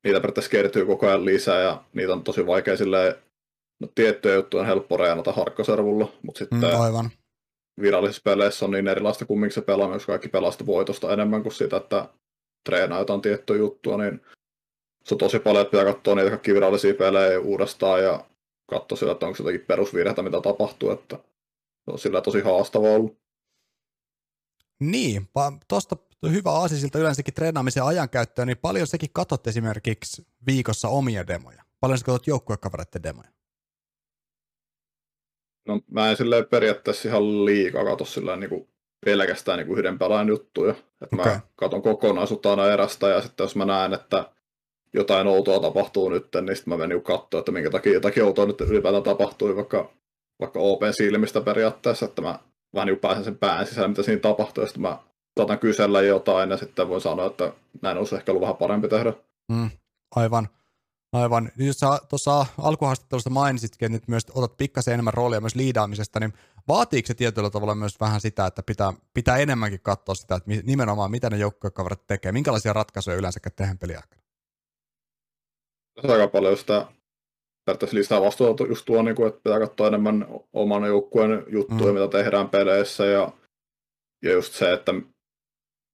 niitä 0.04 0.20
periaatteessa 0.20 0.50
kertyy 0.50 0.86
koko 0.86 1.06
ajan 1.06 1.24
lisää 1.24 1.60
ja 1.60 1.84
niitä 1.92 2.12
on 2.12 2.24
tosi 2.24 2.46
vaikea 2.46 2.76
silleen, 2.76 3.14
no 3.80 3.88
tiettyjä 3.94 4.34
juttuja 4.34 4.60
on 4.60 4.66
helppo 4.66 4.96
reenata 4.96 5.32
harkkaservulla, 5.32 6.12
mutta 6.22 6.38
sitten 6.38 6.58
mm, 6.58 6.80
aivan. 6.80 7.10
virallisissa 7.80 8.22
peleissä 8.24 8.64
on 8.64 8.70
niin 8.70 8.88
erilaista 8.88 9.24
kumminkin 9.24 9.54
se 9.54 9.60
pelaaminen, 9.60 9.96
jos 9.96 10.06
kaikki 10.06 10.28
pelaa 10.28 10.52
voitosta 10.66 11.12
enemmän 11.12 11.42
kuin 11.42 11.52
sitä, 11.52 11.76
että 11.76 12.08
treenaa 12.68 12.98
jotain 12.98 13.20
tiettyä 13.20 13.56
juttua, 13.56 13.96
niin 13.96 14.20
se 15.04 15.14
on 15.14 15.18
tosi 15.18 15.38
paljon, 15.38 15.62
että 15.62 15.70
pitää 15.70 15.94
katsoa 15.94 16.14
niitä 16.14 16.30
kaikki 16.30 16.54
virallisia 16.54 16.94
pelejä 16.94 17.40
uudestaan 17.40 18.02
ja 18.02 18.24
katsoa 18.70 18.98
sillä, 18.98 19.12
että 19.12 19.26
onko 19.26 19.36
se 19.36 19.42
jotakin 19.42 19.66
perusvirheitä, 19.66 20.22
mitä 20.22 20.40
tapahtuu, 20.40 20.90
että 20.90 21.16
se 21.84 21.90
on 21.92 21.98
sillä 21.98 22.20
tosi 22.20 22.40
haastavaa 22.40 22.90
ollut. 22.90 23.16
Niin, 24.80 25.28
tuosta 25.68 25.96
hyvä 26.30 26.50
aasi 26.50 26.80
siltä 26.80 26.98
yleensäkin 26.98 27.34
treenaamisen 27.34 27.84
ajankäyttöön, 27.84 28.48
niin 28.48 28.58
paljon 28.58 28.86
sekin 28.86 29.10
katot 29.12 29.46
esimerkiksi 29.46 30.26
viikossa 30.46 30.88
omia 30.88 31.26
demoja? 31.26 31.62
Paljon 31.80 31.98
sä 31.98 32.04
katsot 32.04 32.26
joukkuekavereiden 32.26 33.02
demoja? 33.02 33.28
No 35.66 35.80
mä 35.90 36.10
en 36.10 36.16
silleen 36.16 36.46
periaatteessa 36.46 37.08
ihan 37.08 37.44
liikaa 37.44 37.84
katso 37.84 38.04
silleen 38.04 38.40
niin 38.40 38.50
kuin 38.50 38.68
pelkästään 39.04 39.58
niin 39.58 39.66
kuin 39.66 39.78
yhden 39.78 39.98
pelaajan 39.98 40.28
juttuja. 40.28 40.74
Että 41.02 41.16
okay. 41.16 41.32
Mä 41.32 41.40
katon 41.56 41.82
kokonaisuutta 41.82 42.50
aina 42.50 42.66
erästä 42.66 43.08
ja 43.08 43.20
sitten 43.20 43.44
jos 43.44 43.56
mä 43.56 43.64
näen, 43.64 43.94
että 43.94 44.32
jotain 44.92 45.26
outoa 45.26 45.60
tapahtuu 45.60 46.08
nyt, 46.08 46.28
niin 46.42 46.56
sitten 46.56 46.72
mä 46.72 46.76
menen 46.76 46.88
niin 46.88 47.04
katsoa, 47.04 47.38
että 47.38 47.52
minkä 47.52 47.70
takia 47.70 47.92
jotakin 47.92 48.24
outoa 48.24 48.46
nyt 48.46 48.60
ylipäätään 48.60 49.02
tapahtui, 49.02 49.56
vaikka, 49.56 49.90
vaikka 50.40 50.60
Open 50.60 50.94
silmistä 50.94 51.40
periaatteessa, 51.40 52.06
että 52.06 52.22
mä 52.22 52.38
vähän 52.74 52.86
niin 52.86 52.98
pääsen 52.98 53.24
sen 53.24 53.38
pään 53.38 53.66
sisällä, 53.66 53.88
mitä 53.88 54.02
siinä 54.02 54.20
tapahtuu, 54.20 54.62
ja 54.62 54.66
sitten 54.66 54.82
mä 54.82 54.98
saatan 55.38 55.58
kysellä 55.58 56.02
jotain, 56.02 56.50
ja 56.50 56.56
sitten 56.56 56.88
voin 56.88 57.00
sanoa, 57.00 57.26
että 57.26 57.52
näin 57.82 57.98
olisi 57.98 58.14
ehkä 58.14 58.32
ollut 58.32 58.42
vähän 58.42 58.56
parempi 58.56 58.88
tehdä. 58.88 59.12
Mm, 59.52 59.70
aivan. 60.16 60.48
Aivan. 61.12 61.50
Jos 61.56 61.76
sä 61.78 61.86
tuossa 62.08 62.46
alkuhaastattelusta 62.58 63.30
mainitsitkin, 63.30 63.86
että 63.86 63.96
nyt 63.96 64.08
myös 64.08 64.26
otat 64.34 64.56
pikkasen 64.56 64.94
enemmän 64.94 65.14
roolia 65.14 65.40
myös 65.40 65.54
liidaamisesta, 65.54 66.20
niin 66.20 66.32
vaatiiko 66.68 67.06
se 67.06 67.14
tietyllä 67.14 67.50
tavalla 67.50 67.74
myös 67.74 68.00
vähän 68.00 68.20
sitä, 68.20 68.46
että 68.46 68.62
pitää, 68.62 68.92
pitää 69.14 69.36
enemmänkin 69.36 69.80
katsoa 69.82 70.14
sitä, 70.14 70.34
että 70.34 70.50
nimenomaan 70.62 71.10
mitä 71.10 71.30
ne 71.30 71.36
joukkuekaverit 71.36 72.06
tekee, 72.06 72.32
minkälaisia 72.32 72.72
ratkaisuja 72.72 73.16
yleensä 73.16 73.40
tehdään 73.56 73.78
peliaikana? 73.78 74.22
Se 76.00 76.12
aika 76.12 76.28
paljon 76.28 76.56
sitä 76.56 76.86
periaatteessa 77.68 77.96
lisää 77.96 78.20
vastuuta 78.20 78.66
just 78.66 78.84
tuo, 78.84 79.02
niin 79.02 79.14
kuin, 79.16 79.28
että 79.28 79.40
pitää 79.44 79.58
katsoa 79.58 79.88
enemmän 79.88 80.26
oman 80.52 80.84
joukkueen 80.84 81.44
juttuja, 81.48 81.92
mm. 81.92 81.98
mitä 81.98 82.08
tehdään 82.08 82.48
peleissä 82.48 83.06
ja, 83.06 83.32
ja 84.22 84.32
just 84.32 84.54
se, 84.54 84.72
että 84.72 84.92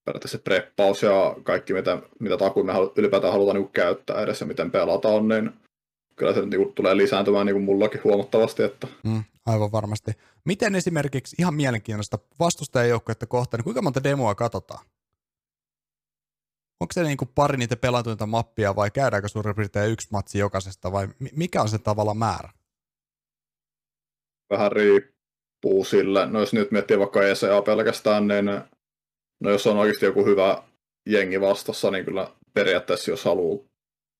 periaatteessa 0.04 0.38
preppaus 0.38 1.02
ja 1.02 1.36
kaikki, 1.42 1.72
mitä, 1.72 2.02
mitä 2.20 2.36
takuja 2.36 2.64
me 2.64 2.72
ylipäätään 2.96 3.32
halutaan 3.32 3.56
niin 3.56 3.68
käyttää 3.68 4.22
edessä, 4.22 4.44
miten 4.44 4.70
pelataan, 4.70 5.28
niin 5.28 5.50
kyllä 6.16 6.34
se 6.34 6.46
niin 6.46 6.72
tulee 6.74 6.96
lisääntymään 6.96 7.46
niin 7.46 7.54
kuin 7.54 7.64
mullakin 7.64 8.00
huomattavasti. 8.04 8.62
Että... 8.62 8.86
Mm, 9.02 9.24
aivan 9.46 9.72
varmasti. 9.72 10.12
Miten 10.44 10.74
esimerkiksi 10.74 11.36
ihan 11.38 11.54
mielenkiintoista 11.54 12.18
vastustajajoukkuetta 12.40 13.26
kohtaan, 13.26 13.58
niin 13.58 13.64
kuinka 13.64 13.82
monta 13.82 14.04
demoa 14.04 14.34
katsotaan? 14.34 14.84
Onko 16.80 16.92
se 16.92 17.02
niin 17.02 17.16
kuin 17.16 17.30
pari 17.34 17.56
niitä 17.56 17.76
pelatuinta 17.76 18.26
mappia 18.26 18.76
vai 18.76 18.90
käydäänkö 18.90 19.28
suurin 19.28 19.54
piirtein 19.54 19.92
yksi 19.92 20.08
matsi 20.10 20.38
jokaisesta 20.38 20.92
vai 20.92 21.08
mikä 21.36 21.62
on 21.62 21.68
se 21.68 21.78
tavalla 21.78 22.14
määrä? 22.14 22.50
Vähän 24.50 24.72
riippuu 24.72 25.84
sillä. 25.84 26.26
No 26.26 26.40
jos 26.40 26.52
nyt 26.52 26.70
miettii 26.70 26.98
vaikka 26.98 27.22
ECA 27.22 27.62
pelkästään, 27.62 28.28
niin 28.28 28.44
no 29.40 29.50
jos 29.50 29.66
on 29.66 29.76
oikeasti 29.76 30.06
joku 30.06 30.24
hyvä 30.24 30.62
jengi 31.08 31.40
vastassa, 31.40 31.90
niin 31.90 32.04
kyllä 32.04 32.28
periaatteessa 32.54 33.10
jos 33.10 33.24
haluaa 33.24 33.64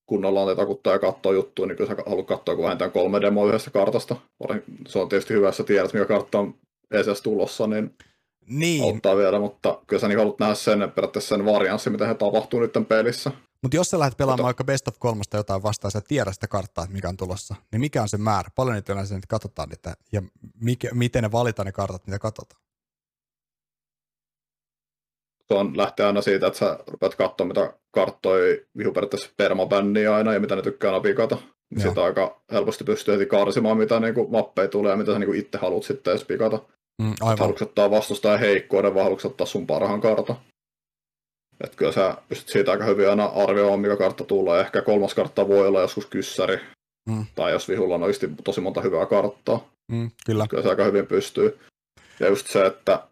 kunnolla 0.07 0.43
on 0.43 0.57
takuttaa 0.57 0.93
ja 0.93 0.99
katsoa 0.99 1.33
juttuja, 1.33 1.69
niin 1.69 1.77
kyllä 1.77 1.91
sä 1.91 2.03
haluat 2.07 2.27
katsoa 2.27 2.59
vähintään 2.59 2.93
kolme 2.93 3.21
demoa 3.21 3.49
yhdestä 3.49 3.71
kartasta. 3.71 4.17
Se 4.89 4.99
on 4.99 5.09
tietysti 5.09 5.35
hyvä, 5.35 5.49
että 5.49 5.65
tiedät, 5.65 5.93
mikä 5.93 6.07
kartta 6.07 6.39
on 6.39 6.55
ECS 6.91 7.23
tulossa, 7.23 7.67
niin, 7.67 7.97
niin. 8.47 8.85
auttaa 8.85 9.17
vielä, 9.17 9.39
mutta 9.39 9.81
kyllä 9.87 10.01
sä 10.01 10.09
niin 10.09 10.19
haluat 10.19 10.39
nähdä 10.39 10.55
sen 10.55 10.93
periaatteessa 10.95 11.37
sen 11.37 11.45
varianssi, 11.45 11.91
mitä 11.91 12.07
he 12.07 12.15
tapahtuu 12.15 12.61
nyt 12.61 12.73
pelissä. 12.89 13.31
Mutta 13.63 13.77
jos 13.77 13.91
sä 13.91 13.99
lähdet 13.99 14.17
pelaamaan 14.17 14.39
mutta... 14.39 14.45
vaikka 14.45 14.65
Best 14.65 14.89
of 14.89 14.95
kolmosta 14.99 15.37
jotain 15.37 15.63
vastaan, 15.63 15.91
sä 15.91 16.01
tiedät 16.01 16.35
sitä 16.35 16.47
karttaa, 16.47 16.85
että 16.85 16.95
mikä 16.95 17.09
on 17.09 17.17
tulossa, 17.17 17.55
niin 17.73 17.81
mikä 17.81 18.03
on 18.03 18.09
se 18.09 18.17
määrä? 18.17 18.51
Paljon 18.57 18.75
niitä 18.75 18.93
yleensä 18.93 19.15
nyt 19.15 19.27
katsotaan 19.27 19.69
niitä, 19.69 19.95
ja 20.13 20.23
mikä, 20.61 20.89
miten 20.95 21.23
ne 21.23 21.33
valitaan 21.33 21.67
ne 21.67 21.73
kartat, 21.73 22.07
mitä 22.07 22.19
katsotaan? 22.19 22.63
Se 25.49 25.55
on 25.55 25.77
lähtee 25.77 26.07
aina 26.07 26.23
siitä, 26.23 26.47
että 26.47 26.59
sä 26.59 26.79
rupeat 26.87 27.15
katsoa, 27.15 27.47
mitä 27.47 27.73
karttoja 27.91 28.57
vihu 28.77 28.93
periaatteessa 28.93 29.31
permabänniä 29.37 30.15
aina, 30.15 30.33
ja 30.33 30.41
mitä 30.41 30.57
ne 30.57 30.63
tykkää 30.63 30.93
napikata. 30.93 31.39
Joo. 31.71 31.89
Sitä 31.89 32.05
aika 32.05 32.43
helposti 32.53 32.85
pystyy 32.85 33.15
heti 33.15 33.27
karsimaan, 33.27 33.77
mitä 33.77 34.01
niinku 34.01 34.29
mappeja 34.29 34.69
tulee, 34.69 34.91
ja 34.91 34.97
mitä 34.97 35.13
sä 35.13 35.19
niinku 35.19 35.33
itse 35.33 35.59
haluat 35.59 35.85
sitten 35.85 36.11
edes 36.11 36.25
pikata. 36.25 36.61
Mm, 37.03 37.15
aivan. 37.21 37.39
Haluatko 37.39 37.65
ottaa 37.65 37.91
vastustajan 37.91 38.41
heikkouden, 38.41 38.95
vai 38.95 39.03
haluatko 39.03 39.29
ottaa 39.29 39.47
sun 39.47 39.67
parhaan 39.67 40.01
kartan? 40.01 40.37
Että 41.65 41.77
kyllä 41.77 41.93
sä 41.93 42.17
pystyt 42.29 42.49
siitä 42.49 42.71
aika 42.71 42.85
hyvin 42.85 43.11
aina 43.11 43.25
arvioimaan, 43.25 43.81
mikä 43.81 43.97
kartta 43.97 44.25
tulee. 44.25 44.61
Ehkä 44.61 44.83
kolmas 44.83 45.15
kartta 45.15 45.49
voi 45.49 45.69
olla 45.69 45.81
joskus 45.81 46.07
kyssäri. 46.07 46.61
Mm. 47.09 47.27
Tai 47.35 47.53
jos 47.53 47.69
vihulla 47.69 47.95
on 47.95 48.03
oikeasti 48.03 48.31
tosi 48.45 48.61
monta 48.61 48.81
hyvää 48.81 49.07
karttaa. 49.07 49.69
Mm, 49.93 50.11
kyllä. 50.27 50.47
Kyllä 50.49 50.63
se 50.63 50.69
aika 50.69 50.85
hyvin 50.85 51.07
pystyy. 51.07 51.59
Ja 52.21 52.29
just 52.29 52.47
se, 52.47 52.67
että 52.67 53.09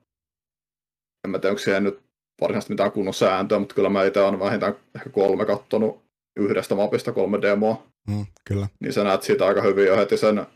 en 1.25 1.31
mä 1.31 1.39
tiedä, 1.39 1.51
onko 1.51 1.59
siihen 1.59 1.85
nyt 1.85 2.01
varsinaisesti 2.41 2.73
mitään 2.73 2.93
kunnon 2.93 3.15
sääntöä, 3.15 3.59
mutta 3.59 3.75
kyllä 3.75 3.89
mä 3.89 4.05
itse 4.05 4.21
olen 4.21 4.41
vähintään 4.41 4.77
ehkä 4.95 5.11
kolme 5.11 5.45
kattonut 5.45 6.03
yhdestä 6.37 6.75
mapista 6.75 7.13
kolme 7.13 7.43
demoa. 7.43 7.83
Mm, 8.09 8.27
kyllä. 8.49 8.69
Niin 8.81 8.93
sä 8.93 9.05
näet 9.05 9.23
siitä 9.23 9.47
aika 9.47 9.63
hyvin 9.63 9.87
jo 9.87 9.97
heti 9.97 10.17
sen, 10.17 10.47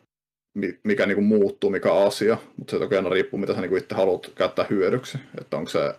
mikä 0.84 1.06
niinku 1.06 1.22
muuttuu, 1.22 1.70
mikä 1.70 1.94
asia, 1.94 2.38
mutta 2.56 2.70
se 2.70 2.78
toki 2.78 2.96
aina 2.96 3.08
riippuu, 3.08 3.40
mitä 3.40 3.54
sä 3.54 3.60
niinku 3.60 3.76
itse 3.76 3.94
haluat 3.94 4.32
käyttää 4.34 4.66
hyödyksi. 4.70 5.18
Että 5.40 5.56
onko 5.56 5.70
se 5.70 5.94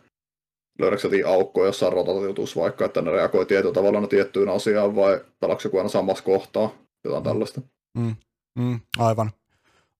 löydätkö 0.80 1.10
sä 1.10 1.30
aukkoja 1.30 1.68
jossain 1.68 1.94
rotatiutus 1.94 2.56
vaikka, 2.56 2.86
että 2.86 3.02
ne 3.02 3.12
reagoi 3.12 3.46
tietyllä 3.46 3.74
tavalla 3.74 4.02
no 4.02 4.08
tiettyyn 4.08 4.50
asiaan 4.50 4.96
vai 4.96 5.22
pelaatko 5.40 5.62
joku 5.66 5.78
aina 5.78 5.90
samassa 5.90 6.24
kohtaa, 6.24 6.70
jotain 7.04 7.24
mm. 7.24 7.30
tällaista. 7.30 7.62
Mm. 7.98 8.16
Mm. 8.60 8.80
Aivan. 8.98 9.32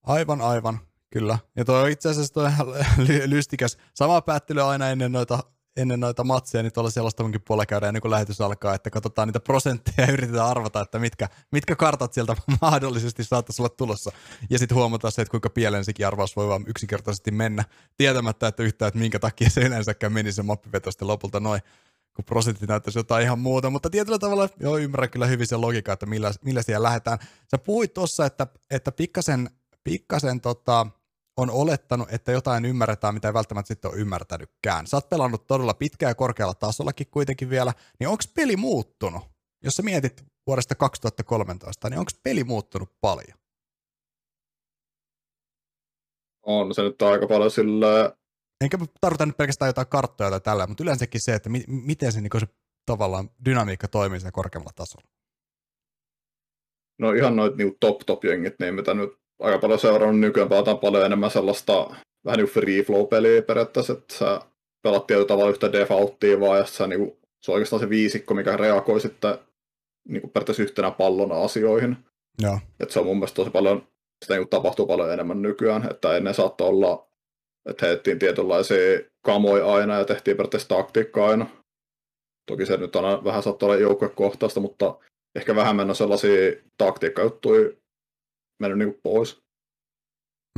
Aivan, 0.02 0.40
aivan. 0.40 0.78
Kyllä. 1.10 1.38
Ja 1.56 1.64
toi 1.64 1.92
itse 1.92 2.08
asiassa 2.08 2.34
toi 2.34 2.48
ihan 2.48 2.66
lystikäs. 3.26 3.78
Sama 3.94 4.20
päättely 4.20 4.62
aina 4.62 4.90
ennen 4.90 5.12
noita 5.12 5.38
ennen 5.78 6.00
noita 6.00 6.24
matseja, 6.24 6.62
niin 6.62 6.72
tuolla 6.72 6.90
selostavankin 6.90 7.40
puolella 7.46 7.66
käydään 7.66 7.88
ennen 7.88 8.00
kuin 8.00 8.10
lähetys 8.10 8.40
alkaa, 8.40 8.74
että 8.74 8.90
katsotaan 8.90 9.28
niitä 9.28 9.40
prosentteja 9.40 10.06
ja 10.06 10.12
yritetään 10.12 10.46
arvata, 10.46 10.80
että 10.80 10.98
mitkä, 10.98 11.28
mitkä 11.52 11.76
kartat 11.76 12.12
sieltä 12.12 12.36
mahdollisesti 12.62 13.24
saattaisi 13.24 13.62
olla 13.62 13.68
tulossa. 13.68 14.12
Ja 14.50 14.58
sitten 14.58 14.76
huomataan 14.76 15.12
se, 15.12 15.22
että 15.22 15.30
kuinka 15.30 15.50
pieleen 15.50 15.84
sekin 15.84 16.06
arvaus 16.06 16.36
voi 16.36 16.48
vaan 16.48 16.64
yksinkertaisesti 16.66 17.30
mennä, 17.30 17.64
tietämättä, 17.96 18.48
että 18.48 18.62
yhtään, 18.62 18.88
että 18.88 19.00
minkä 19.00 19.18
takia 19.18 19.50
se 19.50 19.60
yleensäkään 19.60 20.12
meni 20.12 20.32
se 20.32 20.42
mappiveto 20.42 20.90
sitten 20.90 21.08
lopulta 21.08 21.40
noin 21.40 21.60
kun 22.18 22.24
prosentti 22.24 22.66
näyttäisi 22.66 22.98
jotain 22.98 23.24
ihan 23.24 23.38
muuta, 23.38 23.70
mutta 23.70 23.90
tietyllä 23.90 24.18
tavalla 24.18 24.48
joo, 24.60 24.78
ymmärrän 24.78 25.10
kyllä 25.10 25.26
hyvin 25.26 25.46
sen 25.46 25.60
logiikan, 25.60 25.92
että 25.92 26.06
millä, 26.06 26.32
millä 26.44 26.62
siellä 26.62 26.86
lähdetään. 26.86 27.18
Sä 27.50 27.58
puhuit 27.58 27.94
tuossa, 27.94 28.26
että, 28.26 28.46
että 28.70 28.92
pikkasen, 28.92 29.50
pikkasen 29.84 30.40
tota, 30.40 30.86
on 31.38 31.50
olettanut, 31.50 32.12
että 32.12 32.32
jotain 32.32 32.64
ymmärretään, 32.64 33.14
mitä 33.14 33.28
ei 33.28 33.34
välttämättä 33.34 33.68
sitten 33.68 33.90
ole 33.90 34.00
ymmärtänytkään. 34.00 34.86
Sä 34.86 34.96
oot 34.96 35.08
pelannut 35.08 35.46
todella 35.46 35.74
pitkään 35.74 36.10
ja 36.10 36.14
korkealla 36.14 36.54
tasollakin 36.54 37.06
kuitenkin 37.10 37.50
vielä, 37.50 37.72
niin 38.00 38.08
onko 38.08 38.22
peli 38.34 38.56
muuttunut? 38.56 39.22
Jos 39.64 39.76
sä 39.76 39.82
mietit 39.82 40.24
vuodesta 40.46 40.74
2013, 40.74 41.90
niin 41.90 41.98
onko 41.98 42.10
peli 42.22 42.44
muuttunut 42.44 42.92
paljon? 43.00 43.38
On 46.46 46.74
se 46.74 46.82
nyt 46.82 47.02
aika 47.02 47.26
paljon 47.26 47.50
sillä... 47.50 48.16
Enkä 48.60 48.78
tarvita 49.00 49.26
nyt 49.26 49.36
pelkästään 49.36 49.68
jotain 49.68 49.86
karttoja 49.86 50.30
tai 50.30 50.40
tällä, 50.40 50.66
mutta 50.66 50.82
yleensäkin 50.82 51.20
se, 51.20 51.34
että 51.34 51.48
mi- 51.48 51.64
miten 51.66 52.12
se, 52.12 52.20
niin 52.20 52.40
se 52.40 52.46
tavallaan 52.86 53.30
dynamiikka 53.44 53.88
toimii 53.88 54.20
sen 54.20 54.32
korkeammalla 54.32 54.72
tasolla. 54.74 55.08
No 56.98 57.12
ihan 57.12 57.36
noit 57.36 57.56
niin 57.56 57.76
top-top-jengit, 57.80 58.54
niin 58.60 58.74
mitä 58.74 58.94
nyt 58.94 59.10
aika 59.40 59.58
paljon 59.58 59.78
seurannut 59.78 60.20
nykyään, 60.20 60.48
pelataan 60.48 60.78
paljon 60.78 61.06
enemmän 61.06 61.30
sellaista 61.30 61.90
vähän 62.24 62.38
niin 62.38 62.48
free 62.48 62.82
flow-peliä 62.82 63.42
periaatteessa, 63.42 63.92
että 63.92 64.14
sä 64.14 64.40
pelat 64.82 65.06
tietyllä 65.06 65.28
tavalla 65.28 65.50
yhtä 65.50 65.72
defaulttia 65.72 66.40
vaan, 66.40 66.58
ja 66.58 66.66
sä, 66.66 66.86
niin 66.86 67.00
kuin, 67.00 67.18
se 67.42 67.50
on 67.50 67.54
oikeastaan 67.54 67.80
se 67.80 67.88
viisikko, 67.88 68.34
mikä 68.34 68.56
reagoi 68.56 69.00
sitten 69.00 69.38
niin 70.08 70.20
kuin 70.20 70.30
periaatteessa 70.30 70.62
yhtenä 70.62 70.90
pallona 70.90 71.42
asioihin. 71.42 71.96
Joo. 72.42 72.58
Että 72.80 72.92
se 72.92 73.00
on 73.00 73.06
mun 73.06 73.16
mielestä 73.16 73.36
tosi 73.36 73.50
paljon, 73.50 73.88
sitä 74.24 74.34
niin 74.34 74.42
kuin 74.42 74.50
tapahtuu 74.50 74.86
paljon 74.86 75.12
enemmän 75.12 75.42
nykyään, 75.42 75.90
että 75.90 76.16
ennen 76.16 76.34
saattoi 76.34 76.68
olla, 76.68 77.08
että 77.68 77.86
heitettiin 77.86 78.18
tietynlaisia 78.18 79.00
kamoja 79.24 79.74
aina 79.74 79.98
ja 79.98 80.04
tehtiin 80.04 80.36
periaatteessa 80.36 80.68
taktiikkaa 80.68 81.28
aina. 81.28 81.46
Toki 82.50 82.66
se 82.66 82.76
nyt 82.76 82.96
on 82.96 83.24
vähän 83.24 83.42
saattaa 83.42 83.66
olla 83.66 83.76
joukkuekohtaista, 83.76 84.60
mutta 84.60 84.98
ehkä 85.34 85.56
vähemmän 85.56 85.90
on 85.90 85.96
sellaisia 85.96 86.52
taktiikkajuttuja, 86.78 87.70
mennyt 88.60 88.78
niin 88.78 89.00
pois. 89.02 89.42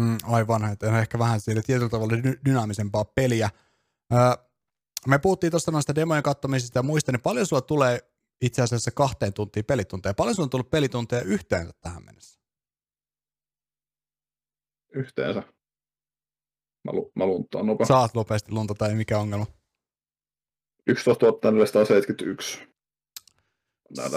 Mm, 0.01 0.19
aivan, 0.23 0.73
että 0.73 0.99
ehkä 0.99 1.19
vähän 1.19 1.41
sille 1.41 1.63
tietyllä 1.63 1.89
tavalla 1.89 2.17
dy- 2.17 2.41
dynaamisempaa 2.45 3.05
peliä. 3.05 3.51
Öö, 4.13 4.19
me 5.07 5.19
puhuttiin 5.19 5.51
tuosta 5.51 5.71
noista 5.71 5.95
demojen 5.95 6.23
katsomisista 6.23 6.79
ja 6.79 6.83
muista, 6.83 7.13
niin 7.13 7.23
paljon 7.23 7.47
sulla 7.47 7.63
tulee 7.63 8.11
itse 8.41 8.63
asiassa 8.63 8.91
kahteen 8.91 9.33
tuntiin 9.33 9.65
pelitunteja. 9.65 10.15
Paljon 10.15 10.35
sulla 10.35 10.47
on 10.47 10.51
tullut 10.51 10.71
pelitunteja 10.71 11.23
yhteensä 11.23 11.73
tähän 11.81 12.05
mennessä? 12.05 12.41
Yhteensä? 14.95 15.41
Mä, 16.85 16.93
lu- 16.93 17.13
mä 17.15 17.27
luntaan 17.27 17.67
nopeasti. 17.67 17.93
Saat 17.93 18.15
nopeasti 18.15 18.53
lunta 18.53 18.75
tai 18.75 18.95
mikä 18.95 19.19
ongelma? 19.19 19.47
11 20.87 21.27
471. 21.51 22.59
Näin 23.97 24.11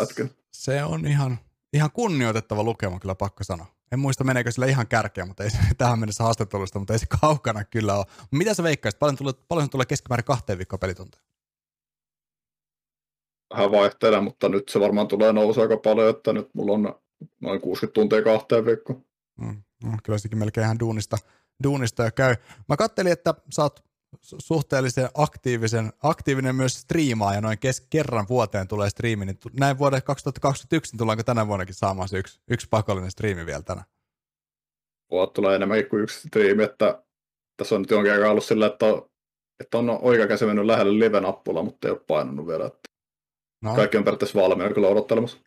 Se 0.51 0.83
on 0.83 1.07
ihan, 1.07 1.39
ihan 1.73 1.91
kunnioitettava 1.91 2.63
lukema 2.63 2.99
kyllä 2.99 3.15
pakko 3.15 3.43
sanoa. 3.43 3.67
En 3.91 3.99
muista 3.99 4.23
meneekö 4.23 4.51
sillä 4.51 4.65
ihan 4.65 4.87
kärkeä, 4.87 5.25
mutta 5.25 5.43
ei 5.43 5.49
se 5.49 5.57
tähän 5.77 5.99
mennessä 5.99 6.23
haastattelusta, 6.23 6.79
mutta 6.79 6.93
ei 6.93 6.99
se 6.99 7.05
kaukana 7.21 7.63
kyllä 7.63 7.95
ole. 7.95 8.05
Mitä 8.31 8.53
sä 8.53 8.63
veikkaisit? 8.63 8.99
Paljon, 8.99 9.15
tulee, 9.15 9.33
paljon 9.47 9.69
tulee 9.69 9.85
keskimäärin 9.85 10.25
kahteen 10.25 10.57
viikkoon 10.57 10.79
pelitunteja? 10.79 11.23
Vähän 13.53 13.71
vaihtelee, 13.71 14.21
mutta 14.21 14.49
nyt 14.49 14.69
se 14.69 14.79
varmaan 14.79 15.07
tulee 15.07 15.33
nousu 15.33 15.61
aika 15.61 15.77
paljon, 15.77 16.09
että 16.09 16.33
nyt 16.33 16.49
mulla 16.53 16.73
on 16.73 16.95
noin 17.41 17.61
60 17.61 17.93
tuntia 17.93 18.23
kahteen 18.23 18.65
viikkoon. 18.65 19.05
Mm, 19.37 19.63
no, 19.83 19.97
kyllä 20.03 20.19
sekin 20.19 20.37
melkein 20.37 20.65
ihan 20.65 20.79
duunista, 20.79 21.17
duunista 21.63 22.03
jo 22.03 22.11
käy. 22.15 22.35
Mä 22.69 22.77
kattelin, 22.77 23.11
että 23.11 23.33
sä 23.53 23.61
oot 23.61 23.83
suhteellisen 24.21 25.09
aktiivisen, 25.13 25.93
aktiivinen 26.03 26.55
myös 26.55 26.73
striimaa 26.81 27.33
ja 27.33 27.41
noin 27.41 27.59
kes, 27.59 27.81
kerran 27.89 28.25
vuoteen 28.29 28.67
tulee 28.67 28.89
striimi, 28.89 29.25
niin 29.25 29.37
näin 29.59 29.77
vuoden 29.77 30.03
2021, 30.03 30.93
niin 30.93 30.97
tullaanko 30.97 31.23
tänä 31.23 31.47
vuonnakin 31.47 31.75
saamaan 31.75 32.09
se 32.09 32.17
yksi, 32.17 32.41
yksi 32.47 32.67
pakollinen 32.69 33.11
striimi 33.11 33.45
vielä 33.45 33.61
tänä? 33.61 33.83
Vuot 35.11 35.33
tulee 35.33 35.55
enemmänkin 35.55 35.89
kuin 35.89 36.03
yksi 36.03 36.27
striimi, 36.27 36.63
että 36.63 37.03
tässä 37.57 37.75
on 37.75 37.81
nyt 37.81 37.91
jonkin 37.91 38.13
aikaa 38.13 38.31
ollut 38.31 38.45
sillä, 38.45 38.65
että 38.65 38.85
on, 38.85 39.09
että 39.59 39.77
on 39.77 39.89
oikea 39.89 40.27
käsi 40.27 40.45
mennyt 40.45 40.65
lähelle 40.65 41.05
live-nappula, 41.05 41.63
mutta 41.63 41.87
ei 41.87 41.91
ole 41.91 42.01
painanut 42.07 42.47
vielä. 42.47 42.65
Että 42.65 42.89
no. 43.61 43.75
Kaikki 43.75 43.97
on 43.97 44.03
periaatteessa 44.03 44.41
valmiina 44.41 44.73
kyllä 44.73 44.87
odottelemassa 44.87 45.37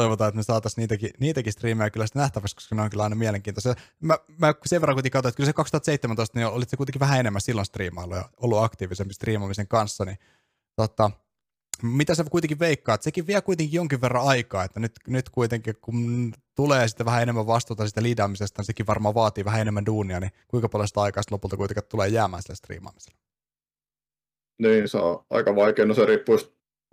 toivotaan, 0.00 0.28
että 0.28 0.36
me 0.36 0.42
saataisiin 0.42 0.82
niitäkin, 0.82 1.10
niitäkin 1.20 1.52
striimejä 1.52 1.90
kyllä 1.90 2.06
sitten 2.06 2.20
nähtäväksi, 2.20 2.56
koska 2.56 2.74
ne 2.74 2.82
on 2.82 2.90
kyllä 2.90 3.02
aina 3.02 3.16
mielenkiintoisia. 3.16 3.74
Mä, 4.00 4.18
mä 4.38 4.54
sen 4.66 4.80
verran 4.80 4.94
kuitenkin 4.96 5.12
katsoin, 5.12 5.30
että 5.30 5.36
kyllä 5.36 5.46
se 5.46 5.52
2017, 5.52 6.38
niin 6.38 6.46
olit 6.46 6.68
se 6.68 6.76
kuitenkin 6.76 7.00
vähän 7.00 7.20
enemmän 7.20 7.40
silloin 7.40 7.64
striimailu 7.66 8.14
ja 8.14 8.28
ollut 8.36 8.62
aktiivisempi 8.62 9.14
striimaamisen 9.14 9.68
kanssa, 9.68 10.04
niin 10.04 10.18
tota, 10.76 11.10
mitä 11.82 12.14
sä 12.14 12.24
kuitenkin 12.24 12.58
veikkaat, 12.58 13.02
sekin 13.02 13.26
vie 13.26 13.40
kuitenkin 13.40 13.76
jonkin 13.76 14.00
verran 14.00 14.26
aikaa, 14.26 14.64
että 14.64 14.80
nyt, 14.80 14.92
nyt 15.06 15.28
kuitenkin 15.28 15.74
kun 15.80 16.32
tulee 16.54 16.88
sitten 16.88 17.06
vähän 17.06 17.22
enemmän 17.22 17.46
vastuuta 17.46 17.88
sitä 17.88 18.02
liidaamisesta, 18.02 18.60
niin 18.60 18.66
sekin 18.66 18.86
varmaan 18.86 19.14
vaatii 19.14 19.44
vähän 19.44 19.60
enemmän 19.60 19.86
duunia, 19.86 20.20
niin 20.20 20.32
kuinka 20.48 20.68
paljon 20.68 20.88
sitä 20.88 21.00
aikaa 21.00 21.22
lopulta 21.30 21.56
kuitenkin 21.56 21.84
tulee 21.88 22.08
jäämään 22.08 22.42
sille 22.42 22.56
striimaamiselle? 22.56 23.18
Niin, 24.62 24.88
se 24.88 24.98
on 24.98 25.24
aika 25.30 25.56
vaikea, 25.56 25.86
no 25.86 25.94
se 25.94 26.06
riippuu 26.06 26.38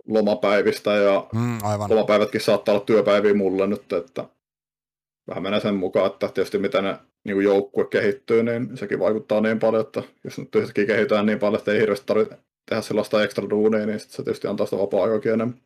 lomapäivistä 0.08 0.94
ja 0.94 1.26
mm, 1.32 1.58
aivan. 1.62 1.90
lomapäivätkin 1.90 2.40
saattaa 2.40 2.74
olla 2.74 2.84
työpäiviä 2.84 3.34
mulle 3.34 3.66
nyt, 3.66 3.92
että 3.92 4.24
vähän 5.28 5.42
menee 5.42 5.60
sen 5.60 5.74
mukaan, 5.74 6.06
että 6.06 6.28
tietysti 6.28 6.58
miten 6.58 6.84
ne 6.84 6.98
niin 7.24 7.42
joukkue 7.42 7.84
kehittyy, 7.84 8.42
niin 8.42 8.76
sekin 8.76 8.98
vaikuttaa 8.98 9.40
niin 9.40 9.58
paljon, 9.58 9.86
että 9.86 10.02
jos 10.24 10.38
nyt 10.38 10.54
yhtäkkiä 10.54 10.86
kehitetään 10.86 11.26
niin 11.26 11.38
paljon, 11.38 11.58
että 11.58 11.72
ei 11.72 11.80
hirveästi 11.80 12.06
tarvitse 12.06 12.38
tehdä 12.68 12.82
sellaista 12.82 13.24
ekstra 13.24 13.50
duunia, 13.50 13.86
niin 13.86 14.00
se 14.00 14.22
tietysti 14.22 14.48
antaa 14.48 14.66
sitä 14.66 14.78
vapaa-aikakin 14.78 15.32
enemmän. 15.32 15.60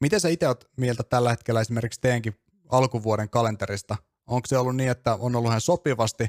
Miten 0.00 0.20
sä 0.20 0.28
itse 0.28 0.48
olet 0.48 0.68
mieltä 0.76 1.02
tällä 1.02 1.30
hetkellä 1.30 1.60
esimerkiksi 1.60 2.00
teidänkin 2.00 2.34
alkuvuoden 2.68 3.30
kalenterista? 3.30 3.96
Onko 4.26 4.46
se 4.46 4.58
ollut 4.58 4.76
niin, 4.76 4.90
että 4.90 5.14
on 5.14 5.36
ollut 5.36 5.50
ihan 5.50 5.60
sopivasti 5.60 6.26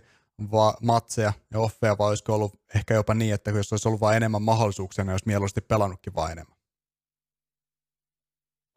va- 0.51 0.77
matseja 0.81 1.33
ja 1.53 1.59
offeja, 1.59 1.97
vai 1.97 2.09
olisiko 2.09 2.33
ollut 2.33 2.53
ehkä 2.75 2.93
jopa 2.93 3.13
niin, 3.13 3.33
että 3.33 3.51
jos 3.51 3.73
olisi 3.73 3.87
ollut 3.87 4.01
vain 4.01 4.17
enemmän 4.17 4.41
mahdollisuuksia, 4.41 5.03
niin 5.03 5.11
olisi 5.11 5.27
mieluusti 5.27 5.61
pelannutkin 5.61 6.15
vain 6.15 6.31
enemmän? 6.31 6.52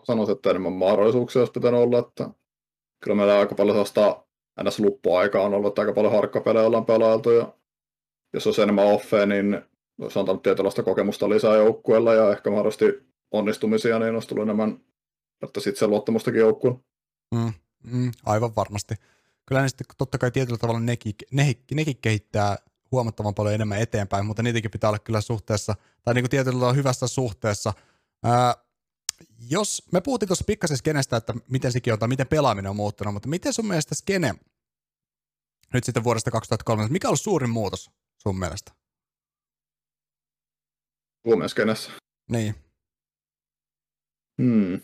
Sanoisin, 0.07 0.37
että 0.37 0.51
enemmän 0.51 0.73
mahdollisuuksia 0.73 1.41
olisi 1.41 1.53
pitänyt 1.53 1.81
olla, 1.81 1.99
että 1.99 2.31
kyllä 3.03 3.15
meillä 3.15 3.39
aika 3.39 3.55
paljon 3.55 3.75
sellaista 3.75 4.25
ns. 4.65 4.81
luppuaikaa 4.81 5.43
on 5.43 5.55
ollut, 5.55 5.69
että 5.69 5.83
aika 5.83 5.93
paljon 5.93 6.13
harkkapelejä 6.13 6.67
ollaan 6.67 6.87
pelailtu 6.87 7.31
ja 7.31 7.53
jos 8.35 8.47
olisi 8.47 8.63
enemmän 8.63 8.87
offeja, 8.87 9.27
niin 9.27 9.63
olisi 10.01 10.19
antanut 10.19 10.43
tietynlaista 10.43 10.83
kokemusta 10.83 11.29
lisää 11.29 11.57
joukkueella 11.57 12.15
ja 12.15 12.33
ehkä 12.33 12.51
mahdollisesti 12.51 13.07
onnistumisia, 13.31 13.99
niin 13.99 14.15
olisi 14.15 14.29
tullut 14.29 14.43
enemmän, 14.43 14.81
että 15.43 15.61
sitten 15.61 15.79
se 15.79 15.87
luottamustakin 15.87 16.41
joukkuun. 16.41 16.85
Mm, 17.35 17.53
mm, 17.93 18.13
aivan 18.27 18.57
varmasti. 18.57 18.95
Kyllä 19.47 19.63
ne 19.63 19.69
sitten 19.69 19.87
totta 19.99 20.19
kai 20.19 20.31
tietyllä 20.31 20.59
tavalla 20.59 20.81
nekin, 20.81 21.15
ne, 21.33 21.55
nekin 21.75 21.97
kehittää 21.97 22.57
huomattavan 22.93 23.35
paljon 23.35 23.55
enemmän 23.55 23.79
eteenpäin, 23.79 24.27
mutta 24.27 24.43
niitäkin 24.43 24.71
pitää 24.71 24.91
olla 24.91 24.99
kyllä 24.99 25.21
suhteessa, 25.21 25.75
tai 26.03 26.15
niin 26.15 26.23
kuin 26.23 26.31
tietyllä 26.31 26.57
tavalla 26.57 26.73
hyvässä 26.73 27.07
suhteessa. 27.07 27.73
Ää, 28.25 28.55
jos 29.51 29.83
me 29.93 30.01
puhuttiin 30.01 30.29
tuossa 30.29 30.45
pikkasen 30.45 30.77
skenestä, 30.77 31.17
että 31.17 31.35
miten 31.51 31.73
sekin 31.73 31.93
on, 31.93 31.99
tai 31.99 32.09
miten 32.09 32.27
pelaaminen 32.27 32.71
on 32.71 32.77
muuttunut, 32.77 33.15
mutta 33.15 33.29
miten 33.29 33.53
sun 33.53 33.67
mielestä 33.67 33.95
skene 33.95 34.35
nyt 35.75 35.85
sitten 35.85 36.05
vuodesta 36.05 36.31
2003, 36.31 36.89
mikä 36.89 37.09
on 37.09 37.11
ollut 37.11 37.21
suurin 37.21 37.51
muutos 37.51 37.91
sun 38.19 38.39
mielestä? 38.39 38.73
Suomen 41.29 41.49
skenessä? 41.49 41.91
Niin. 42.31 42.55
Hmm. 44.43 44.81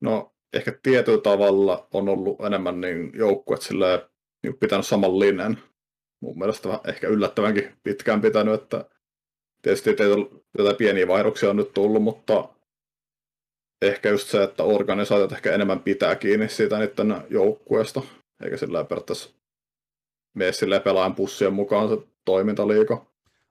No, 0.00 0.34
ehkä 0.52 0.78
tietyllä 0.82 1.20
tavalla 1.20 1.88
on 1.92 2.08
ollut 2.08 2.40
enemmän 2.40 2.80
niin 2.80 3.12
joukkuet 3.14 3.62
sillä 3.62 4.08
niin 4.42 4.58
pitänyt 4.58 4.86
saman 4.86 5.18
linjan. 5.18 5.58
Mun 6.22 6.38
mielestä 6.38 6.68
vähän 6.68 6.80
ehkä 6.88 7.08
yllättävänkin 7.08 7.76
pitkään 7.82 8.20
pitänyt, 8.20 8.62
että 8.62 8.90
tietysti 9.62 9.90
jotain 10.58 10.76
pieniä 10.76 11.08
vaihdoksia 11.08 11.50
on 11.50 11.56
nyt 11.56 11.74
tullut, 11.74 12.02
mutta 12.02 12.53
ehkä 13.88 14.08
just 14.08 14.28
se, 14.28 14.42
että 14.42 14.62
organisaatiot 14.62 15.32
ehkä 15.32 15.52
enemmän 15.52 15.80
pitää 15.80 16.16
kiinni 16.16 16.48
siitä 16.48 16.78
niiden 16.78 17.22
joukkueesta, 17.30 18.02
eikä 18.44 18.56
sillä 18.56 18.84
periaatteessa 18.84 19.30
mene 20.34 20.52
silleen 20.52 20.82
pelaajan 20.82 21.14
pussien 21.14 21.52
mukaan 21.52 21.88
se 21.88 21.96
toimintaliiko. 22.24 22.94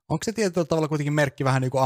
Onko 0.10 0.24
se 0.24 0.32
tietyllä 0.32 0.66
tavalla 0.66 0.88
kuitenkin 0.88 1.14
merkki 1.14 1.44
vähän 1.44 1.62
niin 1.62 1.72
kuin 1.72 1.84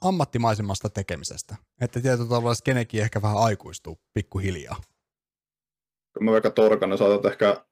ammattimaisemmasta 0.00 0.90
tekemisestä? 0.90 1.56
Että 1.80 2.00
tietyllä 2.00 2.28
tavalla 2.28 2.54
skenekin 2.54 3.02
ehkä 3.02 3.22
vähän 3.22 3.36
aikuistuu 3.36 3.98
pikkuhiljaa. 4.14 4.76
Mä 6.20 6.30
vaikka 6.32 6.52
organisaatiot 6.62 7.26
ehkä, 7.26 7.64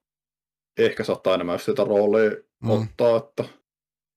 ehkä 0.77 1.03
saattaa 1.03 1.33
enemmän 1.35 1.59
sitä 1.59 1.83
roolia 1.83 2.31
mm. 2.63 2.69
ottaa, 2.69 3.17
että 3.17 3.43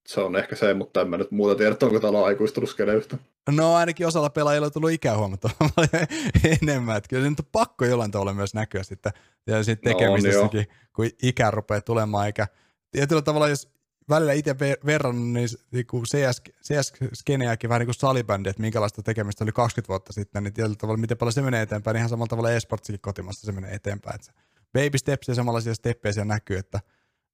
se 0.07 0.21
on 0.21 0.37
ehkä 0.37 0.57
se, 0.57 0.75
mutta 0.75 1.01
en 1.01 1.09
mä 1.09 1.17
nyt 1.17 1.31
muuta 1.31 1.55
tiedä, 1.55 1.77
onko 1.83 2.01
täällä 2.01 2.25
aikuistunut 2.25 2.75
yhtä. 2.97 3.19
No 3.51 3.75
ainakin 3.75 4.07
osalla 4.07 4.31
pelaajilla 4.31 4.67
on 4.67 4.73
tullut 4.73 4.91
ikää 4.91 5.17
huomattavan 5.17 5.71
enemmän. 6.63 6.97
Että 6.97 7.09
kyllä 7.09 7.23
se 7.23 7.31
nyt 7.31 7.41
on 7.41 7.47
pakko 7.53 7.85
jollain 7.85 8.11
tavalla 8.11 8.35
myös 8.35 8.55
näkyä 8.55 8.83
sitten 8.83 9.13
ja 9.47 9.65
sitten 9.65 9.93
tekemisessäkin, 9.93 10.61
no, 10.61 10.75
kun 10.93 11.07
ikä 11.23 11.51
rupeaa 11.51 11.81
tulemaan. 11.81 12.27
Eikä 12.27 12.47
tietyllä 12.91 13.23
tavalla, 13.23 13.49
jos 13.49 13.69
välillä 14.09 14.33
itse 14.33 14.57
verran, 14.87 15.33
niin, 15.33 15.49
niin 15.71 15.87
CS, 16.05 16.43
CS-skeneäkin 16.63 17.69
vähän 17.69 17.81
niin 17.81 17.87
kuin 17.87 17.95
salibändi, 17.95 18.49
että 18.49 18.63
minkälaista 18.63 19.03
tekemistä 19.03 19.45
oli 19.45 19.53
20 19.53 19.89
vuotta 19.89 20.13
sitten, 20.13 20.43
niin 20.43 20.55
tietyllä 20.55 20.77
tavalla, 20.77 20.99
miten 20.99 21.19
paljon 21.19 21.33
se 21.33 21.43
menee 21.43 21.63
eteenpäin, 21.63 21.95
niin 21.95 22.01
ihan 22.01 22.09
samalla 22.09 22.29
tavalla 22.29 22.53
esportsikin 22.53 23.01
kotimasta 23.01 23.47
se 23.47 23.53
menee 23.53 23.75
eteenpäin. 23.75 24.15
Että 24.15 24.33
baby 24.73 24.99
steps 24.99 25.29
ja 25.29 25.35
samanlaisia 25.35 25.75
steppejä 25.75 26.13
siellä 26.13 26.35
näkyy, 26.35 26.59
että, 26.59 26.81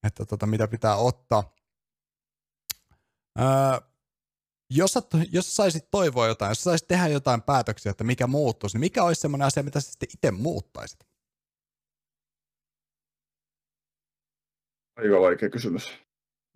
että 0.04 0.24
tota, 0.24 0.46
mitä 0.46 0.68
pitää 0.68 0.96
ottaa. 0.96 1.54
Öö, 3.38 3.88
jos, 4.70 4.92
sä, 4.92 5.00
jos 5.32 5.46
sä 5.46 5.54
saisit 5.54 5.90
toivoa 5.90 6.26
jotain, 6.26 6.50
jos 6.50 6.58
sä 6.58 6.64
saisit 6.64 6.88
tehdä 6.88 7.08
jotain 7.08 7.42
päätöksiä, 7.42 7.90
että 7.90 8.04
mikä 8.04 8.26
muuttuisi, 8.26 8.76
niin 8.76 8.80
mikä 8.80 9.04
olisi 9.04 9.20
semmoinen 9.20 9.46
asia, 9.46 9.62
mitä 9.62 9.80
sä 9.80 9.90
sitten 9.90 10.08
itse 10.14 10.30
muuttaisit? 10.30 11.00
Aika 14.96 15.20
vaikea 15.20 15.50
kysymys. 15.50 15.98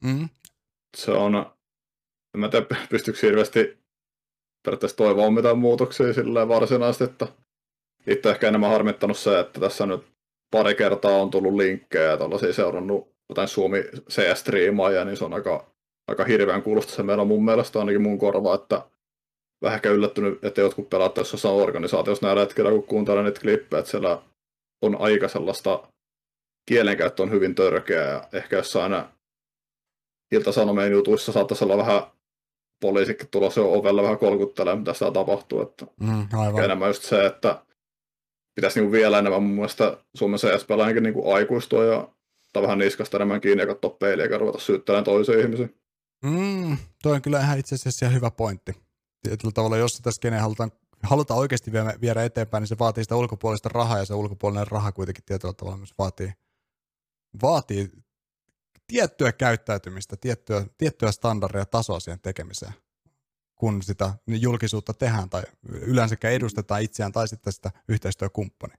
Mm. 0.05 0.29
Se 0.97 1.11
on, 1.11 1.35
en 2.35 2.41
mä 2.41 2.49
tiedä, 2.49 2.66
pystyykö 2.91 3.20
hirveästi 3.22 3.79
periaatteessa 4.62 4.97
toivoa 4.97 5.31
mitään 5.31 5.59
muutoksia 5.59 6.12
sillä 6.12 6.49
varsinaisesti, 6.49 7.05
että 7.05 7.27
itse 8.07 8.31
ehkä 8.31 8.49
enemmän 8.49 8.70
harmittanut 8.70 9.18
se, 9.18 9.41
että 9.41 9.61
tässä 9.61 9.87
nyt 9.87 10.05
pari 10.51 10.74
kertaa 10.74 11.22
on 11.22 11.31
tullut 11.31 11.55
linkkejä 11.55 12.05
ja 12.05 12.16
tällaisia 12.16 12.53
seurannut 12.53 13.16
jotain 13.29 13.49
Suomi 13.49 13.79
CS-striimaajia, 14.11 15.05
niin 15.05 15.16
se 15.16 15.24
on 15.24 15.35
aika 15.35 15.76
aika 16.09 16.25
hirveän 16.25 16.63
kuulosta 16.63 16.93
se 16.93 17.03
meillä 17.03 17.21
on 17.21 17.29
mun 17.29 17.45
mielestä 17.45 17.79
ainakin 17.79 18.03
mun 18.03 18.19
korva, 18.19 18.55
että 18.55 18.83
vähän 19.63 19.81
yllättynyt, 19.85 20.45
että 20.45 20.61
jotkut 20.61 20.91
pelaat 20.91 21.17
jossain 21.17 21.55
organisaatiossa 21.55 22.27
näillä 22.27 22.43
hetkellä, 22.43 22.71
kun 22.71 22.83
kuuntelen 22.83 23.25
niitä 23.25 23.41
klippejä, 23.41 23.79
että 23.79 23.91
siellä 23.91 24.23
on 24.83 25.01
aika 25.01 25.29
sellaista 25.29 25.89
kielenkäyttö 26.69 27.23
on 27.23 27.31
hyvin 27.31 27.55
törkeä 27.55 28.03
ja 28.03 28.29
ehkä 28.33 28.57
jossain 28.57 28.93
Ilta-Sanomien 30.33 30.93
jutuissa 30.93 31.33
saattaisi 31.33 31.65
olla 31.65 31.77
vähän 31.77 32.03
poliisikin 32.81 33.29
tulossa 33.31 33.61
jo 33.61 33.73
ovella 33.73 34.03
vähän 34.03 34.19
kolkuttelemaan, 34.19 34.79
mitä 34.79 34.93
sitä 34.93 35.11
tapahtuu. 35.11 35.63
Että 35.63 35.87
mm, 36.01 36.27
aivan. 36.39 36.65
Enemmän 36.65 36.89
just 36.89 37.03
se, 37.03 37.27
että 37.27 37.63
pitäisi 38.55 38.81
niinku 38.81 38.93
vielä 38.93 39.19
enemmän 39.19 39.43
mun 39.43 39.55
mielestä 39.55 39.97
Suomen 40.15 40.41
CS-pelaajankin 40.41 41.03
niinku 41.03 41.33
aikuistua 41.33 41.85
ja 41.85 42.09
ottaa 42.47 42.63
vähän 42.63 42.79
niskasta 42.79 43.17
enemmän 43.17 43.41
kiinni 43.41 43.63
ja 43.63 43.67
katsoa 43.67 43.91
peiliä 43.91 44.27
ja 44.27 44.39
ruveta 44.39 44.59
syyttelemään 44.59 45.05
toisia 45.05 45.41
ihmisiä. 45.41 45.69
Mm, 46.25 46.79
toi 47.03 47.14
on 47.14 47.23
kyllä 47.23 47.41
ihan 47.41 47.59
itse 47.59 47.75
asiassa 47.75 48.09
hyvä 48.09 48.31
pointti. 48.31 48.73
Tietyllä 49.23 49.53
tavalla, 49.53 49.77
jos 49.77 49.97
sitä 49.97 50.11
skeneä 50.11 50.41
halutaan, 50.41 50.73
halutaan 51.03 51.41
oikeasti 51.41 51.73
viedä, 51.73 51.95
viedä 52.01 52.25
eteenpäin, 52.25 52.62
niin 52.62 52.69
se 52.69 52.79
vaatii 52.79 53.05
sitä 53.05 53.17
ulkopuolista 53.17 53.69
rahaa, 53.69 53.99
ja 53.99 54.05
se 54.05 54.14
ulkopuolinen 54.14 54.67
raha 54.67 54.93
kuitenkin 54.93 55.25
tietyllä 55.25 55.55
tavalla 55.55 55.77
myös 55.77 55.95
vaatii, 55.99 56.33
vaatii 57.43 57.91
tiettyä 58.87 59.33
käyttäytymistä, 59.33 60.17
tiettyä, 60.17 60.67
tiettyä 60.79 61.12
standardia 61.12 61.67
tasoa 61.67 62.01
siihen 62.01 62.21
tekemiseen, 62.21 62.73
kun 63.55 63.83
sitä 63.83 64.14
julkisuutta 64.27 64.95
tehdään 64.95 65.31
tai 65.31 65.43
yleensäkään 65.69 66.35
edustetaan 66.35 66.83
itseään 66.83 67.12
tai 67.12 67.29
sitten 67.29 67.53
sitä 67.53 67.71
yhteistyökumppani. 67.89 68.75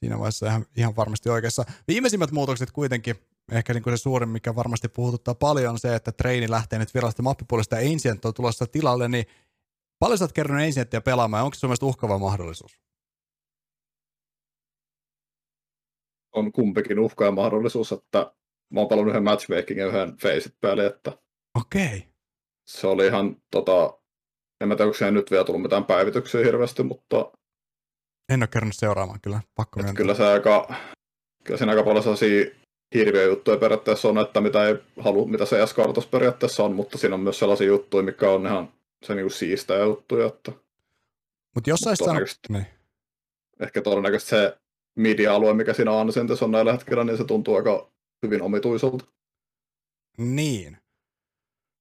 Siinä 0.00 0.18
vaiheessa 0.18 0.46
ihan, 0.46 0.66
ihan 0.76 0.96
varmasti 0.96 1.28
oikeassa. 1.28 1.64
Viimeisimmät 1.88 2.30
muutokset 2.30 2.70
kuitenkin 2.70 3.16
ehkä 3.52 3.74
niin 3.74 3.82
kuin 3.82 3.98
se 3.98 4.02
suurin, 4.02 4.28
mikä 4.28 4.54
varmasti 4.54 4.88
puhututtaa 4.88 5.34
paljon, 5.34 5.72
on 5.72 5.78
se, 5.78 5.94
että 5.94 6.12
treeni 6.12 6.50
lähtee 6.50 6.78
nyt 6.78 6.94
virallisesti 6.94 7.22
mappipuolesta 7.22 7.80
ja 7.80 7.92
Ancient 7.92 8.24
on 8.24 8.34
tulossa 8.34 8.66
tilalle, 8.66 9.08
niin 9.08 9.24
paljon 9.98 10.18
sä 10.18 10.24
oot 10.24 10.32
kerronut 10.32 10.64
Ancientia 10.64 11.00
pelaamaan 11.00 11.44
onko 11.44 11.54
se 11.54 11.60
sun 11.60 11.68
mielestä 11.68 11.86
uhkava 11.86 12.18
mahdollisuus? 12.18 12.80
On 16.32 16.52
kumpikin 16.52 16.98
uhka 16.98 17.24
ja 17.24 17.30
mahdollisuus, 17.30 17.92
että 17.92 18.32
mä 18.72 18.80
oon 18.80 18.88
palannut 18.88 19.12
yhden 19.12 19.24
matchmaking 19.24 19.80
ja 19.80 19.86
yhden 19.86 20.16
faceit 20.16 20.60
päälle, 20.60 20.86
että 20.86 21.18
Okei. 21.54 21.86
Okay. 21.86 22.00
se 22.68 22.86
oli 22.86 23.06
ihan 23.06 23.36
tota, 23.50 23.98
en 24.60 24.68
mä 24.68 24.76
tiedä, 24.76 24.88
onko 24.88 25.10
nyt 25.10 25.30
vielä 25.30 25.44
tullut 25.44 25.62
mitään 25.62 25.84
päivityksiä 25.84 26.44
hirveästi, 26.44 26.82
mutta 26.82 27.32
en 28.28 28.42
ole 28.42 28.48
kerännyt 28.48 28.76
seuraamaan 28.76 29.20
kyllä, 29.20 29.40
pakko 29.54 29.80
Kyllä 29.96 30.14
se 30.14 30.26
aika, 30.26 30.74
kyllä 31.44 31.58
siinä 31.58 31.72
aika 31.72 31.84
paljon 31.84 32.02
sellaisia 32.02 32.46
hirviä 32.94 33.22
juttuja 33.22 33.56
periaatteessa 33.56 34.08
on, 34.08 34.18
että 34.18 34.40
mitä 34.40 34.66
ei 34.66 34.74
halua, 35.00 35.26
mitä 35.26 35.46
se 35.46 35.56
kartossa 35.76 36.10
periaatteessa 36.10 36.64
on, 36.64 36.74
mutta 36.74 36.98
siinä 36.98 37.14
on 37.14 37.20
myös 37.20 37.38
sellaisia 37.38 37.66
juttuja, 37.66 38.02
mikä 38.02 38.30
on 38.30 38.46
ihan 38.46 38.72
se 39.06 39.14
niinku 39.14 39.30
siistää 39.30 39.78
juttuja. 39.78 40.26
Että... 40.26 40.52
Mut 41.54 41.66
jos 41.66 41.80
Mut 41.86 41.98
sano... 41.98 42.20
niin. 42.48 42.66
Ehkä 43.60 43.82
todennäköisesti 43.82 44.30
se 44.30 44.58
media-alue, 44.98 45.54
mikä 45.54 45.72
siinä 45.72 45.92
on, 45.92 46.12
sen 46.12 46.26
on 46.40 46.50
näillä 46.50 46.72
hetkellä, 46.72 47.04
niin 47.04 47.16
se 47.16 47.24
tuntuu 47.24 47.56
aika 47.56 47.90
hyvin 48.22 48.42
omituiselta. 48.42 49.04
Niin. 50.18 50.76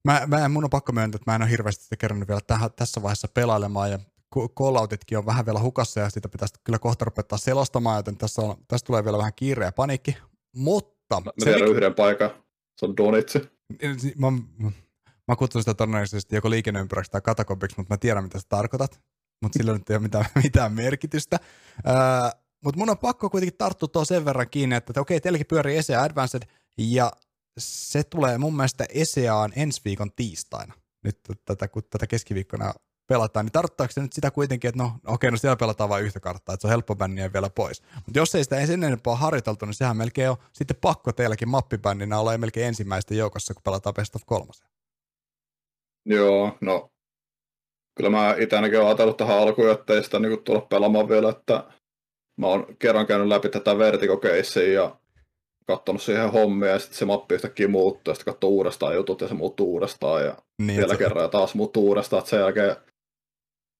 Mä, 0.06 0.22
mä, 0.28 0.50
mun 0.50 0.64
on 0.64 0.70
pakko 0.70 0.92
myöntää, 0.92 1.18
että 1.18 1.32
mä 1.32 1.36
en 1.36 1.42
ole 1.42 1.52
hirveästi 1.52 1.84
sitä 1.84 1.98
kerännyt 1.98 2.28
vielä 2.28 2.42
tähän, 2.48 2.70
tässä 2.76 3.02
vaiheessa 3.02 3.28
pelailemaan, 3.28 3.92
ja 3.92 4.00
calloutitkin 4.58 5.18
on 5.18 5.26
vähän 5.26 5.46
vielä 5.46 5.60
hukassa, 5.60 6.00
ja 6.00 6.10
sitä 6.10 6.30
pitäisi 6.30 6.56
kyllä 6.64 6.80
kohta 6.80 7.06
rupettaa 7.06 7.38
selostamaan, 7.38 7.98
joten 7.98 8.18
tässä, 8.18 8.42
on, 8.42 8.56
tässä 8.68 8.86
tulee 8.86 9.04
vielä 9.04 9.18
vähän 9.18 9.34
kiire 9.36 9.66
ja 9.66 9.72
paniikki. 9.72 10.18
Mutta 10.56 10.95
mutta... 11.14 11.32
Mä 11.40 11.44
tiedän 11.44 11.62
mikä... 11.62 11.72
yhden 11.72 11.94
paikan. 11.94 12.30
Se 12.80 12.86
on 12.86 12.98
Donitsi. 12.98 13.40
Mä, 14.18 14.32
mä 15.28 15.36
kutsun 15.36 15.62
sitä 15.62 15.74
todennäköisesti 15.74 16.36
joko 16.36 16.50
liikenneympyräksi 16.50 17.12
tai 17.12 17.22
katakombiksi, 17.22 17.78
mutta 17.78 17.94
mä 17.94 17.98
tiedän, 17.98 18.24
mitä 18.24 18.40
sä 18.40 18.46
tarkoitat. 18.50 19.02
Mutta 19.42 19.58
sillä 19.58 19.74
nyt 19.74 19.90
ei 19.90 19.96
ole 19.96 20.04
mitään, 20.04 20.26
mitään 20.44 20.74
merkitystä. 20.74 21.40
Uh, 21.78 22.42
mutta 22.64 22.80
mun 22.80 22.90
on 22.90 22.98
pakko 22.98 23.30
kuitenkin 23.30 23.58
tarttua 23.58 23.88
tuohon 23.88 24.06
sen 24.06 24.26
verran 24.26 24.50
kiinni, 24.50 24.76
että, 24.76 24.92
että 24.92 25.02
okei, 25.02 25.22
teilläkin 25.22 25.48
pyörii 25.48 25.78
ESEA 25.78 26.04
Advanced, 26.04 26.42
ja 26.78 27.12
se 27.58 28.04
tulee 28.04 28.38
mun 28.38 28.56
mielestä 28.56 28.86
ESEAan 28.90 29.54
ensi 29.56 29.82
viikon 29.86 30.12
tiistaina. 30.16 30.74
Nyt 31.04 31.20
tätä, 31.46 31.68
kun 31.68 31.84
tätä 31.90 32.08
keskiviikkona 32.08 32.74
pelataan, 33.08 33.46
niin 33.46 33.52
tarkoittaako 33.52 33.92
se 33.92 34.02
nyt 34.02 34.14
sitä 34.14 34.32
kuitenkin, 34.32 34.70
että 34.70 34.84
no 34.84 34.92
okei, 35.08 35.32
no 35.32 35.38
siellä 35.38 35.56
pelataan 35.56 35.90
vain 35.90 36.06
yhtä 36.06 36.20
karttaa, 36.20 36.54
että 36.54 36.62
se 36.62 36.68
on 36.68 36.72
helppo 36.72 36.96
bänniä 36.96 37.34
vielä 37.34 37.50
pois. 37.50 37.84
Mutta 37.96 38.20
jos 38.20 38.36
ei 38.36 38.44
sitä 38.44 38.66
sen 38.66 38.84
enempää 38.84 39.16
harjoiteltu, 39.16 39.66
niin 39.66 39.74
sehän 39.74 39.98
melkein 39.98 40.30
on 40.30 40.38
sitten 40.54 40.78
pakko 40.82 41.12
teilläkin 41.12 41.50
mappibändinä 41.50 42.20
olla 42.20 42.38
melkein 42.38 42.68
ensimmäistä 42.68 43.14
joukossa, 43.14 43.54
kun 43.54 43.64
pelataan 43.64 43.94
best 43.94 44.16
of 44.16 44.22
kolmosen. 44.26 44.68
Joo, 46.06 46.58
no 46.62 46.92
kyllä 47.96 48.10
mä 48.10 48.36
itse 48.40 48.56
ainakin 48.56 48.78
olen 48.78 48.88
ajatellut 48.88 49.18
tähän 49.18 49.40
alkuun, 49.40 49.72
että 49.72 49.94
ei 49.94 50.04
sitä 50.04 50.20
niin 50.20 50.44
tulla 50.44 50.62
pelaamaan 50.62 51.10
vielä, 51.10 51.30
että 51.30 51.64
mä 52.38 52.48
oon 52.48 52.76
kerran 52.80 53.08
käynyt 53.08 53.28
läpi 53.28 53.50
tätä 53.50 53.78
vertigo 53.78 54.22
ja 54.74 54.96
katsonut 55.68 56.02
siihen 56.02 56.32
hommia 56.32 56.70
ja 56.70 56.80
sitten 56.80 56.98
se 56.98 57.06
mappi 57.06 57.36
yhtäkkiä 57.36 57.68
muuttuu 57.68 58.12
ja 58.12 58.16
sitten 58.16 58.34
katsoo 58.34 58.50
uudestaan 58.50 58.96
jutut 58.96 59.22
ja 59.22 59.28
se 59.28 59.34
muuttuu 59.34 59.74
uudestaan 59.74 60.26
ja 60.26 60.38
niin, 60.62 60.78
vielä 60.78 60.94
se... 60.94 60.98
kerran 60.98 61.24
ja 61.24 61.30
taas 61.30 61.56
muuttuu 61.56 61.88
uudestaan, 61.88 62.20
että 62.20 62.30
sen 62.30 62.40
jälkeen 62.40 62.76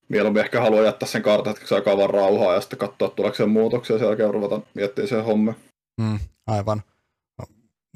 mieluummin 0.10 0.44
ehkä 0.44 0.62
haluaa 0.62 0.84
jättää 0.84 1.08
sen 1.08 1.22
kartan 1.22 1.52
hetkeksi 1.52 1.76
aikaa 1.76 1.98
vaan 1.98 2.10
rauhaa 2.10 2.54
ja 2.54 2.62
sitten 2.62 2.80
katsoa, 2.80 3.10
tuleeko 3.10 3.36
sen 3.36 3.50
muutoksia 3.50 3.96
ja 3.96 4.00
sen 4.00 4.08
jälkeen 4.08 4.34
ruveta 4.34 4.62
miettimään 4.74 5.10
sen 5.10 5.24
homma. 5.24 5.54
Mm, 6.02 6.20
aivan. 6.48 6.82
No, 7.40 7.46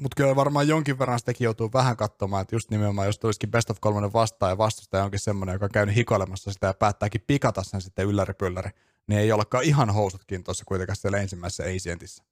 Mutta 0.00 0.14
kyllä 0.16 0.36
varmaan 0.36 0.68
jonkin 0.68 0.98
verran 0.98 1.18
sitäkin 1.18 1.44
joutuu 1.44 1.70
vähän 1.74 1.96
katsomaan, 1.96 2.42
että 2.42 2.54
just 2.56 2.70
nimenomaan 2.70 3.08
jos 3.08 3.18
tulisikin 3.18 3.50
best 3.50 3.70
of 3.70 3.76
kolmonen 3.80 4.12
vastaan 4.12 4.52
ja 4.52 4.58
vastustaja 4.58 5.04
onkin 5.04 5.20
semmoinen, 5.20 5.52
joka 5.52 5.64
on 5.64 5.70
käynyt 5.72 5.96
hikoilemassa 5.96 6.52
sitä 6.52 6.66
ja 6.66 6.74
päättääkin 6.74 7.24
pikata 7.26 7.62
sen 7.62 7.80
sitten 7.80 8.06
ylläripylläri, 8.06 8.70
niin 9.08 9.20
ei 9.20 9.32
olekaan 9.32 9.64
ihan 9.64 9.90
housutkin 9.90 10.44
tuossa 10.44 10.64
kuitenkaan 10.64 10.96
siellä 10.96 11.18
ensimmäisessä 11.18 11.64
Asientissa. 11.76 12.24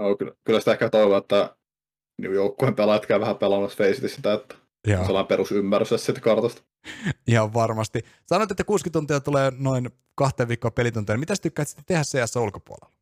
No, 0.00 0.16
kyllä, 0.16 0.32
kyllä 0.44 0.58
sitä 0.58 0.72
ehkä 0.72 0.90
toivoo, 0.90 1.18
että 1.18 1.56
niin 2.20 2.34
joukkueen 2.34 2.74
pelaajat 2.74 3.06
käy 3.06 3.20
vähän 3.20 3.36
pelaamassa 3.36 3.84
Faceit 3.84 4.12
sitä, 4.12 4.34
että 4.34 4.54
Joo. 4.86 5.00
on 5.00 5.06
sellainen 5.06 5.28
perusymmärrys 5.28 5.88
siitä 5.96 6.20
kartasta. 6.20 6.62
Ihan 7.26 7.54
varmasti. 7.54 8.04
Sanoit, 8.26 8.50
että 8.50 8.64
60 8.64 8.98
tuntia 8.98 9.20
tulee 9.20 9.52
noin 9.58 9.90
kahteen 10.14 10.48
viikkoon 10.48 10.72
pelituntia. 10.72 11.18
Mitä 11.18 11.34
tykkäät 11.42 11.68
sitten 11.68 11.84
tehdä 11.84 12.02
CS 12.02 12.36
ulkopuolella? 12.36 12.94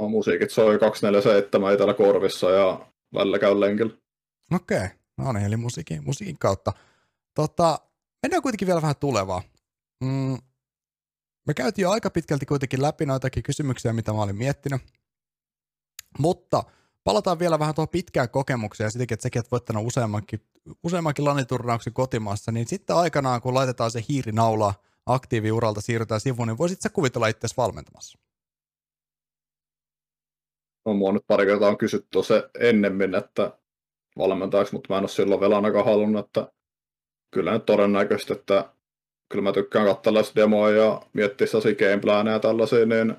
No, 0.00 0.08
musiikit 0.08 0.50
soi 0.50 0.78
247 0.78 1.72
itsellä 1.72 1.94
korvissa 1.94 2.50
ja 2.50 2.86
välillä 3.14 3.38
käy 3.38 3.60
lenkillä. 3.60 3.92
Okei, 4.52 4.76
okay. 4.76 4.88
no 5.16 5.32
niin, 5.32 5.46
eli 5.46 5.56
musiikin, 5.56 6.04
musiikin 6.04 6.38
kautta. 6.38 6.72
Tota, 7.34 7.78
mennään 8.22 8.42
kuitenkin 8.42 8.66
vielä 8.66 8.82
vähän 8.82 8.96
tulevaa. 9.00 9.42
Mm, 10.00 10.38
me 11.46 11.54
käytiin 11.54 11.82
jo 11.82 11.90
aika 11.90 12.10
pitkälti 12.10 12.46
kuitenkin 12.46 12.82
läpi 12.82 13.06
noitakin 13.06 13.42
kysymyksiä, 13.42 13.92
mitä 13.92 14.12
mä 14.12 14.22
olin 14.22 14.36
miettinyt. 14.36 14.82
Mutta 16.18 16.64
palataan 17.04 17.38
vielä 17.38 17.58
vähän 17.58 17.74
tuohon 17.74 17.88
pitkään 17.88 18.30
kokemukseen 18.30 18.86
ja 18.86 18.90
sitäkin, 18.90 19.14
että 19.14 19.22
sekin, 19.22 19.40
että 19.40 19.50
voittanut 19.50 19.86
useammankin, 19.86 20.40
useammankin 20.84 21.24
laniturnauksen 21.24 21.92
kotimaassa, 21.92 22.52
niin 22.52 22.66
sitten 22.66 22.96
aikanaan, 22.96 23.40
kun 23.40 23.54
laitetaan 23.54 23.90
se 23.90 24.04
hiirinaula 24.08 24.74
aktiiviuralta, 25.06 25.80
siirrytään 25.80 26.20
sivuun, 26.20 26.48
niin 26.48 26.58
voisit 26.58 26.80
sä 26.80 26.88
kuvitella 26.88 27.26
itse 27.26 27.48
valmentamassa? 27.56 28.18
No, 30.86 30.94
mua 30.94 31.12
nyt 31.12 31.26
pari 31.26 31.46
kertaa 31.46 31.68
on 31.68 31.78
kysytty 31.78 32.22
se 32.22 32.50
ennemmin, 32.60 33.14
että 33.14 33.58
valmentajaksi, 34.18 34.72
mutta 34.72 34.92
mä 34.92 34.98
en 34.98 35.02
ole 35.02 35.08
silloin 35.08 35.40
vielä 35.40 35.56
ainakaan 35.56 35.84
halunnut, 35.84 36.26
että 36.26 36.52
kyllä 37.34 37.52
nyt 37.52 37.66
todennäköisesti, 37.66 38.32
että 38.32 38.74
kyllä 39.28 39.42
mä 39.42 39.52
tykkään 39.52 39.86
katsella 39.86 40.20
demoja 40.36 40.84
ja 40.84 41.02
miettiä 41.12 41.46
sellaisia 41.46 41.74
gameplaneja 41.74 42.34
ja 42.34 42.40
tällaisia, 42.40 42.86
niin 42.86 43.16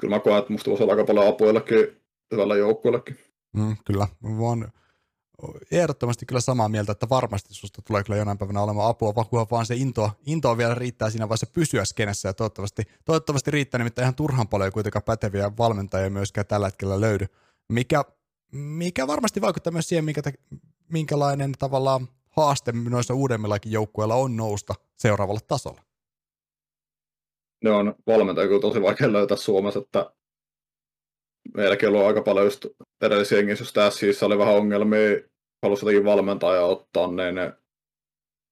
kyllä 0.00 0.16
mä 0.16 0.20
koen, 0.20 0.38
että 0.38 0.52
musta 0.52 0.70
voisi 0.70 0.82
olla 0.82 0.92
aika 0.92 1.04
paljon 1.04 1.28
apuillekin 1.28 2.01
hyvällä 2.32 2.56
joukkueellekin. 2.56 3.18
Mm, 3.52 3.76
kyllä, 3.84 4.08
oon 4.40 4.68
ehdottomasti 5.70 6.26
kyllä 6.26 6.40
samaa 6.40 6.68
mieltä, 6.68 6.92
että 6.92 7.08
varmasti 7.08 7.54
susta 7.54 7.82
tulee 7.82 8.04
kyllä 8.04 8.18
jonain 8.18 8.38
päivänä 8.38 8.62
olemaan 8.62 8.88
apua, 8.88 9.14
vaan 9.14 9.46
vaan 9.50 9.66
se 9.66 9.74
into, 9.74 10.10
into 10.26 10.58
vielä 10.58 10.74
riittää 10.74 11.10
siinä 11.10 11.28
vaiheessa 11.28 11.46
pysyä 11.52 11.84
skenessä 11.84 12.28
ja 12.28 12.34
toivottavasti, 12.34 12.82
toivottavasti 13.04 13.50
riittää, 13.50 13.78
nimittäin 13.78 14.04
ihan 14.04 14.14
turhan 14.14 14.48
paljon 14.48 14.72
kuitenkaan 14.72 15.02
päteviä 15.02 15.52
valmentajia 15.58 16.10
myöskään 16.10 16.46
tällä 16.46 16.66
hetkellä 16.66 17.00
löydy, 17.00 17.26
mikä, 17.68 18.04
mikä 18.52 19.06
varmasti 19.06 19.40
vaikuttaa 19.40 19.72
myös 19.72 19.88
siihen, 19.88 20.04
minkä, 20.04 20.22
minkälainen 20.88 21.52
tavallaan 21.58 22.08
haaste 22.30 22.72
noissa 22.72 23.14
uudemmillakin 23.14 23.72
joukkueilla 23.72 24.14
on 24.14 24.36
nousta 24.36 24.74
seuraavalle 24.96 25.40
tasolle? 25.48 25.80
Ne 27.64 27.70
on 27.70 27.94
valmentajia 28.06 28.48
kyllä 28.48 28.60
tosi 28.60 28.82
vaikea 28.82 29.12
löytää 29.12 29.36
Suomessa, 29.36 29.80
että 29.80 30.12
meilläkin 31.54 31.88
on 31.88 31.94
ollut 31.94 32.06
aika 32.08 32.22
paljon 32.22 32.46
just 32.46 32.66
edellisiä 33.02 33.38
jengissä, 33.38 33.62
jos 33.62 33.72
tässä 33.72 34.26
oli 34.26 34.38
vähän 34.38 34.54
ongelmia, 34.54 35.20
halusi 35.62 35.84
jotenkin 35.84 36.04
valmentajaa 36.04 36.66
ottaa, 36.66 37.06
niin 37.06 37.34
ne, 37.34 37.52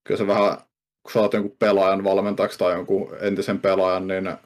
kyllä 0.07 0.19
se 0.19 0.27
vähän, 0.27 0.57
kun 1.03 1.13
saat 1.13 1.33
jonkun 1.33 1.57
pelaajan 1.59 2.05
valmentajaksi 2.05 2.59
tai 2.59 2.73
jonkun 2.73 3.17
entisen 3.21 3.61
pelaajan, 3.61 4.07
niin 4.07 4.37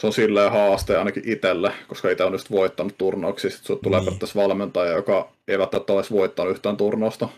se 0.00 0.06
on 0.06 0.12
silleen 0.12 0.52
haaste 0.52 0.96
ainakin 0.96 1.22
itselle, 1.26 1.72
koska 1.88 2.10
itse 2.10 2.24
on 2.24 2.32
just 2.32 2.50
voittanut 2.50 2.98
turnauksia, 2.98 3.50
sitten 3.50 3.78
tulee 3.82 3.98
niin. 3.98 4.04
periaatteessa 4.04 4.40
valmentaja, 4.40 4.92
joka 4.92 5.32
ei 5.48 5.58
välttämättä 5.58 5.92
olisi 5.92 6.14
voittanut 6.14 6.52
yhtään 6.52 6.76
turnausta 6.76 7.28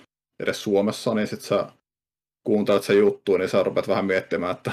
edes 0.40 0.62
Suomessa, 0.62 1.14
niin 1.14 1.26
sitten 1.26 1.48
sä 1.48 1.66
kuuntelet 2.46 2.82
sen 2.82 2.98
juttuun, 2.98 3.40
niin 3.40 3.48
sä 3.48 3.62
rupeat 3.62 3.88
vähän 3.88 4.06
miettimään, 4.06 4.56
että 4.56 4.72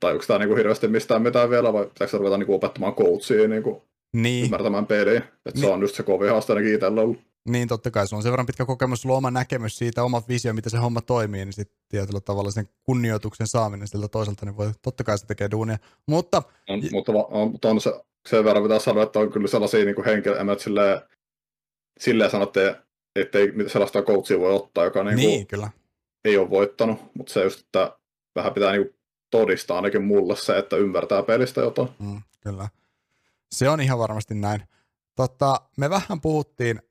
tajuuko 0.00 0.24
tämä 0.26 0.38
niinku 0.38 0.56
hirveästi 0.56 0.88
mistään 0.88 1.22
mitään 1.22 1.50
vielä, 1.50 1.72
vai 1.72 1.86
pitääkö 1.86 2.18
ruveta 2.18 2.38
niinku 2.38 2.54
opettamaan 2.54 2.94
coachia 2.94 3.48
niinku 3.48 3.89
niin. 4.12 4.44
ymmärtämään 4.44 4.86
peliä. 4.86 5.18
Että 5.18 5.50
niin. 5.54 5.60
se 5.60 5.66
on 5.66 5.80
just 5.80 5.94
se 5.94 6.02
kovin 6.02 6.30
haaste 6.30 6.52
ainakin 6.52 6.74
itsellä 6.74 7.00
ollut. 7.00 7.18
Niin, 7.48 7.68
totta 7.68 7.90
kai. 7.90 8.08
Sulla 8.08 8.18
on 8.18 8.22
sen 8.22 8.32
verran 8.32 8.46
pitkä 8.46 8.66
kokemus, 8.66 9.02
sulla 9.02 9.14
on 9.14 9.18
oma 9.18 9.30
näkemys 9.30 9.78
siitä, 9.78 10.04
oma 10.04 10.22
visio, 10.28 10.54
miten 10.54 10.70
se 10.70 10.78
homma 10.78 11.00
toimii, 11.00 11.44
niin 11.44 11.52
sitten 11.52 11.78
tietyllä 11.88 12.20
tavalla 12.20 12.50
sen 12.50 12.68
kunnioituksen 12.82 13.46
saaminen 13.46 13.88
siltä 13.88 14.08
toiselta, 14.08 14.46
niin 14.46 14.56
voi, 14.56 14.70
totta 14.82 15.04
kai 15.04 15.18
se 15.18 15.26
tekee 15.26 15.50
duunia. 15.50 15.78
Mutta... 16.06 16.42
On, 16.68 16.82
mutta 16.92 17.12
on, 17.12 17.50
mutta 17.50 17.68
on 17.68 17.80
se, 17.80 17.92
sen 18.28 18.44
verran 18.44 18.62
pitää 18.62 18.78
sanoa, 18.78 19.02
että 19.02 19.18
on 19.18 19.32
kyllä 19.32 19.48
sellaisia 19.48 19.84
niin 19.84 20.04
henkilöitä, 20.04 20.52
että 20.52 20.64
silleen, 20.64 21.00
silleen 22.00 22.30
sanotte, 22.30 22.76
ettei 23.16 23.52
sellaista 23.66 24.02
coachia 24.02 24.38
voi 24.38 24.54
ottaa, 24.54 24.84
joka 24.84 25.04
niin 25.04 25.16
niin, 25.16 25.46
kyllä. 25.46 25.70
ei 26.24 26.36
ole 26.36 26.50
voittanut, 26.50 26.98
mutta 27.14 27.32
se 27.32 27.42
just, 27.42 27.60
että 27.60 27.96
vähän 28.36 28.54
pitää 28.54 28.72
niin 28.72 28.94
todistaa 29.30 29.76
ainakin 29.76 30.04
mulle 30.04 30.36
se, 30.36 30.58
että 30.58 30.76
ymmärtää 30.76 31.22
pelistä 31.22 31.60
jotain. 31.60 31.88
Mm, 31.98 32.20
kyllä. 32.40 32.68
Se 33.52 33.68
on 33.68 33.80
ihan 33.80 33.98
varmasti 33.98 34.34
näin. 34.34 34.62
Tota, 35.16 35.60
me 35.76 35.90
vähän 35.90 36.20
puhuttiin 36.22 36.82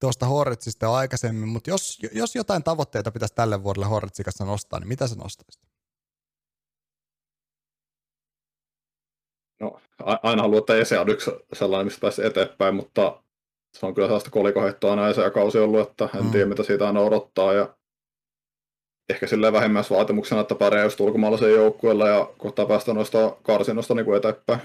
tuosta 0.00 0.26
Horritsista 0.26 0.94
aikaisemmin, 0.94 1.48
mutta 1.48 1.70
jos, 1.70 1.98
jos 2.12 2.34
jotain 2.34 2.62
tavoitteita 2.62 3.10
pitäisi 3.10 3.34
tälle 3.34 3.62
vuodelle 3.62 3.86
Horritsin 3.86 4.24
kanssa 4.24 4.44
nostaa, 4.44 4.80
niin 4.80 4.88
mitä 4.88 5.06
sä 5.06 5.14
nostaisit? 5.14 5.62
No, 9.60 9.80
aina 10.22 10.42
haluaa, 10.42 10.58
että 10.58 10.76
ESE 10.76 10.98
on 10.98 11.08
yksi 11.08 11.30
sellainen, 11.52 11.86
mistä 11.86 12.00
pääsee 12.00 12.26
eteenpäin, 12.26 12.74
mutta 12.74 13.22
se 13.76 13.86
on 13.86 13.94
kyllä 13.94 14.08
sellaista 14.08 14.30
kolikohettoa 14.30 14.96
näissä 14.96 15.22
ja 15.22 15.30
kausi 15.30 15.58
ollut, 15.58 15.88
että 15.88 16.08
en 16.14 16.24
mm. 16.24 16.30
tiedä 16.30 16.46
mitä 16.46 16.62
siitä 16.62 16.86
aina 16.86 17.00
odottaa. 17.00 17.52
Ja 17.52 17.76
ehkä 19.08 19.26
silleen 19.26 19.52
vähimmäisvaatimuksena, 19.52 20.40
että 20.40 20.54
pärjää 20.54 20.84
just 20.84 21.00
ulkomaalaisen 21.00 21.52
joukkueella 21.52 22.08
ja 22.08 22.30
kohtaa 22.38 22.66
päästä 22.66 22.94
noista 22.94 23.36
karsinnoista 23.42 23.94
niin 23.94 24.04
kuin 24.04 24.16
eteenpäin. 24.16 24.60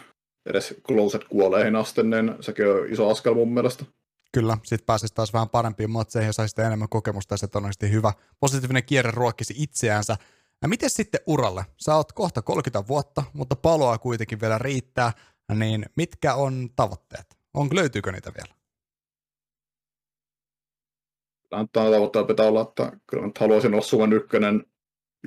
Edes 0.45 0.75
closet 0.87 1.23
kuoleihin 1.23 1.75
asti, 1.75 2.03
niin 2.03 2.35
sekin 2.41 2.67
on 2.67 2.89
iso 2.89 3.09
askel 3.09 3.33
mun 3.33 3.53
mielestä. 3.53 3.85
Kyllä, 4.31 4.57
sitten 4.63 4.85
pääsisi 4.85 5.13
taas 5.13 5.33
vähän 5.33 5.49
parempiin 5.49 5.91
matseihin 5.91 6.27
ja 6.27 6.33
saisi 6.33 6.61
enemmän 6.61 6.89
kokemusta 6.89 7.33
ja 7.33 7.37
se 7.37 7.47
todennäköisesti 7.47 7.91
hyvä 7.91 8.13
positiivinen 8.39 8.83
kierre 8.83 9.11
ruokkisi 9.11 9.53
itseänsä. 9.57 10.17
Ja 10.61 10.67
miten 10.67 10.89
sitten 10.89 11.21
uralle? 11.27 11.65
Sä 11.77 11.95
oot 11.95 12.11
kohta 12.11 12.41
30 12.41 12.87
vuotta, 12.87 13.23
mutta 13.33 13.55
paloa 13.55 13.97
kuitenkin 13.97 14.41
vielä 14.41 14.57
riittää, 14.57 15.11
niin 15.55 15.85
mitkä 15.95 16.35
on 16.35 16.69
tavoitteet? 16.75 17.37
On, 17.53 17.69
löytyykö 17.73 18.11
niitä 18.11 18.31
vielä? 18.37 18.63
tämä 21.53 21.91
tavoitteena 21.91 22.27
pitää 22.27 22.45
olla, 22.45 22.61
että 22.61 22.91
kyllä 23.07 23.27
nyt 23.27 23.37
haluaisin 23.37 23.73
olla 23.73 23.83
Suomen 23.83 24.13
ykkönen 24.13 24.65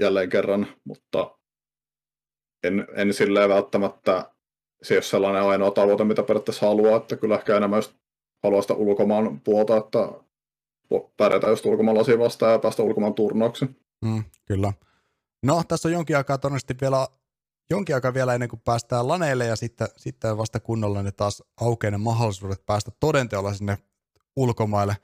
jälleen 0.00 0.28
kerran, 0.28 0.66
mutta 0.84 1.38
en, 2.62 2.86
en 2.94 3.14
silleen 3.14 3.48
välttämättä 3.48 4.30
se 4.86 4.94
ei 4.94 4.98
ole 4.98 5.02
sellainen 5.02 5.42
ainoa 5.42 5.70
tavoite, 5.70 6.04
mitä 6.04 6.22
periaatteessa 6.22 6.66
haluaa, 6.66 6.96
että 6.96 7.16
kyllä 7.16 7.34
ehkä 7.34 7.56
enemmän 7.56 7.78
just 7.78 7.94
haluaa 8.42 8.62
sitä 8.62 8.74
ulkomaan 8.74 9.40
puolta, 9.40 9.76
että 9.76 9.98
pärjätä 11.16 11.48
just 11.48 11.66
ulkomaalaisia 11.66 12.18
vastaan 12.18 12.52
ja 12.52 12.58
päästä 12.58 12.82
ulkomaan 12.82 13.14
turnauksiin. 13.14 13.76
Mm, 14.04 14.24
kyllä. 14.44 14.72
No, 15.42 15.62
tässä 15.68 15.88
on 15.88 15.92
jonkin 15.92 16.16
aikaa 16.16 16.38
todennäköisesti 16.38 16.74
vielä, 16.80 17.08
jonkin 17.70 17.94
aikaa 17.94 18.14
vielä 18.14 18.34
ennen 18.34 18.48
kuin 18.48 18.62
päästään 18.64 19.08
laneille 19.08 19.46
ja 19.46 19.56
sitten, 19.56 19.88
sitten 19.96 20.38
vasta 20.38 20.60
kunnolla 20.60 21.02
ne 21.02 21.12
taas 21.12 21.42
aukeaa 21.60 21.90
ne 21.90 21.98
mahdollisuudet 21.98 22.66
päästä 22.66 22.90
todenteolla 23.00 23.54
sinne 23.54 23.78
ulkomaille, 24.36 24.96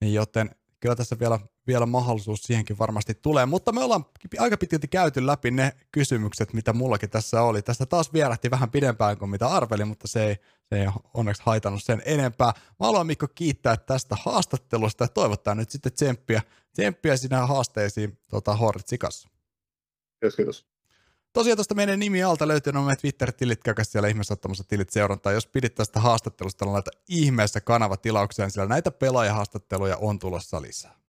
niin 0.00 0.14
joten 0.14 0.50
kyllä 0.80 0.96
tässä 0.96 1.18
vielä, 1.18 1.38
vielä 1.70 1.86
mahdollisuus 1.86 2.42
siihenkin 2.42 2.78
varmasti 2.78 3.14
tulee, 3.14 3.46
mutta 3.46 3.72
me 3.72 3.84
ollaan 3.84 4.04
aika 4.38 4.56
pitkälti 4.56 4.88
käyty 4.88 5.26
läpi 5.26 5.50
ne 5.50 5.72
kysymykset, 5.92 6.52
mitä 6.52 6.72
mullakin 6.72 7.10
tässä 7.10 7.42
oli. 7.42 7.62
Tästä 7.62 7.86
taas 7.86 8.12
vierähti 8.12 8.50
vähän 8.50 8.70
pidempään 8.70 9.18
kuin 9.18 9.30
mitä 9.30 9.46
arvelin, 9.46 9.88
mutta 9.88 10.08
se 10.08 10.26
ei, 10.26 10.36
se 10.68 10.80
ei 10.82 10.86
onneksi 11.14 11.42
haitannut 11.46 11.82
sen 11.82 12.02
enempää. 12.04 12.52
Mä 12.80 12.86
haluan 12.86 13.06
Mikko 13.06 13.28
kiittää 13.34 13.76
tästä 13.76 14.16
haastattelusta 14.22 15.04
ja 15.04 15.08
toivottaa 15.08 15.54
nyt 15.54 15.70
sitten 15.70 15.92
tsemppiä, 15.92 16.42
tsemppiä 16.72 17.16
sinne 17.16 17.36
haasteisiin 17.36 18.18
tota, 18.30 18.56
Hortsikassa. 18.56 19.28
Kiitos, 20.20 20.36
kiitos. 20.36 20.70
Tosiaan 21.32 21.56
tuosta 21.56 21.74
meidän 21.74 21.98
nimi 21.98 22.22
alta 22.22 22.48
löytyy 22.48 22.72
nämä 22.72 22.96
Twitter-tilit, 22.96 23.62
käykää 23.64 23.84
siellä 23.84 24.08
ihmeessä 24.08 24.34
ottamassa 24.34 24.64
tilit 24.64 24.90
seurantaa. 24.90 25.32
Jos 25.32 25.46
pidit 25.46 25.74
tästä 25.74 26.00
haastattelusta, 26.00 26.64
niin 26.64 26.72
laita 26.72 26.90
ihmeessä 27.08 27.60
kanavatilauksia, 27.60 28.48
sillä 28.48 28.66
näitä 28.66 28.90
pelaajahaastatteluja 28.90 29.96
on 29.96 30.18
tulossa 30.18 30.62
lisää. 30.62 30.96